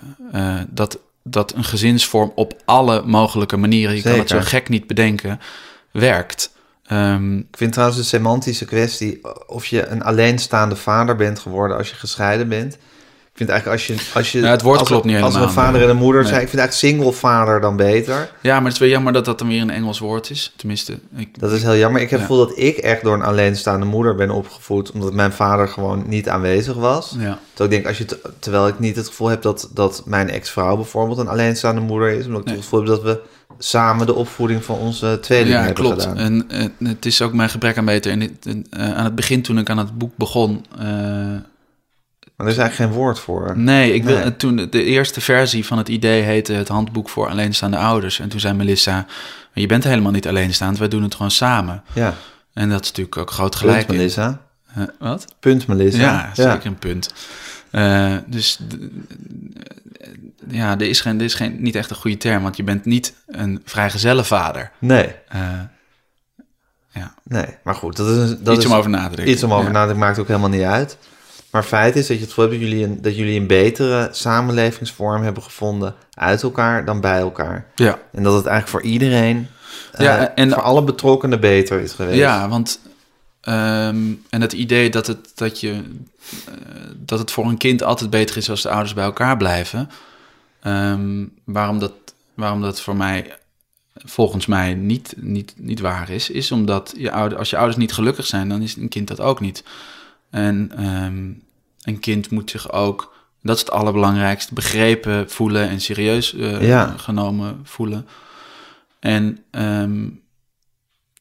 dat, 0.69 0.99
dat 1.23 1.55
een 1.55 1.65
gezinsvorm 1.65 2.33
op 2.35 2.61
alle 2.65 3.03
mogelijke 3.07 3.57
manieren, 3.57 3.97
je 3.97 4.03
kan 4.03 4.19
het 4.19 4.29
zo 4.29 4.41
gek 4.41 4.69
niet 4.69 4.87
bedenken, 4.87 5.41
werkt. 5.91 6.53
Ehm, 6.87 7.37
Ik 7.39 7.45
vind 7.57 7.73
trouwens 7.73 7.99
de 7.99 8.05
semantische 8.05 8.65
kwestie 8.65 9.21
of 9.47 9.67
je 9.67 9.87
een 9.87 10.03
alleenstaande 10.03 10.77
vader 10.77 11.17
bent 11.17 11.39
geworden 11.39 11.77
als 11.77 11.89
je 11.91 11.95
gescheiden 11.97 12.49
bent. 12.49 12.75
Ik 12.75 13.41
vind 13.41 13.53
eigenlijk 13.53 13.81
als 13.81 13.87
je... 14.03 14.11
Als 14.15 14.33
je 14.33 14.41
Ja, 14.41 14.51
het 14.51 14.63
woord 14.63 14.79
als, 14.79 14.89
klopt 14.89 15.05
niet 15.05 15.15
Als 15.15 15.35
er 15.35 15.41
een 15.41 15.47
helemaal, 15.49 15.65
vader 15.65 15.83
en 15.83 15.89
een 15.89 15.97
moeder 15.97 16.21
nee. 16.21 16.31
zijn, 16.31 16.43
ik 16.43 16.49
vind 16.49 16.61
eigenlijk 16.61 16.95
single 16.97 17.13
vader 17.19 17.61
dan 17.61 17.77
beter. 17.77 18.31
ja, 18.41 18.55
maar 18.55 18.65
het 18.65 18.73
is 18.73 18.79
wel 18.79 18.89
jammer 18.89 19.13
dat 19.13 19.25
dat 19.25 19.39
dan 19.39 19.49
weer 19.49 19.61
een 19.61 19.71
Engels 19.71 19.99
woord 19.99 20.31
is. 20.31 20.53
Tenminste, 20.57 20.99
ik, 21.17 21.39
Dat 21.41 21.53
is 21.53 21.63
heel 21.63 21.77
jammer. 21.77 22.01
Ik 22.01 22.11
heb 22.11 22.19
Ja. 22.21 22.25
het 22.27 22.35
gevoel 22.35 22.47
dat 22.49 22.59
ik 22.59 22.77
echt 22.77 23.03
door 23.03 23.15
een 23.15 23.23
alleenstaande 23.23 23.87
moeder 23.87 24.15
ben 24.15 24.31
opgevoed, 24.31 24.91
omdat 24.93 25.13
mijn 25.13 25.33
vader 25.33 25.69
gewoon 25.69 26.05
niet 26.07 26.29
aanwezig 26.29 26.75
was. 26.75 27.15
ja. 27.19 27.39
Terwijl 27.55 27.71
ik 27.71 27.71
denk, 27.71 27.87
als 27.87 27.99
je 27.99 28.05
te- 28.05 28.31
terwijl 28.39 28.69
ik 28.69 28.79
niet 28.79 28.97
het 28.97 29.07
gevoel 29.07 29.29
heb 29.29 29.43
dat, 29.43 29.71
dat 29.73 30.03
mijn 30.07 30.31
ex-vrouw 30.31 30.77
bijvoorbeeld 30.77 31.19
een 31.19 31.29
alleenstaande 31.29 31.81
moeder 31.81 32.09
is, 32.11 32.27
omdat 32.27 32.41
ik 32.41 32.47
Nee. 32.47 32.55
het 32.55 32.65
gevoel 32.65 32.81
heb 32.81 32.89
dat 32.89 33.03
we 33.03 33.21
samen 33.59 34.07
de 34.07 34.15
opvoeding 34.15 34.65
van 34.65 34.79
onze 34.79 35.19
tweelingen 35.23 35.59
Ja, 35.59 35.65
hebben 35.65 35.85
klopt. 35.85 36.03
gedaan. 36.03 36.17
En 36.19 36.45
eh, 36.49 36.89
het 36.89 37.07
is 37.07 37.23
ook 37.23 37.33
mijn 37.33 37.51
gebrek 37.51 37.79
aan 37.79 37.85
beter. 37.85 38.13
En 38.13 38.19
dit- 38.19 38.47
en, 38.47 38.67
eh, 38.71 38.95
aan 38.95 39.05
het 39.05 39.15
begin, 39.15 39.43
toen 39.43 39.59
ik 39.59 39.71
aan 39.71 39.79
het 39.79 39.99
boek 39.99 40.17
begon. 40.17 40.65
eh, 40.79 40.85
Maar 42.37 42.47
er 42.47 42.53
is 42.53 42.59
eigenlijk 42.59 42.91
geen 42.91 43.01
woord 43.01 43.19
voor. 43.19 43.53
nee, 43.59 43.93
ik 43.95 44.05
wil, 44.05 44.19
Nee. 44.19 44.37
toen 44.37 44.57
de 44.71 44.83
eerste 44.85 45.21
versie 45.21 45.67
van 45.67 45.79
het 45.79 45.89
idee 45.89 46.23
heette 46.23 46.53
het 46.53 46.69
handboek 46.69 47.09
voor 47.09 47.29
alleenstaande 47.29 47.77
ouders. 47.77 48.19
En 48.21 48.29
toen 48.29 48.41
zei 48.41 48.55
Melissa: 48.55 49.07
Je 49.53 49.67
bent 49.67 49.85
helemaal 49.85 50.13
niet 50.13 50.29
alleenstaand, 50.29 50.79
wij 50.79 50.89
doen 50.89 51.03
het 51.03 51.15
gewoon 51.15 51.31
samen. 51.31 51.83
Ja, 51.93 52.15
En 52.53 52.69
dat 52.71 52.81
is 52.83 52.89
natuurlijk 52.89 53.17
ook 53.17 53.31
groot 53.31 53.55
gelijk. 53.57 53.87
punt. 53.87 53.99
Melissa. 53.99 54.41
Wat? 54.99 55.35
Punt 55.41 55.67
Melissa. 55.67 56.01
Ja, 56.01 56.31
zeker 56.35 56.67
een 56.67 56.79
punt. 56.79 57.15
Eh, 57.75 58.17
dus 58.27 58.59
ja, 60.49 60.73
er 60.79 60.89
is, 60.89 61.01
geen, 61.01 61.19
er 61.19 61.25
is 61.25 61.35
geen, 61.35 61.57
niet 61.63 61.75
echt 61.75 61.91
een 61.91 61.97
goede 61.97 62.17
term, 62.17 62.43
want 62.43 62.57
je 62.57 62.63
bent 62.63 62.85
niet 62.85 63.15
een 63.27 63.63
vrijgezellenvader. 63.65 64.71
Nee, 64.79 65.15
Eh 65.29 65.41
ja, 66.93 67.15
nee. 67.23 67.47
Maar 67.65 67.75
goed, 67.75 67.97
dat 67.97 68.09
is, 68.09 68.31
een- 68.31 68.39
dat 68.45 68.55
iets 68.57 68.65
is 68.65 68.71
om 68.71 68.77
over 68.77 68.91
na 68.91 69.09
te 69.09 69.17
denken. 69.17 69.35
iets 69.35 69.43
om 69.43 69.53
over 69.53 69.67
Ja. 69.67 69.73
na 69.73 69.81
te 69.81 69.87
denken. 69.87 70.05
Maakt 70.07 70.19
ook 70.19 70.27
helemaal 70.29 70.49
niet 70.49 70.63
uit. 70.63 70.99
Maar 71.51 71.63
feit 71.63 71.97
is 71.97 72.07
dat 72.07 72.17
je 72.17 72.23
het 72.23 72.33
gevoel 72.33 72.49
hebt 72.51 72.61
dat 72.61 72.69
jullie, 72.71 72.85
een, 72.85 73.03
dat 73.03 73.17
jullie 73.17 73.41
een 73.41 73.47
betere 73.47 74.09
samenlevingsvorm 74.13 75.23
hebben 75.23 75.43
gevonden 75.43 75.95
uit 76.15 76.43
elkaar 76.43 76.85
dan 76.85 77.01
bij 77.01 77.19
elkaar. 77.19 77.67
Ja. 77.75 77.99
En 78.13 78.23
dat 78.23 78.35
het 78.35 78.47
eigenlijk 78.47 78.69
voor 78.83 78.93
iedereen, 78.93 79.47
Ja, 79.99 80.19
eh, 80.19 80.43
en- 80.45 80.51
voor 80.53 80.63
alle 80.63 80.85
betrokkenen 80.85 81.41
beter 81.41 81.81
is 81.81 81.93
geweest. 81.93 82.19
Ja, 82.19 82.49
want 82.49 82.81
ehm, 83.41 84.13
en 84.31 84.41
het 84.41 84.53
idee 84.53 84.91
dat 84.91 85.07
het, 85.07 85.33
dat, 85.35 85.61
je, 85.61 85.83
dat 86.97 87.19
het 87.19 87.31
voor 87.31 87.47
een 87.47 87.57
kind 87.57 87.83
altijd 87.83 88.11
beter 88.11 88.37
is 88.37 88.51
als 88.51 88.63
de 88.63 88.69
ouders 88.71 88.95
bij 88.95 89.05
elkaar 89.05 89.37
blijven. 89.37 89.91
ehm, 90.63 91.25
waarom, 91.45 91.79
dat, 91.79 91.93
waarom 92.35 92.61
dat 92.61 92.81
voor 92.81 92.97
mij 92.97 93.37
volgens 93.95 94.47
mij 94.47 94.75
niet, 94.75 95.15
niet, 95.17 95.55
niet 95.57 95.81
waar 95.81 96.11
is, 96.11 96.31
is 96.31 96.53
omdat 96.53 96.95
je 96.97 97.11
ouder, 97.11 97.39
als 97.39 97.51
je 97.51 97.57
ouders 97.57 97.77
niet 97.79 97.93
gelukkig 97.93 98.27
zijn, 98.27 98.49
dan 98.49 98.63
is 98.63 98.77
een 98.77 98.89
kind 98.89 99.09
dat 99.09 99.21
ook 99.21 99.41
niet. 99.41 99.65
En 100.31 100.71
ehm, 100.77 101.31
een 101.83 102.01
kind 102.01 102.31
moet 102.31 102.51
zich 102.51 102.73
ook, 102.73 103.15
dat 103.43 103.55
is 103.57 103.63
het 103.63 103.71
allerbelangrijkste, 103.71 104.55
begrepen 104.55 105.31
voelen 105.31 105.69
en 105.69 105.81
serieus 105.81 106.35
eh, 106.35 106.67
Ja. 106.69 106.95
genomen 106.97 107.61
voelen. 107.65 108.07
En 109.01 109.39
ehm, 109.51 110.09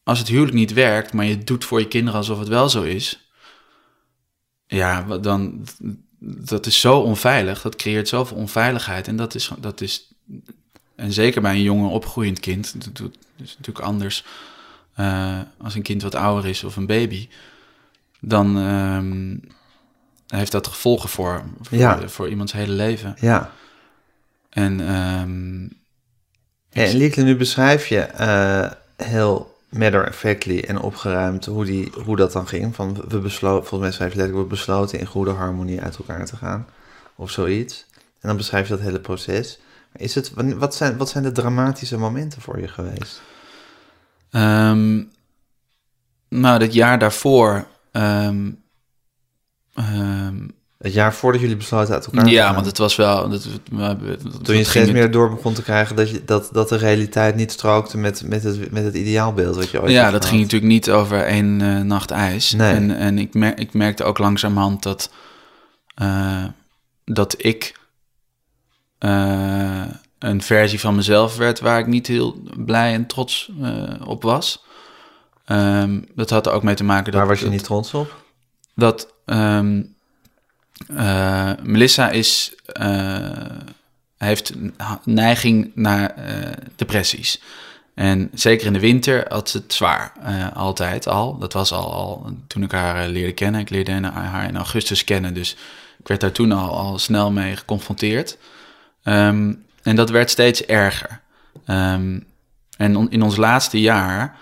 als 0.03 0.19
het 0.19 0.27
huwelijk 0.27 0.53
niet 0.55 0.73
werkt, 0.73 1.13
maar 1.13 1.25
je 1.25 1.43
doet 1.43 1.65
voor 1.65 1.79
je 1.79 1.87
kinderen 1.87 2.19
alsof 2.19 2.39
het 2.39 2.47
wel 2.47 2.69
zo 2.69 2.81
is, 2.81 3.29
ja, 4.75 5.17
dan, 5.17 5.65
dat 6.19 6.65
is 6.65 6.79
zo 6.79 6.99
onveilig. 6.99 7.61
Dat 7.61 7.75
creëert 7.75 8.07
zoveel 8.07 8.37
onveiligheid. 8.37 9.07
En 9.07 9.15
dat 9.15 9.35
is, 9.35 9.51
dat 9.59 9.81
is 9.81 10.13
en 10.95 11.11
zeker 11.13 11.41
bij 11.41 11.51
een 11.53 11.61
jonge 11.61 11.87
opgroeiend 11.89 12.39
kind, 12.39 12.73
dat 12.85 12.95
doet- 12.95 13.13
dat 13.37 13.45
is 13.47 13.55
natuurlijk 13.57 13.85
anders. 13.85 14.25
eh, 14.93 15.39
als 15.57 15.75
een 15.75 15.81
kind 15.81 16.01
wat 16.01 16.15
ouder 16.15 16.49
is 16.49 16.63
of 16.63 16.75
een 16.75 16.85
baby, 16.85 17.29
dan 18.19 18.57
ehm, 18.57 19.37
heeft 20.27 20.51
dat 20.51 20.67
gevolgen 20.67 21.09
voor, 21.09 21.43
voor, 21.61 21.77
Ja. 21.77 22.07
voor 22.07 22.29
iemands 22.29 22.51
hele 22.51 22.73
leven. 22.73 23.15
Ja. 23.19 23.51
En 24.49 24.79
ehm, 24.79 25.61
Ja, 26.69 26.89
en 26.89 26.97
Lieke, 26.97 27.21
nu 27.21 27.35
beschrijf 27.35 27.87
je 27.87 27.99
eh, 27.99 28.71
heel 29.07 29.52
matter 29.73 30.07
of 30.07 30.15
factly 30.15 30.59
en 30.59 30.79
opgeruimd 30.79 31.45
hoe, 31.45 31.65
die, 31.65 31.91
hoe 32.03 32.15
dat 32.15 32.31
dan 32.31 32.47
ging. 32.47 32.75
Van 32.75 33.03
we 33.07 33.19
besloten, 33.19 33.67
volgens 33.67 33.81
mij 33.81 33.91
schrijf 33.91 34.13
letterlijk, 34.13 34.43
we 34.43 34.55
besloten 34.55 34.99
in 34.99 35.05
goede 35.05 35.31
harmonie 35.31 35.81
uit 35.81 35.97
elkaar 35.97 36.25
te 36.25 36.37
gaan. 36.37 36.67
Of 37.15 37.31
zoiets. 37.31 37.85
En 37.95 38.27
dan 38.27 38.37
beschrijf 38.37 38.67
je 38.67 38.75
dat 38.75 38.83
hele 38.83 38.99
proces. 38.99 39.59
Is 39.95 40.15
het, 40.15 40.33
wat, 40.33 40.75
zijn, 40.75 40.97
wat 40.97 41.09
zijn 41.09 41.23
de 41.23 41.31
dramatische 41.31 41.97
momenten 41.97 42.41
voor 42.41 42.59
je 42.59 42.67
geweest? 42.67 43.21
Ehm, 44.29 45.03
nou, 46.29 46.59
dat 46.59 46.73
jaar 46.73 46.99
daarvoor. 46.99 47.67
ehm, 47.91 48.51
ehm, 49.73 50.47
Het 50.83 50.93
jaar 50.93 51.13
voordat 51.13 51.41
jullie 51.41 51.55
besloten 51.55 51.93
uit 51.93 52.05
elkaar 52.05 52.27
ja, 52.27 52.53
want 52.53 52.65
het 52.65 52.77
was 52.77 52.95
wel. 52.95 53.29
Dat, 53.29 53.43
we 53.71 53.81
hebben- 53.83 54.17
Toen 54.43 54.55
je 54.55 54.61
dat 54.61 54.69
steeds 54.71 54.91
meer 54.91 55.11
door 55.11 55.29
begon 55.29 55.53
te 55.53 55.61
krijgen 55.63 55.95
dat, 55.95 56.09
je, 56.09 56.23
dat, 56.25 56.49
dat 56.51 56.69
de 56.69 56.75
realiteit 56.75 57.35
niet 57.35 57.51
strookte 57.51 57.97
met, 57.97 58.23
met, 58.25 58.43
het, 58.43 58.71
met 58.71 58.83
het 58.83 58.95
ideaalbeeld 58.95 59.55
wat 59.55 59.69
je 59.69 59.81
ooit 59.81 59.91
Ja, 59.91 60.11
dat 60.11 60.25
ging 60.25 60.41
natuurlijk 60.41 60.71
niet 60.71 60.89
over 60.89 61.23
één 61.23 61.61
eh, 61.61 61.79
nacht 61.81 62.11
ijs. 62.11 62.51
Nee. 62.51 62.73
En, 62.73 62.97
en 62.97 63.17
ik, 63.17 63.33
mer 63.33 63.59
ik 63.59 63.73
merkte 63.73 64.03
ook 64.03 64.17
langzamerhand 64.17 64.83
dat, 64.83 65.11
eh, 65.95 66.43
dat 67.05 67.35
ik 67.37 67.79
eh, 68.99 69.83
een 70.19 70.41
versie 70.41 70.79
van 70.79 70.95
mezelf 70.95 71.37
werd 71.37 71.59
waar 71.59 71.79
ik 71.79 71.87
niet 71.87 72.07
heel 72.07 72.41
blij 72.57 72.93
en 72.93 73.05
trots 73.07 73.51
op 74.05 74.23
was. 74.23 74.63
Ehm, 75.45 76.01
dat 76.15 76.29
had 76.29 76.45
er 76.45 76.51
ook 76.53 76.63
mee 76.63 76.75
te 76.75 76.83
maken 76.83 77.05
dat 77.11 77.13
Waar 77.21 77.29
was 77.29 77.37
je 77.39 77.43
dat- 77.45 77.53
niet 77.53 77.63
trots 77.63 77.93
op? 77.93 78.15
dat 78.75 79.13
ehm, 79.25 79.81
eh, 80.87 81.51
Melissa 81.61 82.09
is, 82.09 82.55
eh, 82.65 83.29
heeft 84.17 84.53
neiging 85.03 85.71
naar 85.75 86.09
eh, 86.09 86.51
depressies. 86.75 87.41
En 87.93 88.29
zeker 88.33 88.67
in 88.67 88.73
de 88.73 88.79
winter 88.79 89.25
had 89.27 89.49
ze 89.49 89.57
het 89.57 89.73
zwaar, 89.73 90.13
altijd 90.53 91.07
al. 91.07 91.37
Dat 91.37 91.53
was 91.53 91.71
al, 91.71 91.93
al 91.93 92.31
toen 92.47 92.63
ik 92.63 92.71
haar 92.71 93.07
leerde 93.07 93.33
kennen. 93.33 93.61
Ik 93.61 93.69
leerde 93.69 93.91
haar- 93.91 94.47
in 94.47 94.55
augustus 94.55 95.03
kennen, 95.03 95.33
dus 95.33 95.51
ik 95.99 96.07
werd 96.07 96.21
daar 96.21 96.31
toen 96.31 96.51
al, 96.51 96.77
al 96.77 96.99
snel 96.99 97.31
mee 97.31 97.55
geconfronteerd. 97.55 98.37
Ehm, 99.03 99.53
en 99.83 99.95
dat 99.95 100.09
werd 100.09 100.29
steeds 100.29 100.65
erger. 100.65 101.21
Ehm, 101.65 102.19
en 102.77 103.09
in 103.09 103.21
ons 103.21 103.35
laatste 103.35 103.81
jaar 103.81 104.37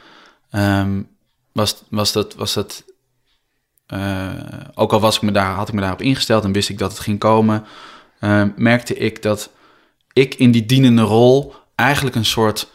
ehm, 0.51 1.01
was, 1.51 1.83
was 1.89 2.11
dat, 2.11 2.35
was 2.35 2.53
dat 2.53 2.83
eh, 3.91 4.29
ook 4.73 4.93
al 4.93 4.99
was 4.99 5.15
ik 5.15 5.21
me 5.21 5.31
daar, 5.31 5.53
had 5.53 5.67
ik 5.67 5.73
me 5.73 5.81
daarop 5.81 6.01
ingesteld 6.01 6.43
en 6.43 6.51
wist 6.51 6.69
ik 6.69 6.77
dat 6.77 6.91
het 6.91 6.99
ging 6.99 7.19
komen, 7.19 7.65
eh, 8.19 8.43
merkte 8.55 8.95
ik 8.95 9.21
dat 9.21 9.49
ik 10.13 10.33
in 10.35 10.51
die 10.51 10.65
dienende 10.65 11.01
rol 11.01 11.55
eigenlijk 11.75 12.15
een 12.15 12.25
soort 12.25 12.69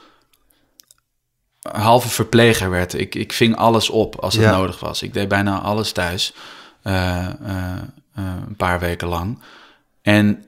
halve 1.72 2.08
verpleger 2.08 2.70
werd. 2.70 2.94
Ik, 2.94 3.14
ik 3.14 3.32
ving 3.32 3.56
alles 3.56 3.90
op 3.90 4.16
als 4.16 4.34
het 4.34 4.42
Ja. 4.42 4.50
nodig 4.56 4.80
was. 4.80 5.02
Ik 5.02 5.12
deed 5.12 5.28
bijna 5.28 5.60
alles 5.60 5.92
thuis, 5.92 6.34
eh, 6.82 7.28
een 8.14 8.56
paar 8.56 8.78
weken 8.78 9.08
lang. 9.08 9.38
En 10.02 10.44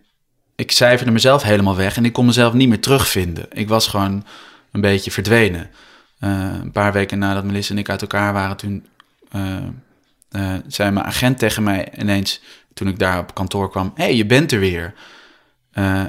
ik 0.57 0.71
cijferde 0.73 1.13
mezelf 1.13 1.43
helemaal 1.43 1.77
weg 1.77 1.97
en 1.97 2.05
ik 2.05 2.13
kon 2.13 2.27
mezelf 2.27 2.53
niet 2.53 2.69
meer 2.69 2.81
terugvinden. 2.81 3.47
Ik 3.51 3.69
was 3.69 3.87
gewoon 3.87 4.25
een 4.73 4.81
beetje 4.81 5.11
verdwenen. 5.11 5.71
Een 6.19 6.73
paar 6.73 6.93
weken 6.93 7.19
nadat 7.19 7.45
Melissa 7.45 7.73
en 7.73 7.79
ik 7.79 7.89
uit 7.91 8.03
elkaar 8.03 8.33
waren, 8.33 8.57
toen 8.57 8.87
eh, 10.31 10.55
zei 10.67 10.91
mijn 10.91 11.07
agent 11.07 11.39
tegen 11.39 11.63
mij 11.63 11.89
ineens, 11.99 12.41
toen 12.75 12.89
ik 12.89 12.99
daar 12.99 13.19
op 13.19 13.35
kantoor 13.35 13.71
kwam: 13.71 13.93
Hé, 13.95 14.05
hey, 14.05 14.17
je 14.17 14.27
bent 14.27 14.53
er 14.53 14.61
weer. 14.61 14.95
Eh, 15.73 16.03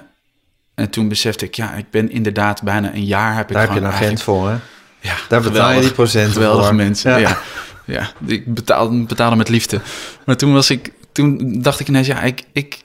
en 0.76 0.90
toen 0.90 1.08
besefte 1.08 1.46
ik, 1.46 1.54
ja, 1.54 1.74
ik 1.74 1.90
ben 1.90 2.12
inderdaad 2.12 2.64
bijna 2.64 2.94
een 2.94 3.06
jaar 3.06 3.36
heb 3.36 3.48
ik 3.50 3.54
Daar 3.54 3.64
heb 3.64 3.74
je 3.74 3.80
een 3.80 3.92
agent 3.92 4.22
voor, 4.22 4.50
hè? 4.50 4.58
Ja, 5.00 5.16
Daar 5.30 5.42
betaal 5.42 5.72
je 5.72 5.82
die 5.82 5.92
procenten 5.92 6.34
Geweldige 6.34 6.66
voor. 6.66 6.76
mensen, 6.76 7.12
Ja. 7.12 7.18
ja. 7.18 7.40
ja. 7.86 8.12
ik 8.26 8.54
betaal, 8.54 9.04
betaalde 9.04 9.36
met 9.36 9.50
liefde. 9.50 9.82
Maar 10.26 10.38
toen 10.38 10.54
was 10.54 10.70
ik, 10.70 10.92
toen 11.12 11.62
dacht 11.62 11.80
ik 11.80 11.88
ineens, 11.88 12.08
ja, 12.08 12.22
ik, 12.22 12.44
ik, 12.52 12.80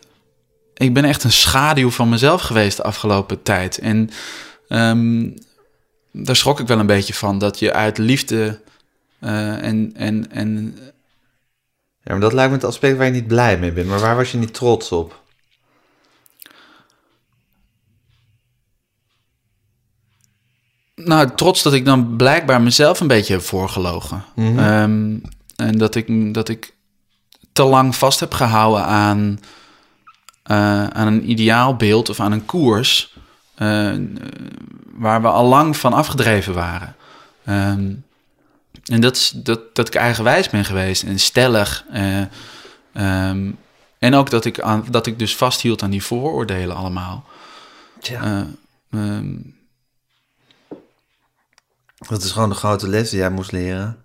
ik 0.74 0.94
ben 0.94 1.04
echt 1.04 1.24
een 1.24 1.32
schaduw 1.32 1.90
van 1.90 2.08
mezelf 2.08 2.42
geweest 2.42 2.76
de 2.76 2.82
afgelopen 2.82 3.42
tijd. 3.42 3.78
En 3.78 4.10
ehm, 4.68 5.28
daar 6.12 6.36
schrok 6.36 6.60
ik 6.60 6.66
wel 6.66 6.78
een 6.78 6.86
beetje 6.86 7.14
van, 7.14 7.38
dat 7.38 7.58
je 7.58 7.72
uit 7.72 7.98
liefde 7.98 8.60
eh, 9.18 9.62
en, 9.62 9.92
en, 9.96 10.30
en 10.30 10.78
Ja, 12.04 12.12
maar 12.12 12.20
dat 12.20 12.32
lijkt 12.32 12.50
me 12.50 12.56
het 12.56 12.66
aspect 12.66 12.96
waar 12.96 13.06
je 13.06 13.12
niet 13.12 13.26
blij 13.26 13.58
mee 13.58 13.72
bent. 13.72 13.88
Maar 13.88 14.00
waar 14.00 14.16
was 14.16 14.32
je 14.32 14.38
niet 14.38 14.54
trots 14.54 14.92
op? 14.92 15.22
Nou, 20.94 21.30
trots 21.34 21.62
dat 21.62 21.72
ik 21.72 21.84
dan 21.84 22.16
blijkbaar 22.16 22.62
mezelf 22.62 23.00
een 23.00 23.06
beetje 23.06 23.32
heb 23.32 23.42
voorgelogen. 23.42 24.24
Mhm. 24.34 24.58
Ehm, 24.58 25.16
en 25.56 25.78
dat 25.78 25.94
ik, 25.94 26.34
dat 26.34 26.48
ik 26.48 26.74
te 27.52 27.62
lang 27.62 27.96
vast 27.96 28.20
heb 28.20 28.32
gehouden 28.34 28.84
aan, 28.84 29.40
eh, 30.42 30.86
aan 30.86 31.06
een 31.06 31.30
ideaalbeeld 31.30 32.08
of 32.08 32.20
aan 32.20 32.32
een 32.32 32.44
koers... 32.44 33.16
eh, 33.54 33.92
waar 34.94 35.22
we 35.22 35.28
al 35.28 35.46
lang 35.46 35.76
van 35.76 35.92
afgedreven 35.92 36.54
waren. 36.54 36.96
Ehm, 37.44 37.92
en 38.84 39.00
dat 39.00 39.16
is 39.16 39.30
dat, 39.30 39.74
dat 39.74 39.86
ik 39.88 39.94
eigenwijs 39.94 40.48
ben 40.50 40.64
geweest 40.64 41.02
en 41.02 41.18
stellig. 41.18 41.84
eh, 41.90 42.20
ehm, 42.92 43.50
en 43.98 44.14
ook 44.14 44.30
dat 44.30 44.44
ik, 44.44 44.60
aan, 44.60 44.84
dat 44.90 45.06
ik 45.06 45.18
dus 45.18 45.36
vasthield 45.36 45.82
aan 45.82 45.90
die 45.90 46.02
vooroordelen 46.04 46.76
allemaal. 46.76 47.24
Tja. 48.00 48.22
Eh, 48.22 48.40
ehm, 49.00 49.36
Dat 52.08 52.22
is 52.22 52.30
gewoon 52.32 52.48
de 52.48 52.54
grote 52.54 52.88
les 52.88 53.10
die 53.10 53.18
jij 53.18 53.30
moest 53.30 53.52
leren. 53.52 54.04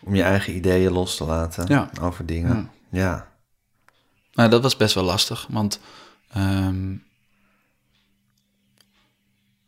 Om 0.00 0.14
je 0.14 0.22
eigen 0.22 0.54
ideeën 0.56 0.92
los 0.92 1.16
te 1.16 1.24
laten 1.24 1.66
Ja. 1.66 1.90
over 2.00 2.26
dingen. 2.26 2.70
Ja. 2.90 3.28
Nou, 4.32 4.50
dat 4.50 4.62
was 4.62 4.76
best 4.76 4.94
wel 4.94 5.04
lastig, 5.04 5.46
want, 5.50 5.80
ehm, 6.32 6.94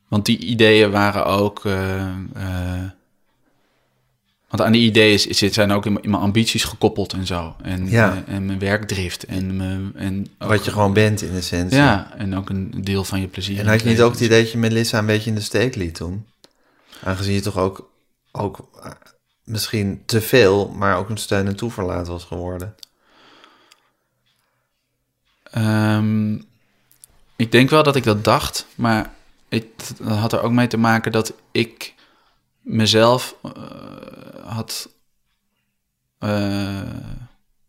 want 0.08 0.24
die 0.26 0.38
ideeën 0.38 0.90
waren 0.90 1.26
ook. 1.26 1.64
eh, 1.64 2.82
want 4.50 4.62
aan 4.62 4.72
die 4.72 4.82
ideeën 4.82 5.12
is- 5.14 5.26
is- 5.26 5.52
zijn 5.52 5.70
ook 5.72 5.86
in, 5.86 5.92
mijn- 6.02 6.14
ambities 6.14 6.64
gekoppeld 6.64 7.12
en 7.12 7.26
zo. 7.26 7.54
En, 7.62 7.90
Ja. 7.90 8.22
eh, 8.26 8.34
en 8.34 8.46
mijn 8.46 8.58
werkdrift. 8.58 9.24
En, 9.24 9.56
mijn, 9.56 9.92
en 9.94 10.26
ook- 10.38 10.48
Wat 10.48 10.64
je 10.64 10.70
gewoon 10.70 10.92
bent 10.92 11.22
in 11.22 11.34
essentie. 11.34 11.76
Ja, 11.78 12.12
en 12.16 12.36
ook 12.36 12.48
een 12.50 12.70
deel 12.84 13.04
van 13.04 13.20
je 13.20 13.26
plezier. 13.26 13.58
En 13.58 13.66
had 13.66 13.80
je 13.82 13.88
niet 13.88 14.00
ook 14.02 14.12
het 14.12 14.20
idee 14.20 14.42
dat 14.42 14.52
je 14.52 14.58
Melissa 14.58 14.98
een 14.98 15.06
beetje 15.06 15.30
in 15.30 15.36
de 15.36 15.42
steek 15.42 15.74
liet 15.74 15.94
toen? 15.94 16.26
Aangezien 17.02 17.34
je 17.34 17.40
toch 17.40 17.58
ook, 17.58 17.90
ook 18.32 18.68
eh, 18.82 18.90
misschien 19.44 20.02
te 20.06 20.20
veel, 20.20 20.68
maar 20.68 20.96
ook 20.96 21.08
een 21.08 21.16
steun 21.16 21.46
en 21.46 21.56
toeverlaat 21.56 22.06
was 22.08 22.24
geworden. 22.24 22.74
Ehm, 25.50 26.34
ik 27.36 27.52
denk 27.52 27.70
wel 27.70 27.82
dat 27.82 27.96
ik 27.96 28.04
dat 28.04 28.24
dacht, 28.24 28.66
maar 28.74 29.12
het 29.48 29.64
dat 29.98 30.16
had 30.18 30.32
er 30.32 30.42
ook 30.42 30.52
mee 30.52 30.66
te 30.66 30.76
maken 30.76 31.12
dat 31.12 31.32
ik 31.52 31.94
mezelf 32.60 33.34
eh, 33.42 33.50
had 34.44 34.88
eh, 36.18 36.80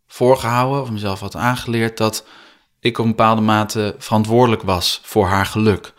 voorgehouden, 0.07 0.81
of 0.81 0.91
mezelf 0.91 1.19
had 1.19 1.35
aangeleerd, 1.35 1.97
dat 1.97 2.27
ik 2.79 2.97
op 2.97 3.03
een 3.05 3.11
bepaalde 3.11 3.41
mate 3.41 3.95
verantwoordelijk 3.97 4.61
was 4.61 4.99
voor 5.03 5.27
haar 5.27 5.45
geluk. 5.45 5.93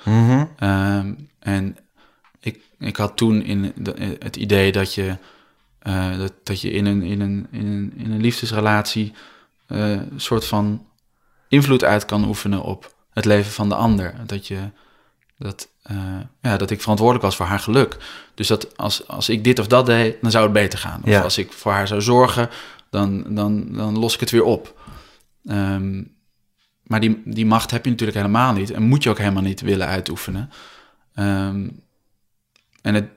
Ehm, 0.56 1.14
en 1.38 1.76
ik, 2.40 2.60
ik 2.78 2.96
had 2.96 3.16
toen 3.16 3.42
in 3.42 3.72
de- 3.76 4.16
het 4.18 4.36
idee 4.36 4.72
dat 4.72 4.94
je, 4.94 5.16
eh, 5.78 6.18
dat, 6.18 6.32
dat 6.42 6.60
je 6.60 6.70
in, 6.70 6.86
een, 6.86 7.02
in, 7.02 7.20
een, 7.20 7.46
in, 7.50 7.66
een, 7.66 7.92
in 7.96 8.10
een 8.10 8.20
liefdesrelatie 8.20 9.12
een 9.66 10.10
soort 10.20 10.46
van 10.46 10.86
invloed 11.48 11.84
uit 11.84 12.04
kan 12.04 12.24
oefenen 12.24 12.62
op 12.62 12.94
het 13.10 13.24
leven 13.24 13.52
van 13.52 13.68
de 13.68 13.74
ander. 13.74 14.14
Dat, 14.26 14.46
je, 14.46 14.70
dat, 15.38 15.68
eh, 15.82 15.96
ja, 16.42 16.56
dat 16.56 16.70
ik 16.70 16.80
verantwoordelijk 16.80 17.24
was 17.26 17.36
voor 17.36 17.46
haar 17.46 17.58
geluk. 17.58 17.96
Dus 18.34 18.46
dat 18.46 18.76
als, 18.76 19.08
als 19.08 19.28
ik 19.28 19.44
dit 19.44 19.58
of 19.58 19.66
dat 19.66 19.86
deed, 19.86 20.16
dan 20.22 20.30
zou 20.30 20.44
het 20.44 20.52
beter 20.52 20.78
gaan. 20.78 21.00
Of 21.04 21.08
Ja. 21.08 21.20
als 21.20 21.38
ik 21.38 21.52
voor 21.52 21.72
haar 21.72 21.88
zou 21.88 22.00
zorgen, 22.02 22.48
dan, 22.90 23.24
dan, 23.34 23.72
dan 23.72 23.98
los 23.98 24.14
ik 24.14 24.20
het 24.20 24.30
weer 24.30 24.44
op. 24.44 24.80
Ehm, 25.46 26.02
maar 26.82 27.00
die, 27.00 27.22
die 27.24 27.46
macht 27.46 27.70
heb 27.70 27.84
je 27.84 27.90
natuurlijk 27.90 28.18
helemaal 28.18 28.52
niet. 28.52 28.70
En 28.70 28.82
moet 28.82 29.02
je 29.02 29.10
ook 29.10 29.18
helemaal 29.18 29.42
niet 29.42 29.60
willen 29.60 29.86
uitoefenen. 29.86 30.50
Ehm, 31.14 31.68
en 32.82 32.94
het, 32.94 33.08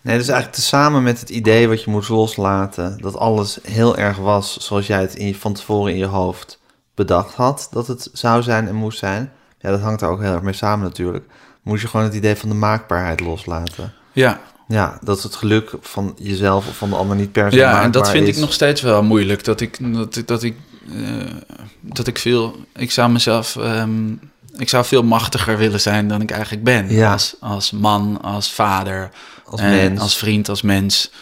Nee, 0.00 0.18
dus 0.18 0.28
eigenlijk 0.28 0.56
tezamen 0.58 1.02
met 1.02 1.20
het 1.20 1.30
idee 1.30 1.68
wat 1.68 1.82
je 1.84 1.90
moest 1.90 2.08
loslaten, 2.08 2.98
dat 3.00 3.16
alles 3.16 3.58
heel 3.62 3.96
erg 3.96 4.16
was 4.16 4.56
zoals 4.66 4.86
jij 4.86 5.00
het 5.00 5.14
in 5.14 5.26
je, 5.26 5.34
van 5.34 5.52
tevoren 5.52 5.92
in 5.92 5.98
je 5.98 6.04
hoofd 6.04 6.60
bedacht 6.94 7.34
had, 7.34 7.68
dat 7.70 7.86
het 7.86 8.08
zou 8.12 8.42
zijn 8.42 8.68
en 8.68 8.74
moest 8.74 8.98
zijn. 8.98 9.32
Ja, 9.58 9.70
dat 9.70 9.80
hangt 9.80 10.00
er 10.02 10.08
ook 10.08 10.20
heel 10.20 10.32
erg 10.32 10.42
mee 10.42 10.52
samen 10.52 10.84
natuurlijk. 10.86 11.26
Moest 11.62 11.82
je 11.82 11.88
gewoon 11.88 12.06
het 12.06 12.14
idee 12.14 12.36
van 12.36 12.48
de 12.48 12.54
maakbaarheid 12.54 13.20
loslaten. 13.20 13.92
ja, 14.12 14.40
Ja, 14.68 14.98
dat 15.02 15.22
het 15.22 15.34
geluk 15.34 15.72
van 15.80 16.14
jezelf 16.18 16.68
of 16.68 16.76
van 16.76 16.90
de 16.90 16.96
ander 16.96 17.16
niet 17.16 17.32
per 17.32 17.50
se 17.52 17.56
Ja, 17.58 17.82
en 17.82 17.90
dat 17.90 18.10
vind 18.10 18.28
is. 18.28 18.34
ik 18.34 18.40
nog 18.40 18.52
steeds 18.52 18.80
wel 18.80 19.02
moeilijk. 19.02 19.44
Dat 19.44 19.60
ik, 19.60 19.94
dat, 19.94 20.16
ik- 20.16 20.26
dat 20.26 20.42
ik, 20.42 20.56
eh, 20.92 21.34
dat 21.80 22.06
ik 22.06 22.18
veel, 22.18 22.56
ik 22.74 22.90
zou 22.90 23.10
mezelf, 23.10 23.56
ehm, 23.56 24.12
ik 24.56 24.68
zou 24.68 24.84
veel 24.84 25.02
machtiger 25.02 25.56
willen 25.58 25.80
zijn 25.80 26.08
dan 26.08 26.20
ik 26.20 26.30
eigenlijk 26.30 26.64
ben. 26.64 26.90
Ja. 26.92 27.12
Als, 27.12 27.36
als 27.40 27.70
man, 27.70 28.20
als 28.22 28.52
vader, 28.52 29.10
Als 29.44 29.60
eh, 29.60 29.66
mens. 29.68 30.00
als 30.00 30.16
vriend, 30.16 30.48
als 30.48 30.62
mens. 30.62 31.12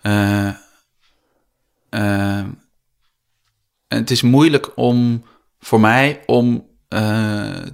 Eh, 0.00 0.48
eh, 1.88 2.38
en 3.88 3.98
het 3.98 4.10
is 4.10 4.22
moeilijk 4.22 4.70
om, 4.74 5.24
voor 5.60 5.80
mij, 5.80 6.20
om 6.26 6.64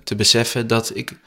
te 0.05 0.15
beseffen 0.17 0.67
dat 0.67 0.91
ik 0.97 1.21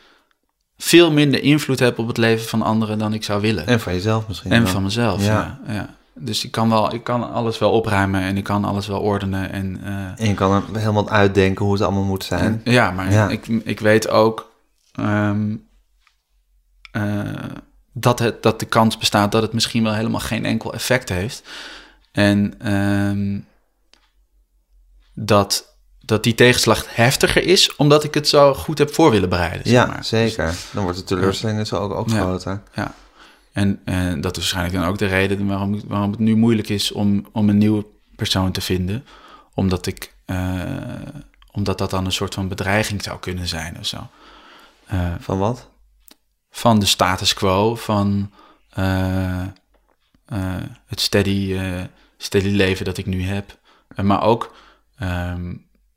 veel 0.78 1.12
minder 1.12 1.44
invloed 1.44 1.80
heb 1.80 2.00
op 2.00 2.08
het 2.08 2.18
leven 2.18 2.48
van 2.48 2.62
anderen 2.62 2.98
dan 2.98 3.14
ik 3.14 3.24
zou 3.24 3.42
willen. 3.42 3.68
En 3.68 3.80
van 3.80 3.94
jezelf 3.94 4.28
misschien. 4.28 4.52
En 4.52 4.64
wel. 4.64 4.72
van 4.72 4.84
mezelf, 4.84 5.26
Ja. 5.26 5.60
ja. 5.68 5.74
ja. 5.74 5.90
Dus 6.18 6.46
ik 6.46 6.52
kan, 6.52 6.70
wel, 6.70 6.94
ik 6.94 7.04
kan 7.04 7.32
alles 7.34 7.58
wel 7.60 7.72
opruimen 7.72 8.22
en 8.22 8.38
ik 8.38 8.44
kan 8.44 8.66
alles 8.66 8.88
wel 8.88 9.00
ordenen. 9.00 9.52
En, 9.52 9.80
eh, 9.84 9.94
En 10.24 10.28
je 10.28 10.34
kan 10.34 10.64
helemaal 10.74 11.10
uitdenken 11.10 11.66
hoe 11.66 11.74
het 11.74 11.84
allemaal 11.84 12.04
moet 12.04 12.24
zijn. 12.24 12.62
en- 12.64 12.72
ja, 12.74 12.92
maar 12.92 13.12
Ja. 13.12 13.30
Ik, 13.30 13.48
ik 13.48 13.80
weet 13.80 14.10
ook 14.10 14.52
ehm, 14.92 15.56
eh, 16.92 17.22
dat, 17.94 18.20
het, 18.20 18.44
dat 18.44 18.60
de 18.60 18.66
kans 18.66 18.98
bestaat 18.98 19.32
dat 19.32 19.42
het 19.42 19.54
misschien 19.54 19.84
wel 19.84 19.94
helemaal 19.94 20.20
geen 20.20 20.46
enkel 20.46 20.74
effect 20.74 21.10
heeft. 21.10 21.44
En 22.12 22.54
ehm, 22.60 23.40
dat, 25.14 25.75
dat 26.06 26.24
die 26.24 26.36
tegenslag 26.36 26.95
heftiger 26.95 27.43
is, 27.43 27.76
omdat 27.76 28.03
ik 28.03 28.14
het 28.14 28.28
zo 28.28 28.53
goed 28.53 28.78
heb 28.78 28.93
voor 28.93 29.12
willen 29.12 29.30
bereiden. 29.30 29.62
zeg 29.64 29.74
ja, 29.74 29.86
maar. 29.86 30.06
zeker. 30.06 30.56
Dan 30.74 30.84
wordt 30.84 30.97
de 30.97 31.03
teleurstelling 31.03 31.68
zo 31.68 31.76
ook, 31.78 31.93
ook 31.93 32.10
Ja. 32.10 32.20
groter. 32.22 32.62
Ja. 32.74 32.93
En, 33.51 33.82
en 33.86 34.22
dat 34.22 34.32
is 34.38 34.41
waarschijnlijk 34.41 34.76
dan 34.84 34.88
ook 34.91 34.97
de 34.97 35.06
reden 35.06 35.47
waarom, 35.47 35.82
waarom 35.88 36.12
het 36.12 36.20
nu 36.20 36.36
moeilijk 36.36 36.70
is 36.70 36.91
om, 36.91 37.26
om 37.32 37.49
een 37.49 37.58
nieuwe 37.58 37.86
persoon 38.16 38.51
te 38.51 38.62
vinden. 38.62 39.06
Omdat, 39.53 39.86
ik, 39.86 40.14
eh, 40.26 40.62
omdat 41.51 41.78
dat 41.78 41.89
dan 41.89 42.06
een 42.06 42.12
soort 42.12 42.34
van 42.34 42.47
bedreiging 42.47 43.03
zou 43.03 43.20
kunnen 43.20 43.47
zijn 43.47 43.78
of 43.80 43.86
zo. 43.86 43.97
Eh, 44.86 45.14
Van 45.20 45.38
wat? 45.38 45.70
van 46.51 46.80
de 46.80 46.86
status 46.86 47.34
quo, 47.34 47.76
van 47.76 48.32
eh, 48.70 49.41
eh, 49.41 49.47
het 50.86 51.01
steady, 51.01 51.53
eh, 51.58 51.82
steady 52.18 52.47
leven 52.49 52.86
dat 52.86 52.97
ik 52.97 53.06
nu 53.06 53.24
heb. 53.24 53.58
Eh, 53.95 54.06
maar 54.06 54.22
ook, 54.22 54.56
ehm, 54.97 55.53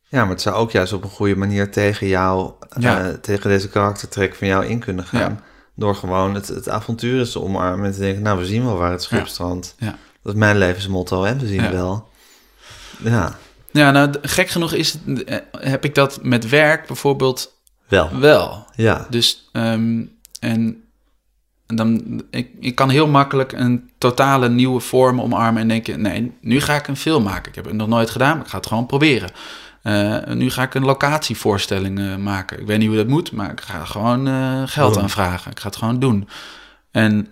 Ja, 0.09 0.20
maar 0.20 0.30
het 0.32 0.40
zou 0.42 0.56
ook 0.56 0.70
juist 0.70 0.92
op 0.92 1.04
een 1.04 1.11
goede 1.11 1.36
manier 1.36 1.70
tegen 1.70 2.06
jou, 2.06 2.52
Ja. 2.78 3.00
eh, 3.00 3.14
tegen 3.14 3.50
deze 3.50 3.68
karaktertrek 3.68 4.34
van 4.34 4.46
jou 4.46 4.66
in 4.66 4.78
kunnen 4.78 5.04
gaan. 5.04 5.20
Ja. 5.20 5.42
Door 5.74 5.94
gewoon 5.94 6.34
het, 6.34 6.48
het 6.48 6.68
avontuur 6.68 7.18
eens 7.18 7.32
te 7.32 7.40
omarmen 7.42 7.86
en 7.86 7.92
te 7.92 7.98
denken, 7.98 8.22
nou, 8.22 8.38
we 8.38 8.46
zien 8.46 8.64
wel 8.64 8.76
waar 8.76 8.90
het 8.90 9.02
schip 9.02 9.26
strandt. 9.26 9.74
ja. 9.78 9.96
Dat 10.22 10.32
is 10.32 10.38
mijn 10.38 10.59
levensmotto 10.59 11.24
en 11.24 11.38
we 11.38 11.46
zien 11.46 11.70
wel. 11.70 12.09
Ja, 13.02 13.36
Ja, 13.70 13.90
nou, 13.90 14.14
gek 14.22 14.48
genoeg 14.48 14.72
is, 14.72 14.96
het- 15.06 15.24
eh, 15.24 15.38
heb 15.50 15.84
ik 15.84 15.94
dat 15.94 16.18
met 16.22 16.48
werk 16.48 16.86
bijvoorbeeld 16.86 17.52
wel. 17.88 18.18
wel. 18.18 18.66
Ja, 18.74 19.06
Dus, 19.11 19.48
ehm, 19.52 20.02
en 20.40 20.82
dan, 21.66 22.22
ik, 22.30 22.48
ik 22.61 22.74
kan 22.74 22.90
heel 22.90 23.06
makkelijk 23.06 23.52
een 23.52 23.90
totale 23.98 24.48
nieuwe 24.48 24.80
vorm 24.80 25.20
omarmen 25.20 25.62
en 25.62 25.68
denken, 25.68 26.00
nee, 26.00 26.32
nu 26.40 26.61
ga 26.61 26.74
ik 26.74 26.88
een 26.88 26.96
film 26.96 27.22
maken. 27.22 27.48
Ik 27.48 27.54
heb 27.54 27.64
het 27.64 27.74
nog 27.74 27.88
nooit 27.88 28.11
gedaan, 28.11 28.36
maar 28.36 28.44
ik 28.44 28.50
ga 28.50 28.56
het 28.56 28.66
gewoon 28.66 28.86
proberen. 28.86 29.30
Eh, 29.89 30.34
nu 30.34 30.51
ga 30.51 30.62
ik 30.62 30.74
een 30.74 30.84
locatievoorstelling 30.84 31.99
eh, 31.99 32.16
maken. 32.16 32.61
Ik 32.61 32.66
weet 32.66 32.78
niet 32.78 32.89
hoe 32.89 32.97
dat 32.97 33.07
moet, 33.07 33.32
maar 33.32 33.51
ik 33.51 33.61
ga 33.61 33.84
gewoon 33.84 34.26
eh, 34.28 34.62
geld 34.64 34.95
aanvragen. 35.03 35.51
Ik 35.51 35.61
ga 35.61 35.66
het 35.66 35.76
gewoon 35.76 35.99
doen. 35.99 36.28
En 36.91 37.26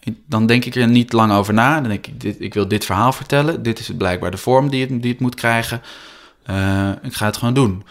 ik- 0.00 0.18
dan 0.26 0.46
denk 0.46 0.64
ik 0.64 0.74
er 0.74 0.88
niet 0.88 1.12
lang 1.12 1.32
over 1.32 1.54
na. 1.54 1.80
Dan 1.80 1.88
denk 1.88 2.06
ik, 2.06 2.20
dit, 2.20 2.40
ik 2.40 2.54
wil 2.54 2.68
dit 2.68 2.84
verhaal 2.84 3.12
vertellen. 3.12 3.62
Dit 3.62 3.78
is 3.78 3.90
blijkbaar 3.98 4.30
de 4.30 4.36
vorm 4.36 4.70
die 4.70 4.80
het, 4.80 5.02
die 5.02 5.10
het 5.12 5.20
moet 5.20 5.34
krijgen. 5.34 5.82
Ik 7.02 7.14
ga 7.14 7.26
het 7.26 7.36
gewoon 7.36 7.54
doen. 7.54 7.84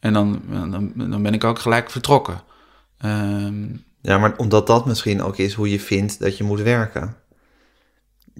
En 0.00 0.12
dan, 0.12 0.40
dan, 0.50 0.92
dan 0.94 1.22
ben 1.22 1.34
ik 1.34 1.44
ook 1.44 1.58
gelijk 1.58 1.90
vertrokken. 1.90 2.40
Ehm, 2.98 3.64
ja, 4.00 4.18
maar 4.18 4.34
omdat 4.36 4.66
dat 4.66 4.86
misschien 4.86 5.22
ook 5.22 5.36
is 5.36 5.54
hoe 5.54 5.70
je 5.70 5.80
vindt 5.80 6.20
dat 6.20 6.36
je 6.36 6.44
moet 6.44 6.60
werken. 6.60 7.14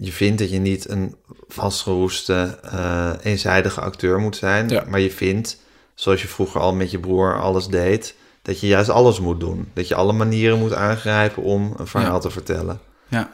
Je 0.00 0.12
vindt 0.12 0.38
dat 0.38 0.50
je 0.50 0.58
niet 0.58 0.88
een 0.88 1.16
vastgeroeste, 1.48 2.58
eh, 2.62 3.12
eenzijdige 3.22 3.80
acteur 3.80 4.18
moet 4.18 4.36
zijn. 4.36 4.68
Ja. 4.68 4.84
Maar 4.88 5.00
je 5.00 5.10
vindt, 5.10 5.58
zoals 5.94 6.22
je 6.22 6.28
vroeger 6.28 6.60
al 6.60 6.74
met 6.74 6.90
je 6.90 6.98
broer 6.98 7.40
alles 7.40 7.66
deed, 7.66 8.14
dat 8.42 8.60
je 8.60 8.66
juist 8.66 8.88
alles 8.90 9.20
moet 9.20 9.40
doen. 9.40 9.70
Dat 9.74 9.88
je 9.88 9.94
alle 9.94 10.12
manieren 10.12 10.58
moet 10.58 10.74
aangrijpen 10.74 11.42
om 11.42 11.74
een 11.76 11.86
verhaal 11.86 12.12
Ja. 12.14 12.18
te 12.18 12.30
vertellen. 12.30 12.80
ja. 13.08 13.30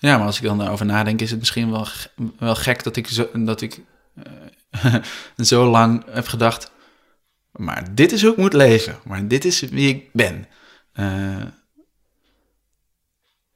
Ja, 0.00 0.16
maar 0.16 0.26
als 0.26 0.36
ik 0.36 0.42
dan 0.42 0.58
daarover 0.58 0.86
nadenk, 0.86 1.20
is 1.20 1.30
het 1.30 1.38
misschien 1.38 1.70
wel, 1.70 1.86
wel 2.38 2.54
gek 2.54 2.82
dat 2.82 2.96
ik, 2.96 3.06
zo, 3.08 3.28
dat 3.34 3.60
ik 3.60 3.80
eh, 4.70 4.94
zo 5.36 5.70
lang 5.70 6.04
heb 6.10 6.26
gedacht. 6.26 6.70
Maar 7.52 7.94
dit 7.94 8.12
is 8.12 8.22
hoe 8.22 8.30
ik 8.30 8.36
moet 8.36 8.52
leven. 8.52 8.96
Maar 9.04 9.28
dit 9.28 9.44
is 9.44 9.60
wie 9.60 9.88
ik 9.88 10.08
ben. 10.12 10.46
Eh, 10.92 11.36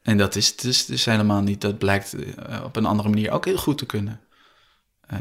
en 0.03 0.17
dat 0.19 0.35
is 0.37 0.57
dus, 0.57 0.87
dus 0.87 1.05
helemaal 1.05 1.41
niet. 1.43 1.61
Dat 1.61 1.79
blijkt 1.79 2.15
eh, 2.15 2.65
op 2.65 2.77
een 2.77 2.87
andere 2.87 3.09
manier 3.09 3.31
ook 3.31 3.45
heel 3.45 3.57
goed 3.57 3.79
te 3.79 3.87
kunnen. 3.87 4.21
Eh, 5.07 5.19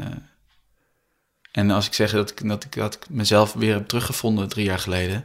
en 1.52 1.70
als 1.70 1.86
ik 1.86 1.92
zeg 1.94 2.10
dat 2.12 2.30
ik, 2.30 2.48
dat 2.48 2.64
ik, 2.64 2.74
dat 2.74 2.94
ik 2.94 3.06
mezelf 3.10 3.52
weer 3.52 3.74
heb 3.74 3.88
teruggevonden 3.88 4.48
drie 4.48 4.64
jaar 4.64 4.78
geleden. 4.78 5.24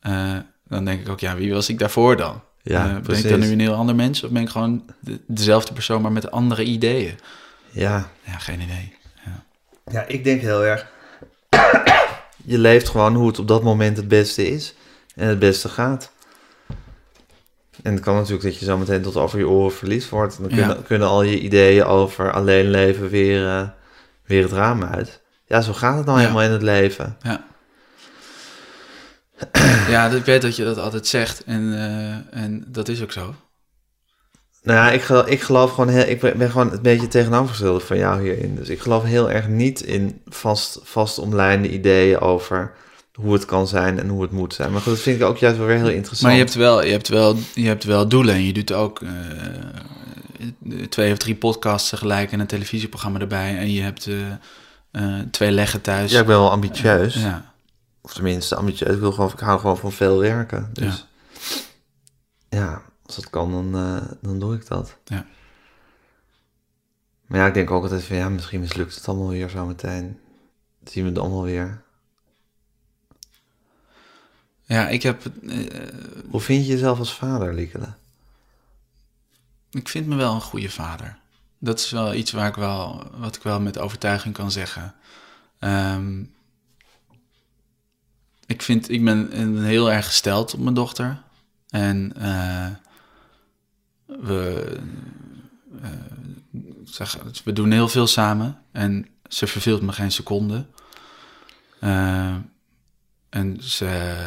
eh, 0.00 0.36
dan 0.68 0.84
denk 0.84 1.00
ik 1.00 1.08
ook, 1.08 1.20
ja, 1.20 1.36
wie 1.36 1.52
was 1.52 1.68
ik 1.68 1.78
daarvoor 1.78 2.16
dan? 2.16 2.42
Ja, 2.62 3.00
ben 3.00 3.16
ik 3.16 3.28
dan 3.28 3.38
nu 3.40 3.52
een 3.52 3.60
heel 3.60 3.74
ander 3.74 3.94
mens? 3.94 4.22
Of 4.22 4.30
ben 4.30 4.42
ik 4.42 4.48
gewoon 4.48 4.84
de- 5.00 5.20
dezelfde 5.26 5.72
persoon, 5.72 6.02
maar 6.02 6.12
met 6.12 6.30
andere 6.30 6.64
ideeën? 6.64 7.18
Ja. 7.70 8.10
Ja, 8.24 8.38
geen 8.38 8.60
idee. 8.60 8.94
Ja, 9.90 10.02
ik 10.02 10.24
denk 10.24 10.40
heel 10.40 10.64
erg. 10.64 10.86
Je 12.44 12.58
leeft 12.58 12.88
gewoon 12.88 13.14
hoe 13.14 13.26
het 13.26 13.38
op 13.38 13.48
dat 13.48 13.62
moment 13.62 13.96
het 13.96 14.08
beste 14.08 14.48
is 14.50 14.74
en 15.14 15.28
het 15.28 15.38
beste 15.38 15.68
gaat. 15.68 16.12
En 17.86 17.94
het 17.94 18.02
kan 18.02 18.14
natuurlijk 18.14 18.42
dat 18.42 18.58
je 18.58 18.64
zo 18.64 18.78
meteen 18.78 19.02
tot 19.02 19.16
over 19.16 19.38
je 19.38 19.48
oren 19.48 19.72
verliefd 19.76 20.08
wordt. 20.08 20.36
En 20.38 20.48
dan 20.48 20.58
Ja. 20.58 20.76
kunnen, 20.86 21.08
al 21.08 21.22
je 21.22 21.40
ideeën 21.40 21.84
over 21.84 22.32
alleen 22.32 22.70
leven 22.70 23.08
weer, 23.08 23.46
eh, 23.46 23.68
weer 24.24 24.42
het 24.42 24.52
raam 24.52 24.84
uit. 24.84 25.22
Ja, 25.46 25.60
zo 25.60 25.72
gaat 25.72 25.96
het 25.96 26.06
nou 26.06 26.18
Ja. 26.18 26.22
helemaal 26.24 26.44
in 26.46 26.50
het 26.52 26.62
leven. 26.62 27.16
Ja. 27.22 27.44
ja, 29.94 30.08
ik 30.08 30.24
weet 30.24 30.42
dat 30.42 30.56
je 30.56 30.64
dat 30.64 30.78
altijd 30.78 31.06
zegt. 31.06 31.44
En, 31.44 31.72
eh, 31.74 32.42
en 32.42 32.64
dat 32.68 32.88
is 32.88 33.02
ook 33.02 33.12
zo. 33.12 33.34
Nou 34.62 34.78
ja, 34.78 34.90
ik 34.90 35.02
geloof, 35.02 35.26
ik 35.26 35.40
geloof 35.40 35.70
gewoon 35.70 35.88
heel, 35.88 36.06
ik 36.06 36.20
ben 36.20 36.38
ben 36.38 36.50
gewoon 36.50 36.72
een 36.72 36.82
beetje 36.82 37.08
tegenovergestelde 37.08 37.80
van 37.80 37.96
jou 37.98 38.22
hierin. 38.22 38.54
Dus 38.54 38.68
ik 38.68 38.80
geloof 38.80 39.02
heel 39.02 39.30
erg 39.30 39.48
niet 39.48 39.80
in 39.80 40.22
vast, 40.26 40.80
vast 40.82 41.18
omlijnde 41.18 41.68
ideeën 41.68 42.20
over 42.20 42.72
hoe 43.16 43.32
het 43.32 43.44
kan 43.44 43.68
zijn 43.68 43.98
en 43.98 44.08
hoe 44.08 44.22
het 44.22 44.30
moet 44.30 44.54
zijn. 44.54 44.72
Maar 44.72 44.80
goed, 44.80 44.92
dat 44.92 45.02
vind 45.02 45.20
ik 45.20 45.26
ook 45.26 45.38
juist 45.38 45.58
wel 45.58 45.66
weer 45.66 45.76
heel 45.76 45.88
interessant. 45.88 46.22
Maar 46.22 46.32
je 46.32 46.38
hebt 46.38 46.54
wel, 46.54 46.84
je 46.84 46.90
hebt 46.90 47.08
wel, 47.08 47.36
je 47.54 47.66
hebt 47.66 47.84
wel 47.84 48.08
doelen. 48.08 48.34
En 48.34 48.44
je 48.44 48.52
doet 48.52 48.72
ook 48.72 49.00
eh, 49.00 49.10
twee 50.88 51.12
of 51.12 51.18
drie 51.18 51.34
podcasts 51.34 51.88
tegelijk 51.88 52.32
en 52.32 52.40
een 52.40 52.46
televisieprogramma 52.46 53.18
erbij. 53.18 53.58
En 53.58 53.72
je 53.72 53.82
hebt 53.82 54.06
eh, 54.06 54.30
eh, 54.90 55.26
twee 55.30 55.50
leggen 55.50 55.80
thuis. 55.80 56.10
Ja, 56.10 56.20
ik 56.20 56.26
ben 56.26 56.38
wel 56.38 56.50
ambitieus. 56.50 57.14
ja. 57.14 57.54
Of 58.00 58.12
tenminste, 58.12 58.56
ambitieus. 58.56 58.94
Ik, 58.94 59.00
wil 59.00 59.12
gewoon, 59.12 59.30
ik 59.30 59.38
hou 59.38 59.60
gewoon 59.60 59.78
van 59.78 59.92
veel 59.92 60.18
werken. 60.18 60.70
Dus 60.72 61.06
ja, 62.48 62.82
als 63.06 63.14
dat 63.14 63.30
kan, 63.30 63.50
dan, 63.50 63.72
dan 64.22 64.38
doe 64.38 64.54
ik 64.54 64.68
dat. 64.68 64.96
Ja. 65.04 65.26
Maar 67.26 67.40
ja, 67.40 67.46
ik 67.46 67.54
denk 67.54 67.70
ook 67.70 67.82
altijd 67.82 68.04
van 68.04 68.16
ja, 68.16 68.28
misschien 68.28 68.60
mislukt 68.60 68.94
het 68.94 69.08
allemaal 69.08 69.28
weer 69.28 69.48
zo 69.48 69.66
meteen. 69.66 70.18
Dat 70.80 70.92
zien 70.92 71.02
we 71.04 71.10
het 71.10 71.18
allemaal 71.18 71.42
weer. 71.42 71.84
Ja, 74.66 74.88
ik 74.88 75.02
heb... 75.02 75.26
eh, 75.26 75.58
Hoe 76.30 76.40
vind 76.40 76.66
je 76.66 76.72
jezelf 76.72 76.98
als 76.98 77.14
vader, 77.14 77.54
Liekele? 77.54 77.92
Ik 79.70 79.88
vind 79.88 80.06
me 80.06 80.16
wel 80.16 80.34
een 80.34 80.40
goede 80.40 80.70
vader. 80.70 81.18
Dat 81.58 81.78
is 81.78 81.90
wel 81.90 82.14
iets 82.14 82.32
waar 82.32 82.48
ik 82.48 82.54
wel, 82.54 83.10
wat 83.16 83.36
ik 83.36 83.42
wel 83.42 83.60
met 83.60 83.78
overtuiging 83.78 84.34
kan 84.34 84.50
zeggen. 84.50 84.94
Ehm, 85.58 86.22
ik, 88.46 88.62
vind, 88.62 88.90
ik 88.90 89.04
ben 89.04 89.62
heel 89.64 89.92
erg 89.92 90.06
gesteld 90.06 90.54
op 90.54 90.60
mijn 90.60 90.74
dochter. 90.74 91.22
En 91.68 92.12
eh, 92.16 92.68
we, 94.06 94.76
eh, 95.82 95.90
zeg, 96.84 97.18
we 97.44 97.52
doen 97.52 97.70
heel 97.70 97.88
veel 97.88 98.06
samen. 98.06 98.62
En 98.72 99.06
ze 99.28 99.46
verveelt 99.46 99.82
me 99.82 99.92
geen 99.92 100.12
seconde. 100.12 100.66
Eh, 101.80 102.36
en 103.36 103.62
ze 103.62 104.26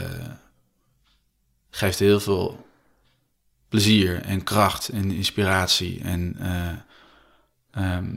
geeft 1.69 1.99
heel 1.99 2.19
veel 2.19 2.67
plezier 3.69 4.21
en 4.21 4.43
kracht 4.43 4.89
en 4.89 5.11
inspiratie. 5.11 6.01
En 6.01 6.35
eh, 6.39 6.75
ehm, 7.71 8.15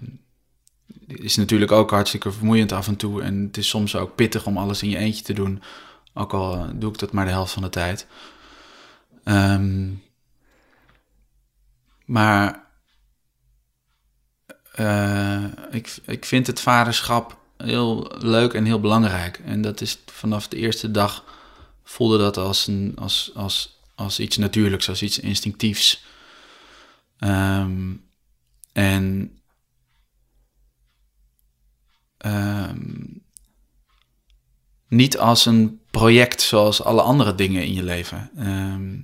is 1.07 1.37
natuurlijk 1.37 1.73
ook 1.73 1.91
hartstikke 1.91 2.33
vermoeiend 2.33 2.73
af 2.73 2.87
en 2.87 2.97
toe. 2.97 3.23
En 3.23 3.43
het 3.43 3.57
is 3.57 3.69
soms 3.69 3.97
ook 3.97 4.15
pittig 4.15 4.47
om 4.47 4.59
alles 4.59 4.83
in 4.83 4.89
je 4.89 4.97
eentje 4.97 5.25
te 5.25 5.33
doen. 5.33 5.63
Ook 6.15 6.33
al 6.33 6.55
eh, 6.55 6.69
doe 6.75 6.93
ik 6.93 6.99
dat 6.99 7.13
maar 7.13 7.25
de 7.25 7.31
helft 7.31 7.53
van 7.53 7.63
de 7.63 7.69
tijd. 7.69 8.07
Ehm, 9.25 9.91
maar 12.05 12.65
eh, 14.73 15.45
ik, 15.71 15.97
ik 16.07 16.25
vind 16.25 16.47
het 16.47 16.61
vaderschap 16.61 17.42
heel 17.63 18.13
leuk 18.19 18.53
en 18.53 18.65
heel 18.65 18.81
belangrijk. 18.81 19.41
En 19.45 19.63
dat 19.63 19.81
is 19.81 19.99
vanaf 20.07 20.49
de 20.49 20.57
eerste 20.57 20.91
dag 20.91 21.25
voelde 21.85 22.19
dat 22.19 22.37
als, 22.37 22.67
een, 22.67 22.93
als, 22.97 23.31
als, 23.35 23.79
als 23.95 24.21
iets 24.21 24.37
natuurlijks, 24.37 24.89
als 24.89 25.03
iets 25.03 25.19
instinctiefs. 25.19 26.05
Ehm, 27.19 27.93
en 28.73 29.37
ehm, 32.19 33.05
niet 34.89 35.19
als 35.19 35.47
een 35.47 35.81
project 35.91 36.43
zoals 36.43 36.83
alle 36.83 37.03
andere 37.03 37.35
dingen 37.35 37.65
in 37.65 37.73
je 37.73 37.83
leven. 37.83 38.31
Ehm, 38.37 39.01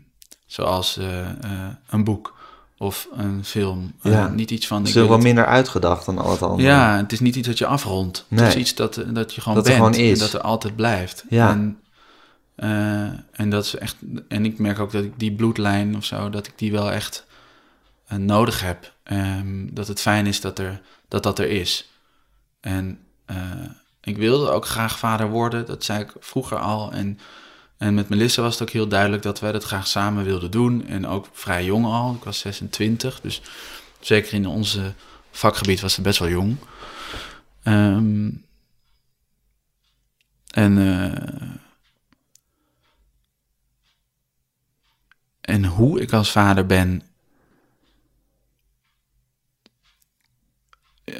zoals 0.46 0.96
eh, 0.96 1.44
eh, 1.44 1.74
een 1.88 2.04
boek 2.04 2.37
of 2.78 3.08
een 3.12 3.44
film. 3.44 3.92
Eh, 4.02 4.12
Ja. 4.12 4.28
niet 4.28 4.50
iets 4.50 4.66
van... 4.66 4.78
Het 4.78 4.88
is 4.88 4.94
wel 4.94 5.10
het- 5.12 5.22
minder 5.22 5.46
uitgedacht 5.46 6.06
dan 6.06 6.18
al 6.18 6.30
het 6.30 6.42
andere. 6.42 6.68
ja, 6.68 6.96
het 6.96 7.12
is 7.12 7.20
niet 7.20 7.36
iets 7.36 7.48
dat 7.48 7.58
je 7.58 7.66
afrondt. 7.66 8.24
Nee. 8.28 8.40
Het 8.44 8.54
is 8.54 8.60
iets 8.60 8.74
dat, 8.74 9.02
dat 9.08 9.34
je 9.34 9.40
gewoon 9.40 9.56
Dat 9.58 9.66
er 9.66 9.78
bent. 9.78 9.84
gewoon 9.94 10.06
is. 10.06 10.12
En 10.12 10.18
dat 10.18 10.32
er 10.32 10.40
altijd 10.40 10.76
blijft. 10.76 11.24
Ja. 11.28 11.50
En, 11.50 11.80
eh, 12.54 13.02
en 13.32 13.50
dat 13.50 13.64
is 13.64 13.74
echt. 13.76 13.96
En 14.28 14.44
ik 14.44 14.58
merk 14.58 14.78
ook 14.78 14.92
dat 14.92 15.04
ik 15.04 15.12
die 15.18 15.32
bloedlijn 15.34 15.96
of 15.96 16.04
zo, 16.04 16.30
dat 16.30 16.46
ik 16.46 16.52
die 16.56 16.72
wel 16.72 16.90
echt 16.92 17.26
eh, 18.06 18.18
nodig 18.18 18.60
heb. 18.62 18.92
Ehm, 19.02 19.66
dat 19.70 19.88
het 19.88 20.00
fijn 20.00 20.26
is 20.26 20.40
dat, 20.40 20.58
er, 20.58 20.80
dat 21.08 21.22
dat 21.22 21.38
er 21.38 21.48
is. 21.50 21.90
En 22.60 22.98
eh, 23.26 23.36
ik 24.00 24.16
wilde 24.16 24.50
ook 24.50 24.66
graag 24.66 24.98
vader 24.98 25.30
worden. 25.30 25.66
Dat 25.66 25.84
zei 25.84 26.00
ik 26.00 26.12
vroeger 26.20 26.58
al. 26.58 26.92
En, 26.92 27.18
en 27.78 27.94
met 27.94 28.08
Melissa 28.08 28.42
was 28.42 28.52
het 28.52 28.62
ook 28.62 28.74
heel 28.74 28.88
duidelijk 28.88 29.22
dat 29.22 29.40
wij 29.40 29.52
dat 29.52 29.64
graag 29.64 29.86
samen 29.86 30.24
wilden 30.24 30.50
doen. 30.50 30.86
En 30.86 31.06
ook 31.06 31.28
vrij 31.32 31.64
jong 31.64 31.84
al. 31.84 32.14
Ik 32.14 32.24
was 32.24 32.38
26. 32.38 33.20
Dus 33.20 33.42
zeker 34.00 34.34
in 34.34 34.46
onze 34.46 34.94
vakgebied 35.30 35.80
was 35.80 35.94
het 35.94 36.04
best 36.04 36.18
wel 36.18 36.28
jong. 36.28 36.56
Ehm, 37.62 38.30
en, 40.50 40.78
eh, 40.78 41.48
en 45.40 45.64
hoe 45.64 46.00
ik 46.00 46.12
als 46.12 46.30
vader 46.30 46.66
ben. 46.66 47.02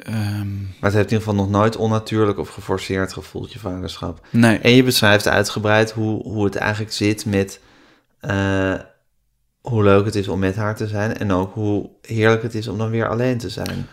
Ehm, 0.03 0.57
Maar 0.62 0.91
het 0.91 0.93
heeft 0.95 1.11
in 1.11 1.16
ieder 1.16 1.18
geval 1.18 1.34
nog 1.34 1.51
nooit 1.51 1.76
onnatuurlijk 1.76 2.39
of 2.39 2.49
geforceerd 2.49 3.12
gevoeld, 3.12 3.53
je 3.53 3.59
vaderschap. 3.59 4.26
nee, 4.30 4.59
En 4.59 4.70
je 4.72 4.82
beschrijft 4.82 5.28
uitgebreid 5.28 5.91
hoe, 5.91 6.22
hoe 6.22 6.45
het 6.45 6.57
eigenlijk 6.57 6.93
zit 6.93 7.26
met 7.26 7.61
eh, 8.20 8.74
hoe 9.61 9.82
leuk 9.82 10.05
het 10.05 10.14
is 10.14 10.28
om 10.28 10.39
met 10.39 10.57
haar 10.57 10.76
te 10.76 10.86
zijn. 10.86 11.16
En 11.18 11.32
ook 11.32 11.55
hoe 11.55 11.89
heerlijk 12.03 12.43
het 12.43 12.55
is 12.55 12.68
om 12.68 12.78
dan 12.78 12.91
weer 12.91 13.09
alleen 13.09 13.39
te 13.39 13.49
zijn. 13.49 13.86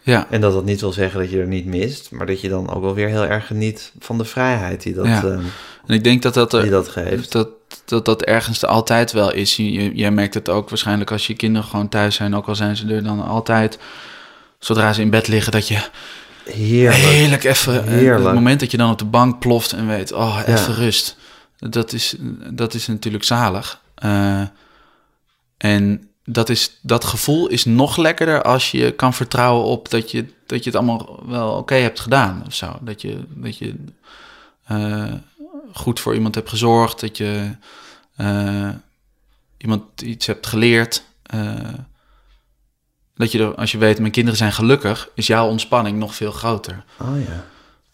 ja, 0.00 0.26
En 0.30 0.40
dat 0.40 0.52
dat 0.52 0.64
niet 0.64 0.80
wil 0.80 0.92
zeggen 0.92 1.20
dat 1.20 1.30
je 1.30 1.40
er 1.40 1.46
niet 1.46 1.66
mist, 1.66 2.10
maar 2.10 2.26
dat 2.26 2.40
je 2.40 2.48
dan 2.48 2.70
ook 2.74 2.82
wel 2.82 2.94
weer 2.94 3.08
heel 3.08 3.24
erg 3.26 3.46
geniet 3.46 3.92
van 3.98 4.18
de 4.18 4.24
vrijheid 4.24 4.82
die 4.82 4.94
dat, 4.94 5.06
Ja. 5.06 5.22
eh, 5.24 5.30
en 5.86 5.94
ik 5.94 6.04
denk 6.04 6.22
dat 6.22 6.34
dat, 6.34 6.52
er, 6.52 6.62
die 6.62 6.70
dat 6.70 6.88
geeft. 6.88 7.32
dat, 7.32 7.48
dat 7.84 8.04
dat 8.04 8.22
ergens 8.22 8.62
er 8.62 8.68
altijd 8.68 9.12
wel 9.12 9.32
is. 9.32 9.56
Je- 9.56 9.72
je- 9.72 9.94
jij 9.94 10.10
merkt 10.10 10.34
het 10.34 10.48
ook 10.48 10.68
waarschijnlijk 10.68 11.10
als 11.10 11.26
je 11.26 11.34
kinderen 11.34 11.68
gewoon 11.68 11.88
thuis 11.88 12.14
zijn, 12.14 12.34
ook 12.34 12.46
al 12.48 12.54
zijn 12.54 12.76
ze 12.76 12.86
er 12.94 13.02
dan 13.04 13.20
altijd. 13.24 13.78
Zodra 14.62 14.92
ze 14.92 15.00
in 15.00 15.10
bed 15.10 15.28
liggen, 15.28 15.52
dat 15.52 15.68
je 15.68 15.88
Heerlijk. 16.44 16.94
heerlijk 17.02 17.44
even. 17.44 17.84
eh, 17.86 17.88
Heerlijk. 17.92 18.24
Het 18.24 18.34
moment 18.34 18.60
dat 18.60 18.70
je 18.70 18.76
dan 18.76 18.90
op 18.90 18.98
de 18.98 19.04
bank 19.04 19.38
ploft 19.38 19.72
en 19.72 19.86
weet, 19.86 20.12
oh, 20.12 20.40
Ja. 20.46 20.52
even 20.52 20.74
rust. 20.74 21.16
Dat 21.58 21.92
is, 21.92 22.14
dat 22.50 22.74
is 22.74 22.86
natuurlijk 22.86 23.24
zalig. 23.24 23.80
Eh, 23.94 24.42
en 25.56 26.08
dat, 26.24 26.48
is, 26.48 26.78
dat 26.82 27.04
gevoel 27.04 27.46
is 27.48 27.64
nog 27.64 27.96
lekkerder 27.96 28.42
als 28.42 28.70
je 28.70 28.90
kan 28.92 29.14
vertrouwen 29.14 29.64
op 29.66 29.90
dat 29.90 30.10
je, 30.10 30.26
dat 30.46 30.64
je 30.64 30.70
het 30.70 30.78
allemaal 30.78 31.22
wel 31.26 31.52
oké 31.56 31.74
hebt 31.74 32.00
gedaan 32.00 32.42
of 32.46 32.54
zo. 32.54 32.76
Dat 32.80 33.00
je, 33.02 33.18
dat 33.28 33.58
je 33.58 33.74
eh, 34.64 35.12
goed 35.72 36.00
voor 36.00 36.14
iemand 36.14 36.34
hebt 36.34 36.48
gezorgd, 36.48 37.00
dat 37.00 37.16
je 37.16 37.50
iemand 39.58 40.00
iets 40.02 40.26
hebt 40.26 40.46
geleerd. 40.46 41.02
Dat 43.14 43.32
je 43.32 43.38
er, 43.38 43.54
als 43.54 43.72
je 43.72 43.78
weet, 43.78 43.98
mijn 43.98 44.12
kinderen 44.12 44.38
zijn 44.38 44.52
gelukkig, 44.52 45.08
is 45.14 45.26
jouw 45.26 45.48
ontspanning 45.48 45.98
nog 45.98 46.14
veel 46.14 46.32
groter. 46.32 46.84
Oh 47.00 47.08
ja. 47.28 47.44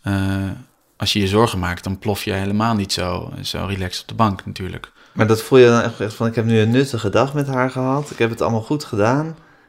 Eh, 0.03 0.51
als 0.97 1.13
je 1.13 1.21
je 1.21 1.29
zorgen 1.29 1.59
maakt, 1.59 1.85
dan 1.85 1.99
plof 1.99 2.25
je 2.25 2.33
helemaal 2.33 2.75
niet 2.75 2.93
zo, 2.93 3.33
zo 3.43 3.65
relaxed 3.65 4.03
op 4.03 4.09
de 4.09 4.15
bank 4.15 4.47
natuurlijk. 4.47 4.93
Maar 5.13 5.27
dat 5.27 5.43
voel 5.43 5.59
je 5.59 5.67
dan 5.67 5.81
echt 5.83 6.15
van, 6.15 6.27
ik 6.27 6.35
heb 6.35 6.45
nu 6.45 6.59
een 6.61 6.71
nuttige 6.71 7.11
dag 7.11 7.35
met 7.35 7.47
haar 7.47 7.71
gehad. 7.71 8.11
Ik 8.11 8.19
heb 8.19 8.31
het 8.31 8.41
allemaal 8.41 8.63
goed 8.63 8.85
gedaan. 8.85 9.27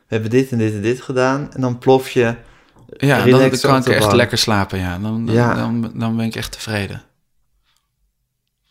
We 0.08 0.16
hebben 0.16 0.30
dit 0.30 0.52
en 0.52 0.58
dit 0.58 0.74
en 0.74 0.82
dit 0.82 1.02
gedaan. 1.02 1.54
En 1.54 1.62
dan 1.62 1.78
plof 1.78 2.10
je 2.10 2.36
Ja, 2.98 3.18
dan, 3.26 3.30
dan 3.40 3.60
kan 3.60 3.78
ik 3.78 3.88
echt 3.88 4.00
bank. 4.00 4.14
lekker 4.14 4.38
slapen, 4.38 4.80
ja. 4.80 4.98
Dan, 5.00 5.26
dan, 5.26 5.36
Ja. 5.36 5.54
Dan, 5.56 5.92
dan 5.94 6.16
ben 6.18 6.26
ik 6.26 6.36
echt 6.36 6.52
tevreden. 6.52 7.02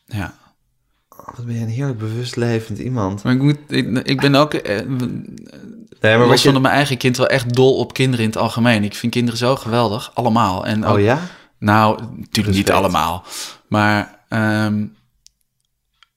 Ja. 0.06 0.34
Wat 1.36 1.46
ben 1.46 1.54
je 1.54 1.60
een 1.60 1.68
heerlijk 1.68 1.98
bewust 1.98 2.36
levend 2.36 2.78
iemand. 2.78 3.22
Maar 3.22 3.32
ik, 3.32 3.42
moet, 3.42 3.58
ik, 3.68 3.98
ik 3.98 4.20
ben 4.20 4.34
ook, 4.34 4.54
eh, 4.54 4.80
Nee, 6.00 6.12
maar 6.12 6.18
wat 6.18 6.28
los 6.28 6.42
je... 6.42 6.52
van 6.52 6.62
mijn 6.62 6.74
eigen 6.74 6.96
kind, 6.96 7.16
wel 7.16 7.26
echt 7.26 7.54
dol 7.54 7.76
op 7.76 7.92
kinderen 7.92 8.24
in 8.24 8.30
het 8.30 8.38
algemeen. 8.38 8.84
Ik 8.84 8.94
vind 8.94 9.12
kinderen 9.12 9.38
zo 9.38 9.56
geweldig, 9.56 10.10
allemaal. 10.14 10.66
En 10.66 10.84
ook, 10.84 10.96
Oh 10.96 11.02
ja? 11.02 11.20
Nou, 11.58 12.00
natuurlijk 12.16 12.56
niet 12.56 12.70
allemaal. 12.70 13.24
Maar 13.68 14.18
ehm, 14.28 14.84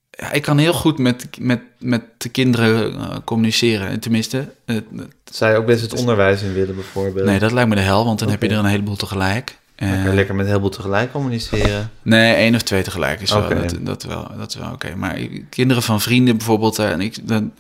ja, 0.10 0.32
ik 0.32 0.42
kan 0.42 0.58
heel 0.58 0.74
goed 0.74 0.98
met, 0.98 1.28
met, 1.40 1.62
met 1.80 2.04
de 2.18 2.30
kinderen 2.30 2.94
eh, 2.94 3.16
communiceren. 3.26 4.00
Tenminste, 4.00 4.54
eh, 4.66 4.78
Zou 5.24 5.52
je 5.52 5.58
ook 5.58 5.66
best 5.66 5.82
het 5.82 6.00
onderwijs 6.00 6.42
in 6.42 6.54
willen 6.54 6.76
bijvoorbeeld? 6.76 7.26
nee, 7.26 7.40
dat 7.40 7.52
lijkt 7.52 7.70
me 7.70 7.76
de 7.76 7.82
hel, 7.82 8.06
want 8.06 8.20
dan 8.20 8.30
heb 8.30 8.42
je 8.42 8.50
er 8.50 8.58
een 8.58 8.66
heleboel 8.66 8.96
tegelijk. 8.96 9.58
Je 9.90 10.08
Eh, 10.10 10.14
lekker 10.14 10.36
met 10.36 10.46
heel 10.48 10.60
veel 10.60 10.70
tegelijk 10.70 11.12
communiceren. 11.12 11.90
Nee, 12.02 12.34
één 12.34 12.56
of 12.56 12.62
twee 12.62 12.84
tegelijk 12.84 13.22
is 13.22 13.32
wel, 13.32 13.44
Oké. 13.44 13.56
dat, 13.62 13.76
dat 13.82 14.04
wel, 14.04 14.28
dat 14.38 14.50
is 14.50 14.56
wel 14.56 14.72
oké. 14.72 14.96
Maar 14.96 15.18
kinderen 15.50 15.84
van 15.84 16.02
vrienden 16.02 16.38
bijvoorbeeld, 16.38 16.80
eh, 16.80 16.92
en 16.92 17.02
ik, 17.02 17.28
dan, 17.28 17.52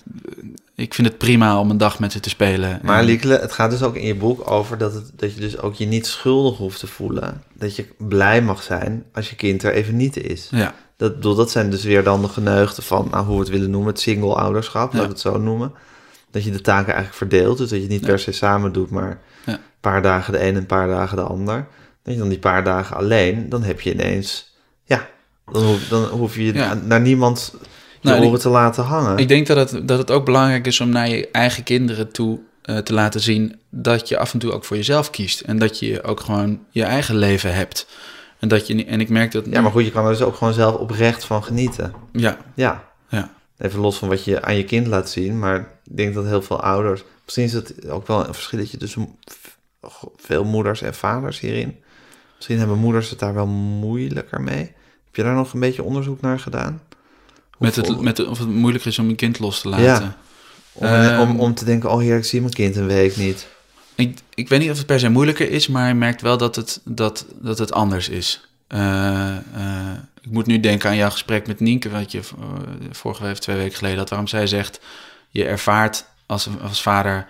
ik 0.75 0.93
vind 0.93 1.07
het 1.07 1.17
prima 1.17 1.59
om 1.59 1.69
een 1.69 1.77
dag 1.77 1.99
met 1.99 2.11
ze 2.11 2.19
te 2.19 2.29
spelen. 2.29 2.79
Maar 2.83 3.03
Liekele, 3.03 3.37
het 3.39 3.51
gaat 3.51 3.71
dus 3.71 3.83
ook 3.83 3.95
in 3.95 4.05
je 4.05 4.15
boek 4.15 4.51
over 4.51 4.77
dat, 4.77 4.93
het, 4.93 5.11
dat 5.15 5.33
je 5.33 5.39
dus 5.39 5.57
ook 5.59 5.75
je 5.75 5.85
niet 5.85 6.07
schuldig 6.07 6.57
hoeft 6.57 6.79
te 6.79 6.87
voelen. 6.87 7.43
Dat 7.53 7.75
je 7.75 7.85
blij 7.97 8.41
mag 8.41 8.63
zijn 8.63 9.03
als 9.13 9.29
je 9.29 9.35
kind 9.35 9.63
er 9.63 9.73
even 9.73 9.95
niet 9.95 10.17
is. 10.17 10.47
Ja, 10.51 10.73
Dat, 10.97 11.13
bedoel, 11.15 11.35
dat 11.35 11.51
zijn 11.51 11.69
dus 11.69 11.83
weer 11.83 12.03
dan 12.03 12.21
de 12.21 12.27
geneugden 12.27 12.83
van, 12.83 13.07
nou, 13.11 13.25
hoe 13.25 13.33
we 13.35 13.41
het 13.41 13.49
willen 13.51 13.69
noemen, 13.69 13.89
het 13.91 13.99
single 14.01 14.33
ouderschap, 14.35 14.87
laat 14.93 14.97
Ja. 15.01 15.03
ik 15.07 15.09
het 15.09 15.19
zo 15.19 15.37
noemen. 15.37 15.71
Dat 16.31 16.43
je 16.43 16.51
de 16.51 16.61
taken 16.61 16.93
eigenlijk 16.93 17.15
verdeelt, 17.15 17.57
dus 17.57 17.69
dat 17.69 17.77
je 17.77 17.83
het 17.83 17.91
niet 17.93 18.01
Ja. 18.01 18.07
per 18.07 18.19
se 18.19 18.31
samen 18.31 18.71
doet, 18.71 18.89
maar 18.89 19.19
Ja. 19.45 19.53
een 19.53 19.59
paar 19.81 20.01
dagen 20.01 20.33
de 20.33 20.39
een 20.41 20.47
en 20.47 20.55
een 20.55 20.65
paar 20.65 20.87
dagen 20.87 21.17
de 21.17 21.23
ander. 21.23 21.67
Je 22.03 22.17
dan 22.17 22.29
die 22.29 22.39
paar 22.39 22.63
dagen 22.63 22.95
alleen, 22.95 23.49
dan 23.49 23.63
heb 23.63 23.81
je 23.81 23.93
ineens, 23.93 24.55
ja, 24.83 25.07
dan 25.51 25.63
hoef, 25.63 25.87
dan 25.87 26.03
hoef 26.03 26.35
je 26.35 26.53
Ja. 26.53 26.73
naar 26.73 27.01
niemand 27.01 27.53
je 27.59 27.67
Nou, 28.01 28.15
en 28.17 28.23
oren 28.23 28.35
ik- 28.35 28.41
te 28.41 28.49
laten 28.49 28.83
hangen. 28.83 29.17
Ik 29.17 29.27
denk 29.27 29.47
dat 29.47 29.71
het, 29.71 29.87
dat 29.87 29.97
het 29.97 30.11
ook 30.11 30.25
belangrijk 30.25 30.67
is 30.67 30.79
om 30.79 30.89
naar 30.89 31.09
je 31.09 31.29
eigen 31.31 31.63
kinderen 31.63 32.11
toe 32.11 32.39
eh, 32.61 32.77
te 32.77 32.93
laten 32.93 33.21
zien 33.21 33.59
dat 33.69 34.07
je 34.09 34.17
af 34.17 34.33
en 34.33 34.39
toe 34.39 34.51
ook 34.51 34.65
voor 34.65 34.77
jezelf 34.77 35.09
kiest. 35.09 35.39
En 35.41 35.59
dat 35.59 35.79
je 35.79 36.03
ook 36.03 36.19
gewoon 36.19 36.59
je 36.69 36.83
eigen 36.83 37.15
leven 37.15 37.53
hebt. 37.55 37.87
En, 38.39 38.47
dat 38.47 38.67
je, 38.67 38.85
en 38.85 38.99
ik 38.99 39.09
merk 39.09 39.31
dat... 39.31 39.45
ja, 39.49 39.61
maar 39.61 39.71
goed, 39.71 39.85
je 39.85 39.91
kan 39.91 40.03
er 40.05 40.11
dus 40.11 40.21
ook 40.21 40.35
gewoon 40.35 40.53
zelf 40.53 40.75
oprecht 40.75 41.25
van 41.25 41.43
genieten. 41.43 41.93
Ja, 42.11 42.37
Ja, 42.55 42.83
ja. 43.09 43.31
Even 43.57 43.79
los 43.79 43.97
van 43.97 44.07
wat 44.09 44.23
je 44.23 44.41
aan 44.41 44.55
je 44.55 44.63
kind 44.63 44.87
laat 44.87 45.09
zien, 45.09 45.39
maar 45.39 45.57
ik 45.59 45.97
denk 45.97 46.13
dat 46.13 46.25
heel 46.25 46.41
veel 46.41 46.61
ouders. 46.61 47.03
Misschien 47.23 47.45
is 47.45 47.53
het 47.53 47.89
ook 47.89 48.07
wel 48.07 48.27
een 48.27 48.33
verschilletje 48.33 48.77
tussen 48.77 49.15
veel 50.17 50.43
moeders 50.43 50.81
en 50.81 50.93
vaders 50.95 51.39
hierin. 51.39 51.83
Misschien 52.41 52.59
hebben 52.59 52.77
moeders 52.77 53.09
het 53.09 53.19
daar 53.19 53.33
wel 53.33 53.47
moeilijker 53.47 54.41
mee. 54.41 54.57
Heb 55.05 55.15
je 55.15 55.23
daar 55.23 55.33
nog 55.33 55.53
een 55.53 55.59
beetje 55.59 55.83
onderzoek 55.83 56.21
naar 56.21 56.39
gedaan? 56.39 56.81
Met 57.57 57.75
het, 57.75 58.01
met 58.01 58.27
of 58.27 58.39
het 58.39 58.47
moeilijk 58.47 58.85
is 58.85 58.99
om 58.99 59.09
je 59.09 59.15
kind 59.15 59.39
los 59.39 59.61
te 59.61 59.69
laten. 59.69 59.85
Ja. 59.85 60.17
Om, 60.73 60.85
Ehm, 60.85 61.19
om, 61.19 61.39
om 61.39 61.53
te 61.53 61.65
denken, 61.65 61.91
oh 61.91 61.99
heer, 61.99 62.17
ik 62.17 62.25
zie 62.25 62.41
mijn 62.41 62.53
kind 62.53 62.75
een 62.75 62.87
week 62.87 63.17
niet. 63.17 63.47
Ik, 63.95 64.19
ik 64.33 64.49
weet 64.49 64.59
niet 64.59 64.69
of 64.71 64.77
het 64.77 64.85
per 64.85 64.99
se 64.99 65.09
moeilijker 65.09 65.49
is, 65.51 65.67
maar 65.67 65.87
je 65.87 65.93
merkt 65.93 66.21
wel 66.21 66.37
dat 66.37 66.55
het, 66.55 66.81
dat, 66.83 67.25
dat 67.41 67.57
het 67.57 67.71
anders 67.71 68.09
is. 68.09 68.47
Eh, 68.67 69.35
eh, 69.37 69.41
ik 70.21 70.31
moet 70.31 70.45
nu 70.45 70.59
denken 70.59 70.89
aan 70.89 70.95
jouw 70.95 71.09
gesprek 71.09 71.47
met 71.47 71.59
Nienke, 71.59 71.89
wat 71.89 72.11
je 72.11 72.17
eh, 72.19 72.23
vorige 72.91 73.23
week 73.23 73.31
of 73.31 73.39
twee 73.39 73.57
weken 73.57 73.77
geleden 73.77 73.97
had, 73.97 74.09
waarom 74.09 74.27
zij 74.27 74.47
zegt, 74.47 74.79
je 75.29 75.45
ervaart 75.45 76.05
als, 76.25 76.49
als 76.61 76.81
vader, 76.81 77.27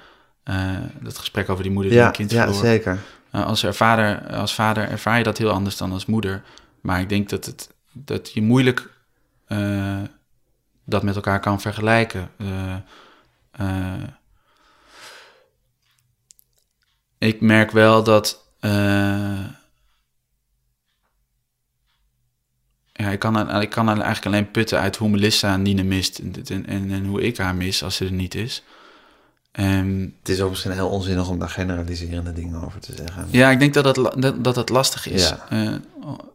dat 1.01 1.17
gesprek 1.17 1.49
over 1.49 1.63
die 1.63 1.71
moeder 1.71 1.91
die 1.91 1.99
Ja, 2.01 2.07
een 2.07 2.13
kind 2.13 2.31
ja 2.31 2.43
verloor. 2.43 2.61
zeker. 2.61 2.99
Uh, 3.35 3.45
als, 3.45 3.63
er 3.63 3.75
vader, 3.75 4.35
als 4.35 4.53
vader 4.53 4.89
ervaar 4.89 5.17
je 5.17 5.23
dat 5.23 5.37
heel 5.37 5.51
anders 5.51 5.77
dan 5.77 5.91
als 5.91 6.05
moeder. 6.05 6.43
Maar 6.81 6.99
ik 6.99 7.09
denk 7.09 7.29
dat, 7.29 7.45
het, 7.45 7.73
dat 7.91 8.33
je 8.33 8.41
moeilijk 8.41 8.89
eh, 9.45 10.01
dat 10.85 11.03
met 11.03 11.15
elkaar 11.15 11.39
kan 11.39 11.61
vergelijken. 11.61 12.31
Eh, 12.37 12.75
eh, 13.51 14.03
ik 17.17 17.41
merk 17.41 17.71
wel 17.71 18.03
dat. 18.03 18.45
eh, 18.59 19.45
ja, 22.93 23.09
ik 23.09 23.19
kan, 23.19 23.61
ik 23.61 23.69
kan 23.69 23.87
eigenlijk 23.87 24.25
alleen 24.25 24.51
putten 24.51 24.79
uit 24.79 24.95
hoe 24.95 25.09
Melissa 25.09 25.57
Nine 25.57 25.83
mist 25.83 26.19
en, 26.19 26.65
en, 26.65 26.91
en 26.91 27.05
hoe 27.05 27.21
ik 27.21 27.37
haar 27.37 27.55
mis 27.55 27.83
als 27.83 27.95
ze 27.95 28.05
er 28.05 28.11
niet 28.11 28.35
is. 28.35 28.63
En 29.51 30.15
Het 30.19 30.29
is 30.29 30.41
ook 30.41 30.49
misschien 30.49 30.71
heel 30.71 30.89
onzinnig 30.89 31.29
om 31.29 31.39
daar 31.39 31.49
generaliserende 31.49 32.33
dingen 32.33 32.63
over 32.63 32.79
te 32.79 32.93
zeggen. 32.95 33.27
ja, 33.29 33.49
ik 33.51 33.59
denk 33.59 33.73
dat 33.73 33.85
het, 33.85 34.21
dat, 34.21 34.43
dat 34.43 34.55
het 34.55 34.69
lastig 34.69 35.07
is 35.07 35.29
Ja. 35.29 35.45
eh, 35.49 35.73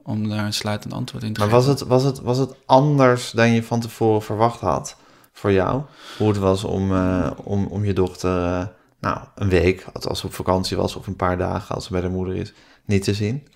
om 0.03 0.29
daar 0.29 0.45
een 0.45 0.53
sluitend 0.53 0.93
antwoord 0.93 1.23
in 1.25 1.33
te 1.33 1.41
Maar 1.41 1.49
geven. 1.49 1.67
was 1.67 1.79
het, 1.81 1.89
was, 1.89 2.03
het, 2.03 2.21
was 2.21 2.39
het 2.39 2.51
anders 2.67 3.31
dan 3.31 3.51
je 3.51 3.63
van 3.63 3.81
tevoren 3.81 4.23
verwacht 4.23 4.61
had 4.61 4.97
voor 5.33 5.53
jou? 5.53 5.83
Hoe 6.19 6.29
het 6.29 6.37
was 6.39 6.65
om, 6.65 6.93
eh, 6.93 7.31
om, 7.37 7.67
om 7.67 7.85
je 7.85 7.93
dochter 7.93 8.45
eh, 8.45 8.67
nou, 9.01 9.19
een 9.35 9.49
week, 9.49 9.87
als 10.03 10.21
ze 10.21 10.27
op 10.27 10.35
vakantie 10.35 10.77
was, 10.77 10.97
of 10.97 11.07
een 11.07 11.17
paar 11.17 11.39
dagen 11.39 11.75
als 11.75 11.85
ze 11.85 11.93
bij 11.93 12.01
de 12.01 12.09
moeder 12.09 12.37
is, 12.37 12.53
niet 12.85 13.03
te 13.05 13.15
zien? 13.15 13.47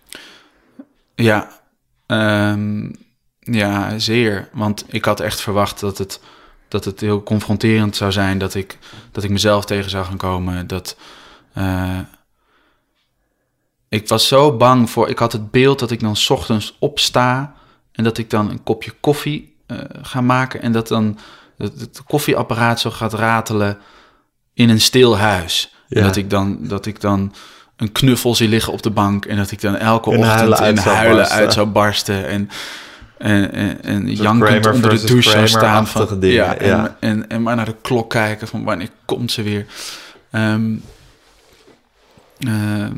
Ja, 1.14 1.50
ehm, 2.06 2.90
ja, 3.40 3.98
zeer. 3.98 4.48
Want 4.52 4.84
ik 4.88 5.04
had 5.04 5.20
echt 5.20 5.40
verwacht 5.40 5.80
dat 5.80 5.98
het, 5.98 6.20
dat 6.70 6.84
het 6.84 7.00
heel 7.00 7.22
confronterend 7.22 7.96
zou 7.96 8.12
zijn. 8.12 8.38
Dat 8.38 8.54
ik, 8.54 8.78
dat 9.12 9.24
ik 9.24 9.30
mezelf 9.30 9.64
tegen 9.64 9.90
zou 9.90 10.04
gaan 10.04 10.16
komen. 10.16 10.66
Dat, 10.66 10.96
eh, 11.52 11.98
ik 13.88 14.08
was 14.08 14.28
zo 14.28 14.56
bang 14.56 14.90
voor... 14.90 15.08
Ik 15.08 15.18
had 15.18 15.32
het 15.32 15.50
beeld 15.50 15.78
dat 15.78 15.90
ik 15.90 16.00
dan 16.00 16.16
's 16.16 16.30
ochtends 16.30 16.76
opsta... 16.78 17.54
en 17.92 18.04
dat 18.04 18.18
ik 18.18 18.30
dan 18.30 18.50
een 18.50 18.62
kopje 18.62 18.92
koffie 19.00 19.56
eh, 19.66 19.78
ga 20.02 20.20
maken... 20.20 20.62
en 20.62 20.72
dat 20.72 20.88
dan 20.88 21.18
het, 21.58 21.80
het 21.80 22.02
koffieapparaat 22.04 22.80
zo 22.80 22.90
gaat 22.90 23.14
ratelen 23.14 23.78
in 24.54 24.68
een 24.68 24.80
stil 24.80 25.18
huis. 25.18 25.74
Ja. 25.88 25.96
En 25.96 26.02
dat 26.02 26.16
ik 26.16 26.30
dan... 26.30 26.58
Dat 26.60 26.86
ik 26.86 27.00
dan 27.00 27.34
een 27.76 27.92
knuffel 27.92 28.34
zie 28.34 28.48
liggen 28.48 28.72
op 28.72 28.82
de 28.82 28.90
bank... 28.90 29.24
en 29.24 29.36
dat 29.36 29.50
ik 29.50 29.60
dan 29.60 29.76
elke 29.76 30.08
ochtend 30.08 30.24
huilen 30.26 30.58
uit 30.58 30.76
in 30.76 30.82
zou 30.82 31.18
uit 31.18 31.52
zou 31.52 31.66
barsten... 31.66 32.26
en 32.26 32.50
en, 33.20 33.52
en, 33.52 33.82
en 33.82 34.14
jankend 34.14 34.66
onder 34.66 34.90
de 34.90 35.06
douche 35.06 35.30
zou 35.30 35.48
staan 35.48 35.86
van 35.86 36.20
dingen, 36.20 36.34
ja, 36.34 36.56
en, 36.56 36.66
ja. 36.66 36.96
En, 37.00 37.28
en 37.28 37.42
maar 37.42 37.56
naar 37.56 37.64
de 37.64 37.76
klok 37.82 38.10
kijken 38.10 38.48
van 38.48 38.64
wanneer 38.64 38.90
komt 39.04 39.32
ze 39.32 39.42
weer. 39.42 39.66
Ehm, 40.30 40.76
ehm, 42.38 42.96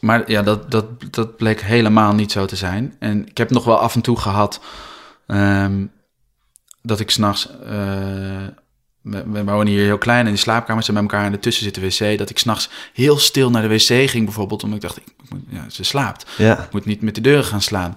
maar 0.00 0.30
ja, 0.30 0.42
dat, 0.42 0.70
dat, 0.70 0.84
dat 1.10 1.36
bleek 1.36 1.60
helemaal 1.60 2.14
niet 2.14 2.32
zo 2.32 2.46
te 2.46 2.56
zijn. 2.56 2.94
En 2.98 3.26
ik 3.28 3.38
heb 3.38 3.50
nog 3.50 3.64
wel 3.64 3.78
af 3.78 3.94
en 3.94 4.00
toe 4.00 4.18
gehad 4.18 4.60
ehm, 5.26 5.84
dat 6.82 7.00
ik 7.00 7.10
s'nachts... 7.10 7.48
eh 7.66 8.46
we, 9.02 9.22
we 9.30 9.44
wonen 9.44 9.66
hier 9.66 9.84
heel 9.84 9.98
klein 9.98 10.24
en 10.24 10.32
die 10.32 10.40
slaapkamers 10.40 10.86
zijn 10.86 10.96
bij 10.96 11.06
elkaar 11.06 11.26
en 11.26 11.32
ertussen 11.32 11.64
zit 11.64 11.74
de 11.74 11.80
wc. 11.80 12.18
Dat 12.18 12.30
ik 12.30 12.38
s'nachts 12.38 12.70
heel 12.92 13.18
stil 13.18 13.50
naar 13.50 13.62
de 13.62 13.68
wc 13.68 14.10
ging 14.10 14.24
bijvoorbeeld, 14.24 14.62
omdat 14.62 14.82
ik 14.82 14.88
dacht, 14.88 14.96
ik, 14.96 15.04
ja, 15.48 15.64
ze 15.68 15.84
slaapt. 15.84 16.26
Ja. 16.36 16.58
Ik 16.58 16.72
moet 16.72 16.84
niet 16.84 17.02
met 17.02 17.14
de 17.14 17.20
deuren 17.20 17.44
gaan 17.44 17.62
slaan. 17.62 17.96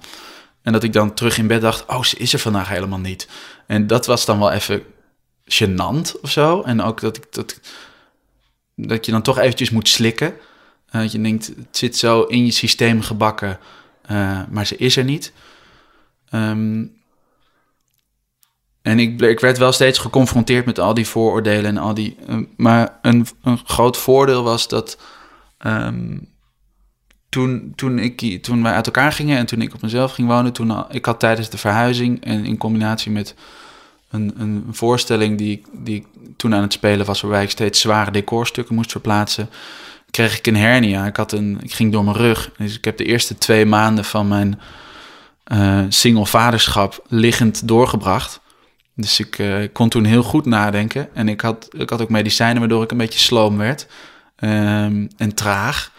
En 0.65 0.71
dat 0.71 0.83
ik 0.83 0.93
dan 0.93 1.13
terug 1.13 1.37
in 1.37 1.47
bed 1.47 1.61
dacht, 1.61 1.85
oh, 1.85 2.03
ze 2.03 2.17
is 2.17 2.33
er 2.33 2.39
vandaag 2.39 2.69
helemaal 2.69 2.99
niet. 2.99 3.27
En 3.65 3.87
dat 3.87 4.05
was 4.05 4.25
dan 4.25 4.39
wel 4.39 4.51
even 4.51 4.83
gênant 5.45 6.21
of 6.21 6.31
zo. 6.31 6.61
En 6.61 6.81
ook 6.81 6.99
dat, 7.01 7.17
ik, 7.17 7.25
dat, 7.29 7.59
dat 8.75 9.05
je 9.05 9.11
dan 9.11 9.21
toch 9.21 9.37
eventjes 9.37 9.69
moet 9.69 9.87
slikken. 9.87 10.33
Eh, 10.89 11.01
dat 11.01 11.11
je 11.11 11.21
denkt, 11.21 11.47
het 11.47 11.77
zit 11.77 11.97
zo 11.97 12.21
in 12.21 12.45
je 12.45 12.51
systeem 12.51 13.01
gebakken, 13.01 13.59
eh, 14.01 14.41
maar 14.49 14.65
ze 14.65 14.75
is 14.75 14.97
er 14.97 15.03
niet. 15.03 15.33
Ehm, 16.29 16.85
en 18.81 18.99
ik, 18.99 19.21
ik 19.21 19.39
werd 19.39 19.57
wel 19.57 19.71
steeds 19.71 19.99
geconfronteerd 19.99 20.65
met 20.65 20.79
al 20.79 20.93
die 20.93 21.07
vooroordelen 21.07 21.65
en 21.65 21.77
al 21.77 21.93
die... 21.93 22.17
eh, 22.27 22.37
maar 22.57 22.99
een, 23.01 23.27
een 23.41 23.59
groot 23.65 23.97
voordeel 23.97 24.43
was 24.43 24.67
dat... 24.67 24.97
ehm, 25.57 26.17
toen, 27.35 27.73
toen, 27.75 27.99
ik, 27.99 28.43
toen 28.43 28.63
wij 28.63 28.71
uit 28.73 28.85
elkaar 28.85 29.11
gingen 29.11 29.37
en 29.37 29.45
toen 29.45 29.61
ik 29.61 29.73
op 29.73 29.81
mezelf 29.81 30.11
ging 30.13 30.27
wonen, 30.27 30.53
toen 30.53 30.85
ik 30.91 31.05
had 31.05 31.19
tijdens 31.19 31.49
de 31.49 31.57
verhuizing 31.57 32.23
en 32.23 32.45
in 32.45 32.57
combinatie 32.57 33.11
met 33.11 33.35
een, 34.09 34.33
een 34.37 34.65
voorstelling 34.71 35.37
die, 35.37 35.51
ik- 35.51 35.65
die 35.71 36.05
toen 36.37 36.55
aan 36.55 36.61
het 36.61 36.73
spelen 36.73 37.05
was, 37.05 37.21
waarbij 37.21 37.43
ik 37.43 37.49
steeds 37.49 37.81
zware 37.81 38.11
decorstukken 38.11 38.75
moest 38.75 38.91
verplaatsen, 38.91 39.49
kreeg 40.11 40.37
ik 40.37 40.47
een 40.47 40.55
hernia. 40.55 41.05
Ik, 41.05 41.15
had 41.15 41.31
een, 41.31 41.57
ik 41.61 41.73
ging 41.73 41.91
door 41.91 42.03
mijn 42.03 42.15
rug. 42.17 42.51
Dus 42.57 42.77
ik 42.77 42.85
heb 42.85 42.97
de 42.97 43.05
eerste 43.05 43.37
twee 43.37 43.65
maanden 43.65 44.05
van 44.05 44.27
mijn 44.27 44.59
eh 45.43 45.79
single 45.89 46.25
vaderschap 46.25 47.05
liggend 47.07 47.67
doorgebracht. 47.67 48.39
Dus 48.95 49.19
ik 49.19 49.39
eh, 49.39 49.55
kon 49.73 49.89
toen 49.89 50.03
heel 50.05 50.23
goed 50.23 50.45
nadenken. 50.45 51.15
En 51.15 51.29
ik 51.29 51.41
had, 51.41 51.67
ik 51.77 51.89
had 51.89 52.01
ook 52.01 52.09
medicijnen 52.09 52.59
waardoor 52.59 52.83
ik 52.83 52.91
een 52.91 52.97
beetje 52.97 53.19
sloom 53.19 53.57
werd. 53.57 53.87
Ehm, 54.35 55.07
en 55.17 55.33
traag. 55.35 55.91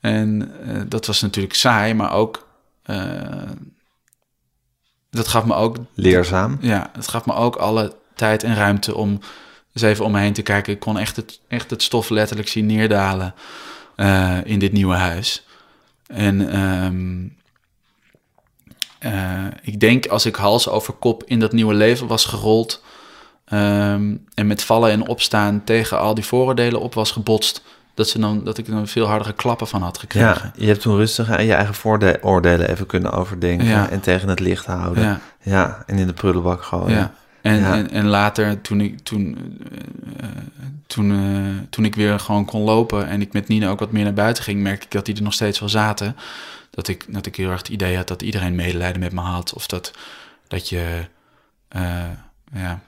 En 0.00 0.52
eh, 0.66 0.82
dat 0.88 1.06
was 1.06 1.20
natuurlijk 1.20 1.54
saai, 1.54 1.94
maar 1.94 2.12
ook... 2.12 2.48
eh, 2.82 3.50
dat 5.10 5.28
gaf 5.28 5.44
me 5.44 5.54
ook 5.54 5.76
Leerzaam. 5.94 6.58
ja, 6.60 6.90
het 6.92 7.08
gaf 7.08 7.26
me 7.26 7.34
ook 7.34 7.56
alle 7.56 7.96
tijd 8.14 8.42
en 8.42 8.54
ruimte 8.54 8.94
om 8.94 9.20
eens 9.72 9.82
even 9.82 10.04
om 10.04 10.12
me 10.12 10.20
heen 10.20 10.32
te 10.32 10.42
kijken. 10.42 10.72
Ik 10.72 10.80
kon 10.80 10.98
echt 10.98 11.16
het, 11.16 11.40
echt 11.48 11.70
het 11.70 11.82
stof 11.82 12.08
letterlijk 12.08 12.48
zien 12.48 12.66
neerdalen 12.66 13.34
eh, 13.96 14.38
in 14.44 14.58
dit 14.58 14.72
nieuwe 14.72 14.94
huis. 14.94 15.46
En 16.06 16.50
ehm, 16.52 17.26
eh, 18.98 19.46
ik 19.62 19.80
denk 19.80 20.06
als 20.06 20.26
ik 20.26 20.34
hals 20.36 20.68
over 20.68 20.94
kop 20.94 21.24
in 21.24 21.40
dat 21.40 21.52
nieuwe 21.52 21.74
leven 21.74 22.06
was 22.06 22.24
gerold... 22.24 22.82
ehm, 23.44 24.16
en 24.34 24.46
met 24.46 24.62
vallen 24.62 24.90
en 24.90 25.08
opstaan 25.08 25.64
tegen 25.64 25.98
al 25.98 26.14
die 26.14 26.24
vooroordelen 26.24 26.80
op 26.80 26.94
was 26.94 27.10
gebotst... 27.10 27.62
Dat, 27.98 28.08
ze 28.08 28.18
dan, 28.18 28.44
dat 28.44 28.58
ik 28.58 28.66
er 28.66 28.72
dan 28.72 28.86
veel 28.88 29.06
hardere 29.06 29.32
klappen 29.32 29.66
van 29.66 29.82
had 29.82 29.98
gekregen. 29.98 30.26
Ja, 30.44 30.52
je 30.56 30.66
hebt 30.66 30.80
toen 30.80 30.96
rustig 30.96 31.30
aan 31.30 31.44
je 31.44 31.54
eigen 31.54 31.74
vooroordelen 31.74 32.70
even 32.70 32.86
kunnen 32.86 33.12
overdenken 33.12 33.66
Ja. 33.66 33.88
en 33.88 34.00
tegen 34.00 34.28
het 34.28 34.40
licht 34.40 34.66
houden. 34.66 35.02
Ja. 35.02 35.20
Ja, 35.42 35.82
en 35.86 35.98
in 35.98 36.06
de 36.06 36.12
prullenbak 36.12 36.62
gooien. 36.62 36.96
Ja. 36.96 37.12
En, 37.42 37.56
Ja. 37.60 37.74
En, 37.74 37.90
en 37.90 38.06
later, 38.06 38.60
toen 38.60 38.80
ik, 38.80 38.98
toen, 39.00 39.38
eh, 40.20 40.26
toen, 40.86 41.10
eh, 41.12 41.68
toen 41.70 41.84
ik 41.84 41.94
weer 41.94 42.20
gewoon 42.20 42.44
kon 42.44 42.62
lopen 42.62 43.06
en 43.08 43.20
ik 43.20 43.32
met 43.32 43.48
Nina 43.48 43.68
ook 43.68 43.78
wat 43.78 43.92
meer 43.92 44.04
naar 44.04 44.12
buiten 44.12 44.42
ging, 44.44 44.62
merkte 44.62 44.84
ik 44.84 44.90
dat 44.90 45.04
die 45.04 45.16
er 45.16 45.22
nog 45.22 45.32
steeds 45.32 45.58
wel 45.60 45.68
zaten. 45.68 46.16
Dat 46.70 46.88
ik, 46.88 47.04
dat 47.08 47.26
ik 47.26 47.36
heel 47.36 47.50
erg 47.50 47.58
het 47.58 47.68
idee 47.68 47.96
had 47.96 48.08
dat 48.08 48.22
iedereen 48.22 48.54
medelijden 48.54 49.00
met 49.00 49.12
me 49.12 49.20
had. 49.20 49.54
Of 49.54 49.66
dat, 49.66 49.92
dat 50.48 50.68
je, 50.68 51.04
eh, 51.68 51.82
ja. 52.52 52.80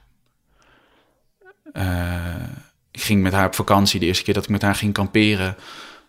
Ik 2.91 3.01
ging 3.01 3.23
met 3.23 3.33
haar 3.33 3.47
op 3.47 3.55
vakantie. 3.55 4.01
De 4.01 4.07
eerste 4.07 4.25
keer 4.25 4.35
dat 4.35 4.43
ik 4.43 4.51
met 4.51 4.63
haar 4.63 4.75
ging 4.75 4.93
kamperen, 4.93 5.57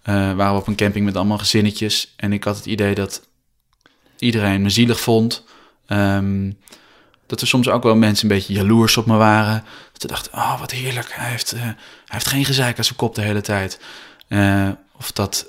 eh, 0.02 0.14
waren 0.14 0.54
we 0.54 0.60
op 0.60 0.68
een 0.68 0.76
camping 0.76 1.06
met 1.06 1.16
allemaal 1.16 1.38
gezinnetjes. 1.38 2.14
En 2.16 2.34
ik 2.34 2.44
had 2.44 2.56
het 2.56 2.66
idee 2.66 2.96
dat 2.96 3.28
iedereen 4.18 4.62
me 4.62 4.70
zielig 4.70 5.00
vond. 5.00 5.44
Ehm, 5.86 6.52
dat 7.26 7.42
er 7.42 7.48
soms 7.48 7.70
ook 7.70 7.84
wel 7.84 7.96
mensen 7.96 8.30
een 8.30 8.36
beetje 8.36 8.54
jaloers 8.54 8.98
op 8.98 9.06
me 9.06 9.16
waren. 9.16 9.64
Ze 9.98 10.08
dachten, 10.08 10.34
oh 10.34 10.60
wat 10.60 10.72
heerlijk, 10.72 11.14
hij 11.14 11.30
heeft, 11.30 11.52
eh, 11.52 11.62
hij 11.62 11.76
heeft 12.06 12.28
geen 12.28 12.46
gezeik 12.46 12.78
aan 12.78 12.84
zijn 12.84 12.98
kop 12.98 13.16
de 13.16 13.22
hele 13.22 13.42
tijd. 13.42 13.80
Eh, 14.28 14.70
of 14.98 15.12
dat, 15.12 15.46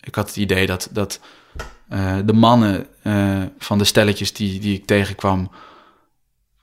ik 0.00 0.14
had 0.14 0.26
het 0.26 0.36
idee 0.36 0.66
dat, 0.66 0.88
dat 0.92 1.20
de 2.24 2.32
mannen 2.32 2.86
van 3.58 3.78
de 3.78 3.84
stelletjes 3.84 4.32
die, 4.32 4.60
die 4.60 4.74
ik 4.74 4.86
tegenkwam... 4.86 5.50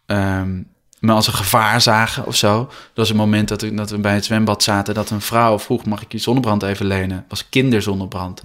ehm, 0.05 0.61
me 0.99 1.11
als 1.11 1.27
een 1.27 1.33
gevaar 1.33 1.81
zagen 1.81 2.25
of 2.25 2.35
zo. 2.35 2.57
Dat 2.57 2.69
was 2.93 3.09
een 3.09 3.15
moment 3.15 3.47
dat, 3.47 3.61
ik, 3.61 3.77
dat 3.77 3.89
we 3.89 3.97
bij 3.97 4.13
het 4.13 4.25
zwembad 4.25 4.63
zaten... 4.63 4.93
dat 4.93 5.09
een 5.09 5.21
vrouw 5.21 5.59
vroeg, 5.59 5.85
mag 5.85 6.01
ik 6.01 6.11
je 6.11 6.17
zonnebrand 6.17 6.63
even 6.63 6.85
lenen? 6.85 7.25
Was 7.27 7.49
kinderzonnebrand. 7.49 8.43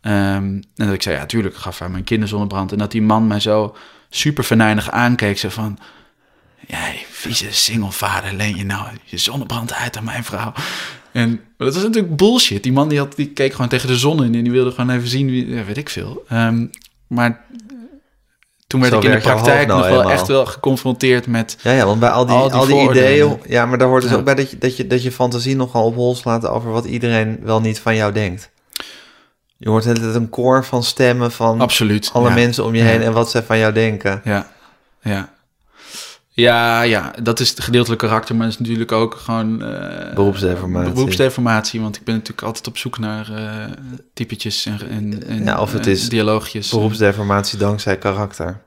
Ehm, 0.00 0.14
en 0.14 0.64
dat 0.74 0.92
ik 0.92 1.02
zei, 1.02 1.16
ja, 1.16 1.26
tuurlijk, 1.26 1.56
gaf 1.56 1.78
haar 1.78 1.90
mijn 1.90 2.04
kinderzonnebrand. 2.04 2.72
En 2.72 2.78
dat 2.78 2.90
die 2.90 3.02
man 3.02 3.26
mij 3.26 3.40
zo 3.40 3.76
super 4.10 4.44
venijnig 4.44 4.90
aankeek. 4.90 5.38
Zo 5.38 5.48
van, 5.48 5.78
jij 6.66 7.06
vieze 7.10 7.52
singlevader, 7.52 8.34
leen 8.34 8.56
je 8.56 8.64
nou 8.64 8.88
je 9.04 9.18
zonnebrand 9.18 9.72
uit 9.72 9.96
aan 9.96 10.04
mijn 10.04 10.24
vrouw. 10.24 10.52
En 11.12 11.40
dat 11.56 11.74
was 11.74 11.82
natuurlijk 11.82 12.16
bullshit. 12.16 12.62
Die 12.62 12.72
man 12.72 12.88
die, 12.88 12.98
had, 12.98 13.16
die 13.16 13.28
keek 13.28 13.52
gewoon 13.52 13.68
tegen 13.68 13.88
de 13.88 13.96
zon 13.96 14.24
in 14.24 14.34
en 14.34 14.42
die 14.42 14.52
wilde 14.52 14.70
gewoon 14.70 14.90
even 14.90 15.08
zien, 15.08 15.26
wie, 15.26 15.48
ja, 15.48 15.64
weet 15.64 15.76
ik 15.76 15.88
veel. 15.88 16.24
Ehm, 16.28 16.66
maar 17.06 17.44
toen 18.66 18.80
werd 18.80 18.92
Zo 18.92 18.98
ik 18.98 19.04
in 19.04 19.10
de 19.10 19.18
praktijk 19.18 19.66
nou 19.68 19.80
nog 19.80 19.88
wel 19.88 20.10
echt 20.10 20.26
wel 20.26 20.46
geconfronteerd 20.46 21.26
met... 21.26 21.56
Ja, 21.62 21.72
ja, 21.72 21.86
want 21.86 22.00
bij 22.00 22.08
al 22.08 22.26
die, 22.26 22.36
Al 22.36 22.50
al 22.50 22.66
die 22.66 22.90
ideeën... 22.90 23.40
Ja, 23.46 23.66
maar 23.66 23.78
daar 23.78 23.88
hoort 23.88 24.02
dus 24.02 24.10
Ja. 24.10 24.16
ook 24.16 24.24
bij 24.24 24.34
dat 24.34 24.50
je, 24.50 24.58
dat, 24.58 24.76
je, 24.76 24.86
dat 24.86 25.02
je 25.02 25.12
fantasie 25.12 25.56
nogal 25.56 25.84
op 25.84 25.94
hol 25.94 26.14
slaat... 26.14 26.46
over 26.46 26.70
wat 26.70 26.84
iedereen 26.84 27.38
wel 27.42 27.60
niet 27.60 27.80
van 27.80 27.96
jou 27.96 28.12
denkt. 28.12 28.50
Je 29.56 29.68
hoort 29.68 29.82
tijd 29.82 30.02
een 30.02 30.30
koor 30.30 30.64
van 30.64 30.82
stemmen 30.82 31.32
van 31.32 31.60
Absoluut. 31.60 32.10
alle 32.12 32.28
ja. 32.28 32.34
mensen 32.34 32.64
om 32.64 32.74
je 32.74 32.82
heen... 32.82 33.02
en 33.02 33.12
wat 33.12 33.30
zij 33.30 33.42
van 33.42 33.58
jou 33.58 33.72
denken. 33.72 34.20
Ja, 34.24 34.46
ja. 35.00 35.34
Ja, 36.38 36.82
ja, 36.82 37.12
dat 37.22 37.40
is 37.40 37.50
het 37.50 37.60
gedeeltelijk 37.60 38.00
karakter, 38.00 38.34
maar 38.36 38.44
het 38.46 38.54
is 38.54 38.60
natuurlijk 38.60 38.92
ook 38.92 39.14
gewoon... 39.14 39.62
eh, 39.62 40.14
Beroepsdeformatie. 40.14 40.92
Beroepsdeformatie, 40.92 41.80
want 41.80 41.96
ik 41.96 42.04
ben 42.04 42.14
natuurlijk 42.14 42.46
altijd 42.46 42.66
op 42.66 42.76
zoek 42.78 42.98
naar 42.98 43.32
eh 43.32 43.72
typetjes 44.14 44.66
en, 44.66 44.80
en, 44.90 45.26
en 45.26 45.44
Ja, 45.44 45.60
of 45.60 45.72
het 45.72 45.86
en 45.86 45.92
is 45.92 46.08
dialoogjes. 46.08 46.70
Beroepsdeformatie 46.70 47.58
dankzij 47.58 47.98
karakter. 47.98 48.60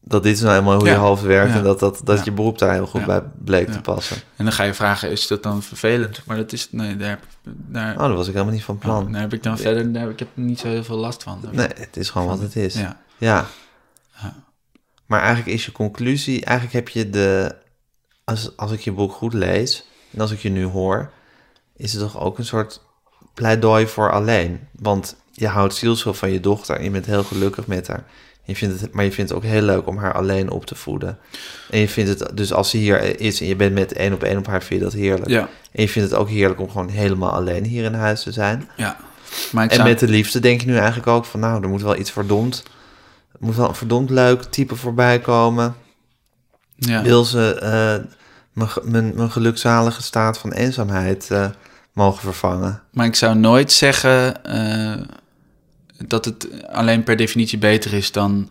Dat 0.00 0.22
dit 0.22 0.34
is 0.34 0.40
nou 0.40 0.52
helemaal 0.52 0.76
hoe 0.76 0.86
Ja. 0.86 0.92
je 0.92 0.98
hoofd 0.98 1.22
werkt... 1.22 1.50
Ja. 1.52 1.56
en 1.58 1.62
dat, 1.64 1.80
dat, 1.80 2.00
dat 2.04 2.24
je 2.24 2.32
beroep 2.32 2.58
daar 2.58 2.72
heel 2.72 2.86
goed 2.86 3.04
bij 3.04 3.22
bleek 3.44 3.70
te 3.70 3.80
passen. 3.80 4.16
En 4.36 4.44
dan 4.44 4.52
ga 4.54 4.62
je 4.62 4.74
vragen, 4.74 5.10
is 5.10 5.26
dat 5.26 5.42
dan 5.42 5.62
vervelend? 5.62 6.22
Maar 6.26 6.36
dat 6.36 6.52
is, 6.52 6.68
nee, 6.70 6.96
daar, 6.96 7.08
heb- 7.08 7.24
daar, 7.44 7.94
Oh, 7.94 8.00
dat 8.08 8.16
was 8.16 8.26
ik 8.26 8.32
helemaal 8.32 8.54
niet 8.54 8.64
van 8.64 8.78
plan. 8.78 9.12
daar 9.12 9.20
heb 9.20 9.32
ik 9.32 9.42
dan 9.42 9.58
verder, 9.58 9.92
daar 9.92 10.02
heb 10.02 10.10
ik 10.10 10.18
heb 10.18 10.28
niet 10.34 10.58
zo 10.58 10.68
heel 10.68 10.84
veel 10.84 10.96
last 10.96 11.22
van. 11.22 11.38
Nee, 11.50 11.68
het 11.74 11.96
is 11.96 12.10
gewoon 12.10 12.26
wat 12.26 12.40
het 12.40 12.56
is. 12.56 12.74
Ja. 13.18 13.46
Maar 15.06 15.20
eigenlijk 15.20 15.56
is 15.56 15.64
je 15.64 15.72
conclusie, 15.72 16.44
eigenlijk 16.44 16.76
heb 16.76 16.88
je 16.88 17.10
de, 17.10 17.54
als, 18.24 18.56
als 18.56 18.72
ik 18.72 18.80
je 18.80 18.92
boek 18.92 19.12
goed 19.12 19.32
lees, 19.34 19.84
En 20.10 20.20
als 20.20 20.30
ik 20.30 20.38
je 20.40 20.48
nu 20.50 20.64
hoor, 20.64 21.10
is 21.76 21.92
het 21.92 22.00
toch 22.00 22.20
ook 22.20 22.38
een 22.38 22.44
soort 22.44 22.80
pleidooi 23.34 23.86
voor 23.86 24.12
alleen. 24.12 24.60
Want 24.72 25.16
je 25.32 25.46
houdt 25.48 25.74
zielsveel 25.74 26.14
van 26.14 26.30
je 26.30 26.40
dochter 26.40 26.76
en 26.76 26.84
je 26.84 26.90
bent 26.90 27.06
heel 27.06 27.24
gelukkig 27.24 27.66
met 27.66 27.86
haar. 27.86 28.04
Je 28.46 28.56
vindt 28.56 28.80
het, 28.80 28.92
maar 28.92 29.04
je 29.04 29.12
vindt 29.12 29.30
het 29.30 29.38
ook 29.38 29.44
heel 29.46 29.62
leuk 29.62 29.86
om 29.86 29.96
haar 29.96 30.12
alleen 30.14 30.50
op 30.50 30.66
te 30.66 30.74
voeden. 30.74 31.18
En 31.70 31.78
je 31.78 31.88
vindt 31.88 32.18
het, 32.20 32.36
dus 32.36 32.52
als 32.52 32.70
ze 32.70 32.76
hier 32.76 33.20
is 33.20 33.40
en 33.40 33.46
je 33.46 33.56
bent 33.56 33.74
met 33.74 33.92
één 33.92 34.12
op 34.12 34.22
één 34.22 34.38
op 34.38 34.46
haar, 34.46 34.62
vind 34.62 34.80
je 34.80 34.84
dat 34.86 34.94
heerlijk. 34.94 35.28
Ja. 35.30 35.48
En 35.72 35.82
je 35.82 35.88
vindt 35.88 36.10
het 36.10 36.18
ook 36.18 36.28
heerlijk 36.28 36.60
om 36.60 36.70
gewoon 36.70 36.88
helemaal 36.88 37.32
alleen 37.32 37.64
hier 37.64 37.84
in 37.84 37.94
huis 37.94 38.22
te 38.22 38.32
zijn. 38.32 38.68
Ja. 38.76 38.96
Maar 39.52 39.64
ik 39.64 39.70
En 39.70 39.76
zou- 39.76 39.88
met 39.88 39.98
de 39.98 40.08
liefde 40.08 40.40
denk 40.40 40.60
je 40.60 40.66
nu 40.66 40.76
eigenlijk 40.76 41.06
ook 41.06 41.24
van, 41.24 41.40
nou, 41.40 41.62
er 41.62 41.68
moet 41.68 41.82
wel 41.82 41.96
iets 41.96 42.10
verdomd, 42.10 42.62
er 43.40 43.46
moet 43.46 43.56
wel 43.56 43.68
een 43.68 43.74
verdomd 43.74 44.10
leuk 44.10 44.42
type 44.42 44.76
voorbij 44.76 45.20
komen. 45.20 45.74
ja. 46.76 47.02
Wil 47.02 47.24
ze 47.24 47.54
eh, 47.54 48.10
mijn, 48.52 48.70
mijn, 48.82 49.12
mijn 49.14 49.30
gelukzalige 49.30 50.02
staat 50.02 50.38
van 50.38 50.52
eenzaamheid 50.52 51.30
eh, 51.30 51.46
mogen 51.92 52.20
vervangen? 52.20 52.82
Maar 52.90 53.06
ik 53.06 53.14
zou 53.14 53.36
nooit 53.36 53.72
zeggen 53.72 54.44
eh, 54.44 55.00
dat 56.06 56.24
het 56.24 56.48
alleen 56.72 57.02
per 57.02 57.16
definitie 57.16 57.58
beter 57.58 57.92
is 57.92 58.12
dan 58.12 58.50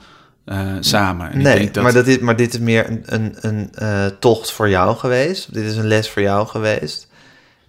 samen. 0.79 1.31
En 1.31 1.37
ik 1.37 1.43
nee, 1.43 1.57
denk 1.57 1.73
dat, 1.73 1.83
maar, 1.83 1.93
dat 1.93 2.07
is, 2.07 2.19
maar 2.19 2.35
dit 2.35 2.53
is 2.53 2.59
meer 2.59 2.89
een, 2.89 3.35
een, 3.39 3.69
een 3.71 4.19
tocht 4.19 4.51
voor 4.51 4.69
jou 4.69 4.97
geweest. 4.97 5.53
Dit 5.53 5.63
is 5.63 5.75
een 5.75 5.87
les 5.87 6.09
voor 6.09 6.21
jou 6.21 6.47
geweest. 6.47 7.07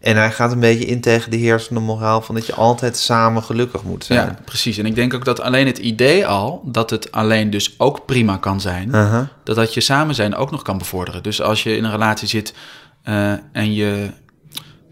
En 0.05 0.17
hij 0.17 0.33
gaat 0.33 0.53
een 0.53 0.61
beetje 0.61 0.85
in 0.85 1.01
tegen 1.01 1.31
de 1.31 1.37
heersende 1.37 1.81
moraal 1.81 2.23
van 2.23 2.35
dat 2.35 2.47
je 2.47 2.55
altijd 2.55 2.97
samen 2.97 3.43
gelukkig 3.43 3.83
moet 3.83 4.05
zijn. 4.05 4.27
Ja, 4.27 4.39
precies. 4.45 4.79
En 4.79 4.87
ik 4.87 4.95
denk 4.95 5.15
ook 5.15 5.25
dat 5.25 5.41
alleen 5.41 5.67
het 5.67 5.79
idee 5.79 6.27
al, 6.27 6.63
dat 6.65 6.91
het 6.91 7.13
alleen 7.13 7.51
dus 7.51 7.75
ook 7.79 8.07
prima 8.07 8.37
kan 8.37 8.61
zijn, 8.61 8.89
Uh-huh. 8.89 9.23
dat 9.45 9.57
dat 9.57 9.75
je 9.75 9.81
samen 9.81 10.15
zijn 10.15 10.35
ook 10.35 10.51
nog 10.51 10.63
kan 10.63 10.79
bevorderen. 10.79 11.23
Dus 11.23 11.43
als 11.43 11.63
je 11.63 11.77
in 11.77 11.85
een 11.85 11.91
relatie 11.91 12.29
zit 12.29 12.55
eh, 13.03 13.33
en 13.53 13.75
je 13.75 14.11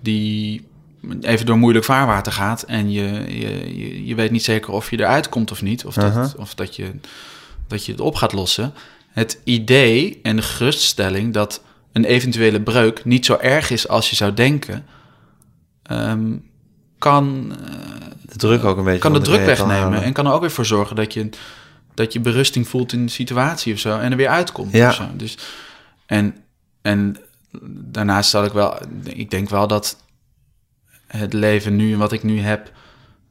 die 0.01 0.67
even 1.21 1.47
door 1.47 1.59
moeilijk 1.59 1.85
vaarwater 1.85 2.33
gaat 2.33 2.63
en 2.63 2.93
je, 2.93 3.25
je, 3.39 4.07
je, 4.07 4.15
weet 4.15 4.31
niet 4.31 4.45
zeker 4.45 4.73
of 4.73 4.91
je 4.91 4.99
eruit 4.99 5.29
komt 5.29 5.51
of 5.51 5.63
niet, 5.63 5.85
of, 5.85 5.95
dat, 5.95 6.05
Uh-huh. 6.05 6.31
of 6.37 6.55
dat, 6.55 6.77
je, 6.77 6.91
dat 7.67 7.87
je 7.87 7.93
het 7.93 8.01
op 8.01 8.15
gaat 8.15 8.33
lossen. 8.33 8.75
Het 9.09 9.39
idee 9.45 10.21
en 10.23 10.37
de 10.37 10.43
geruststelling 10.43 11.33
dat 11.33 11.63
een 11.93 12.05
eventuele 12.05 12.61
breuk 12.61 13.05
niet 13.05 13.27
zo 13.27 13.37
erg 13.41 13.71
is 13.71 13.89
als 13.89 14.11
je 14.11 14.17
zou 14.17 14.35
denken, 14.35 14.85
ehm, 15.83 16.37
kan, 16.99 17.57
eh, 17.67 17.77
De 18.27 18.39
druk 18.39 18.65
ook 18.65 18.77
een 18.77 18.85
beetje 18.85 19.01
kan 19.01 19.13
de 19.13 19.21
druk 19.21 19.45
wegnemen. 19.45 20.03
En 20.03 20.13
kan 20.13 20.27
er 20.27 20.33
ook 20.33 20.41
weer 20.41 20.51
voor 20.51 20.67
zorgen 20.67 20.97
dat 20.97 21.13
je, 21.13 21.29
dat 21.95 22.13
je 22.13 22.21
berusting 22.21 22.69
voelt 22.69 22.93
in 22.93 23.05
de 23.05 23.13
situatie 23.13 23.73
of 23.73 23.79
zo. 23.79 23.99
En 23.99 24.11
er 24.11 24.17
weer 24.17 24.29
uitkomt. 24.29 24.73
Ja. 24.73 24.89
Of 24.89 24.95
zo. 24.95 25.09
Dus, 25.17 25.39
en, 26.07 26.37
en 26.83 27.17
daarnaast 27.71 28.31
zal 28.31 28.45
ik 28.45 28.53
wel... 28.53 28.79
Ik 29.03 29.31
denk 29.31 29.49
wel 29.49 29.67
dat 29.67 29.97
het 31.07 31.33
leven 31.33 31.77
nu, 31.77 31.97
wat 31.97 32.13
ik 32.13 32.23
nu 32.23 32.41
heb... 32.41 32.73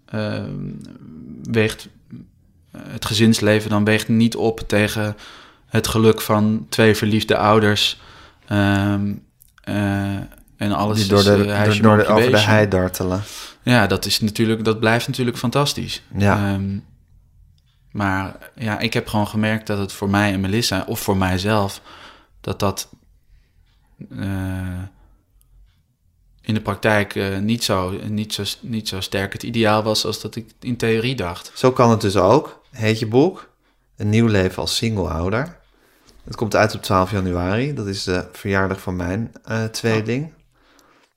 ehm, 0.06 0.72
weegt... 1.44 1.90
Het 2.78 3.06
gezinsleven 3.06 3.70
dan 3.70 3.84
weegt 3.84 4.08
niet 4.08 4.36
op 4.36 4.60
tegen 4.60 5.16
het 5.66 5.88
geluk 5.88 6.22
van 6.22 6.66
twee 6.70 6.96
verliefde 6.96 7.38
ouders... 7.38 8.00
Ehm, 8.48 9.14
eh, 9.64 10.18
en 10.62 10.72
alles 10.72 10.98
Die 10.98 11.08
door 11.08 11.20
is, 11.20 11.26
de, 11.26 11.52
eh, 11.52 11.82
door, 11.82 11.98
de, 11.98 12.06
over 12.06 12.32
de 12.32 12.40
hei 12.40 12.68
dartelen. 12.68 13.24
Ja, 13.62 13.88
dat 13.88 14.06
is 14.06 14.20
natuurlijk, 14.20 14.64
dat 14.64 14.80
blijft 14.80 15.08
natuurlijk 15.08 15.38
fantastisch. 15.38 16.04
Ja. 16.18 16.54
Ehm, 16.54 16.78
maar 17.92 18.36
ja, 18.56 18.80
ik 18.80 18.94
heb 18.94 19.08
gewoon 19.08 19.28
gemerkt 19.28 19.68
dat 19.68 19.78
het 19.78 19.94
voor 19.94 20.10
mij 20.10 20.34
en 20.34 20.40
Melissa, 20.40 20.84
of 20.88 21.00
voor 21.00 21.18
mijzelf, 21.18 21.82
dat 22.42 22.60
dat 22.60 22.90
eh, 24.10 24.84
in 26.42 26.54
de 26.54 26.62
praktijk 26.62 27.16
eh, 27.16 27.38
niet, 27.38 27.64
zo, 27.64 28.00
niet, 28.08 28.34
zo, 28.34 28.44
niet 28.60 28.88
zo 28.88 29.00
sterk 29.00 29.34
het 29.34 29.44
ideaal 29.44 29.84
was 29.84 30.06
als 30.06 30.22
dat 30.22 30.36
ik 30.36 30.52
in 30.60 30.78
theorie 30.78 31.16
dacht. 31.16 31.52
Zo 31.56 31.72
kan 31.72 31.90
het 31.90 32.02
dus 32.02 32.16
ook. 32.16 32.64
Heet 32.72 33.00
je 33.00 33.08
boek. 33.08 33.50
Een 33.98 34.10
nieuw 34.10 34.28
leven 34.28 34.62
als 34.62 34.76
single-ouder. 34.76 35.60
Het 36.24 36.36
komt 36.36 36.56
uit 36.56 36.76
op 36.76 36.82
12 36.82 37.12
januari. 37.12 37.74
Dat 37.74 37.88
is 37.88 38.04
de 38.04 38.28
verjaardag 38.32 38.82
van 38.82 38.96
mijn 38.96 39.32
eh, 39.44 39.64
tweeling. 39.64 40.34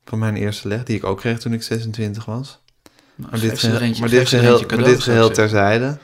Van 0.05 0.19
mijn 0.19 0.37
eerste 0.37 0.69
leg, 0.69 0.83
die 0.83 0.97
ik 0.97 1.05
ook 1.05 1.19
kreeg 1.19 1.39
toen 1.39 1.53
ik 1.53 1.63
26 1.63 2.25
was. 2.25 2.59
Nou, 3.15 3.31
Maar 3.31 3.41
dit, 3.41 3.59
geheel, 3.59 3.95
maar 4.01 4.09
dit 4.09 4.29
geheel, 4.29 4.59
maar 4.59 4.67
cadeau, 4.67 4.91
dit 4.91 5.03
geheel 5.03 5.31
terzijde. 5.31 5.99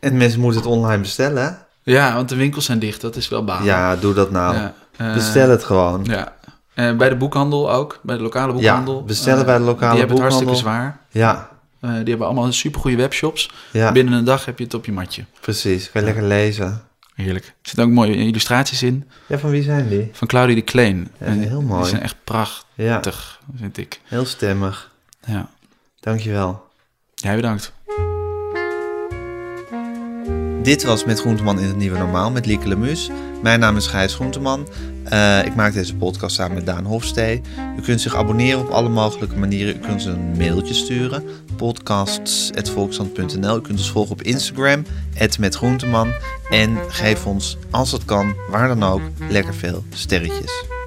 En 0.00 0.16
mensen 0.16 0.40
moeten 0.40 0.60
het 0.60 0.70
online 0.70 1.02
bestellen. 1.02 1.42
hè? 1.44 1.50
Ja, 1.92 2.14
want 2.14 2.28
de 2.28 2.36
winkels 2.36 2.64
zijn 2.64 2.78
dicht, 2.78 3.00
dat 3.00 3.16
is 3.16 3.28
wel 3.28 3.44
baan. 3.44 3.64
Ja, 3.64 3.96
doe 3.96 4.14
dat 4.14 4.30
nou. 4.30 4.54
Ja, 4.54 4.74
eh, 4.96 5.14
Bestel 5.14 5.48
het 5.48 5.64
gewoon. 5.64 6.04
Ja. 6.04 6.36
Eh, 6.74 6.96
bij 6.96 7.08
de 7.08 7.16
boekhandel 7.16 7.72
ook, 7.72 8.00
bij 8.02 8.16
de 8.16 8.22
lokale 8.22 8.52
boekhandel. 8.52 9.04
bestellen 9.04 9.40
Eh, 9.40 9.46
bij 9.46 9.56
de 9.58 9.64
lokale 9.64 9.90
Die 9.90 9.98
hebben 9.98 10.16
het 10.16 10.24
hartstikke 10.24 10.52
boekhandel. 10.52 10.80
zwaar. 10.80 11.00
Ja, 11.10 11.48
die 11.80 12.08
hebben 12.08 12.26
allemaal 12.26 12.52
supergoeie 12.52 12.96
webshops. 12.96 13.50
ja 13.72 13.92
Binnen 13.92 14.14
een 14.14 14.24
dag 14.24 14.44
heb 14.44 14.58
je 14.58 14.64
het 14.64 14.74
op 14.74 14.84
je 14.84 14.92
matje. 14.92 15.24
precies. 15.40 15.90
Kan 15.90 16.00
je 16.00 16.06
lekker 16.06 16.24
lezen. 16.26 16.82
Heerlijk. 17.24 17.44
Er 17.46 17.52
zitten 17.62 17.84
ook 17.84 17.90
mooie 17.90 18.16
illustraties 18.16 18.82
in 18.82 19.08
Ja, 19.26 19.38
van 19.38 19.50
wie 19.50 19.62
zijn 19.62 19.88
die? 19.88 20.08
van 20.12 20.28
Claudie 20.28 20.54
de 20.54 20.62
Kleen. 20.62 21.08
Ja, 21.20 21.26
En 21.26 21.40
heel 21.40 21.62
mooi. 21.62 21.80
Die 21.80 21.90
zijn 21.90 22.02
echt 22.02 22.16
prachtig, 22.24 22.64
Ja, 22.74 23.00
vind 23.56 23.76
ik. 23.78 24.00
heel 24.04 24.24
stemmig. 24.24 24.92
Ja. 25.26 25.48
Dankjewel. 26.00 26.66
Jij 27.14 27.36
bedankt. 27.36 27.72
Dit 30.62 30.84
was 30.84 31.04
Met 31.04 31.20
Groenteman 31.20 31.58
in 31.60 31.66
het 31.66 31.76
Nieuwe 31.76 31.98
Normaal 31.98 32.30
met 32.30 32.46
Lieke 32.46 32.68
Lemus. 32.68 33.10
Mijn 33.42 33.60
naam 33.60 33.76
is 33.76 33.86
Gijs 33.86 34.14
Groenteman. 34.14 34.68
Eh, 35.04 35.44
ik 35.44 35.54
maak 35.54 35.72
deze 35.72 35.94
podcast 35.96 36.34
samen 36.34 36.54
met 36.54 36.66
Daan 36.66 36.84
Hofstee. 36.84 37.40
U 37.78 37.80
kunt 37.82 38.00
zich 38.00 38.14
abonneren 38.16 38.60
op 38.60 38.68
alle 38.68 38.88
mogelijke 38.88 39.36
manieren. 39.36 39.76
U 39.76 39.78
kunt 39.78 40.04
een 40.04 40.36
mailtje 40.36 40.74
sturen. 40.74 41.24
podcasts.volkshand.nl 41.58 43.56
U 43.56 43.60
kunt 43.60 43.78
ons 43.78 43.90
volgen 43.90 44.12
op 44.12 44.22
Instagram, 44.22 44.84
@metgroenteman 45.38 46.12
En 46.50 46.78
geef 46.88 47.26
ons, 47.26 47.56
als 47.70 47.92
het 47.92 48.04
kan, 48.04 48.34
waar 48.50 48.68
dan 48.68 48.82
ook, 48.82 49.02
lekker 49.28 49.54
veel 49.54 49.84
sterretjes. 49.90 50.77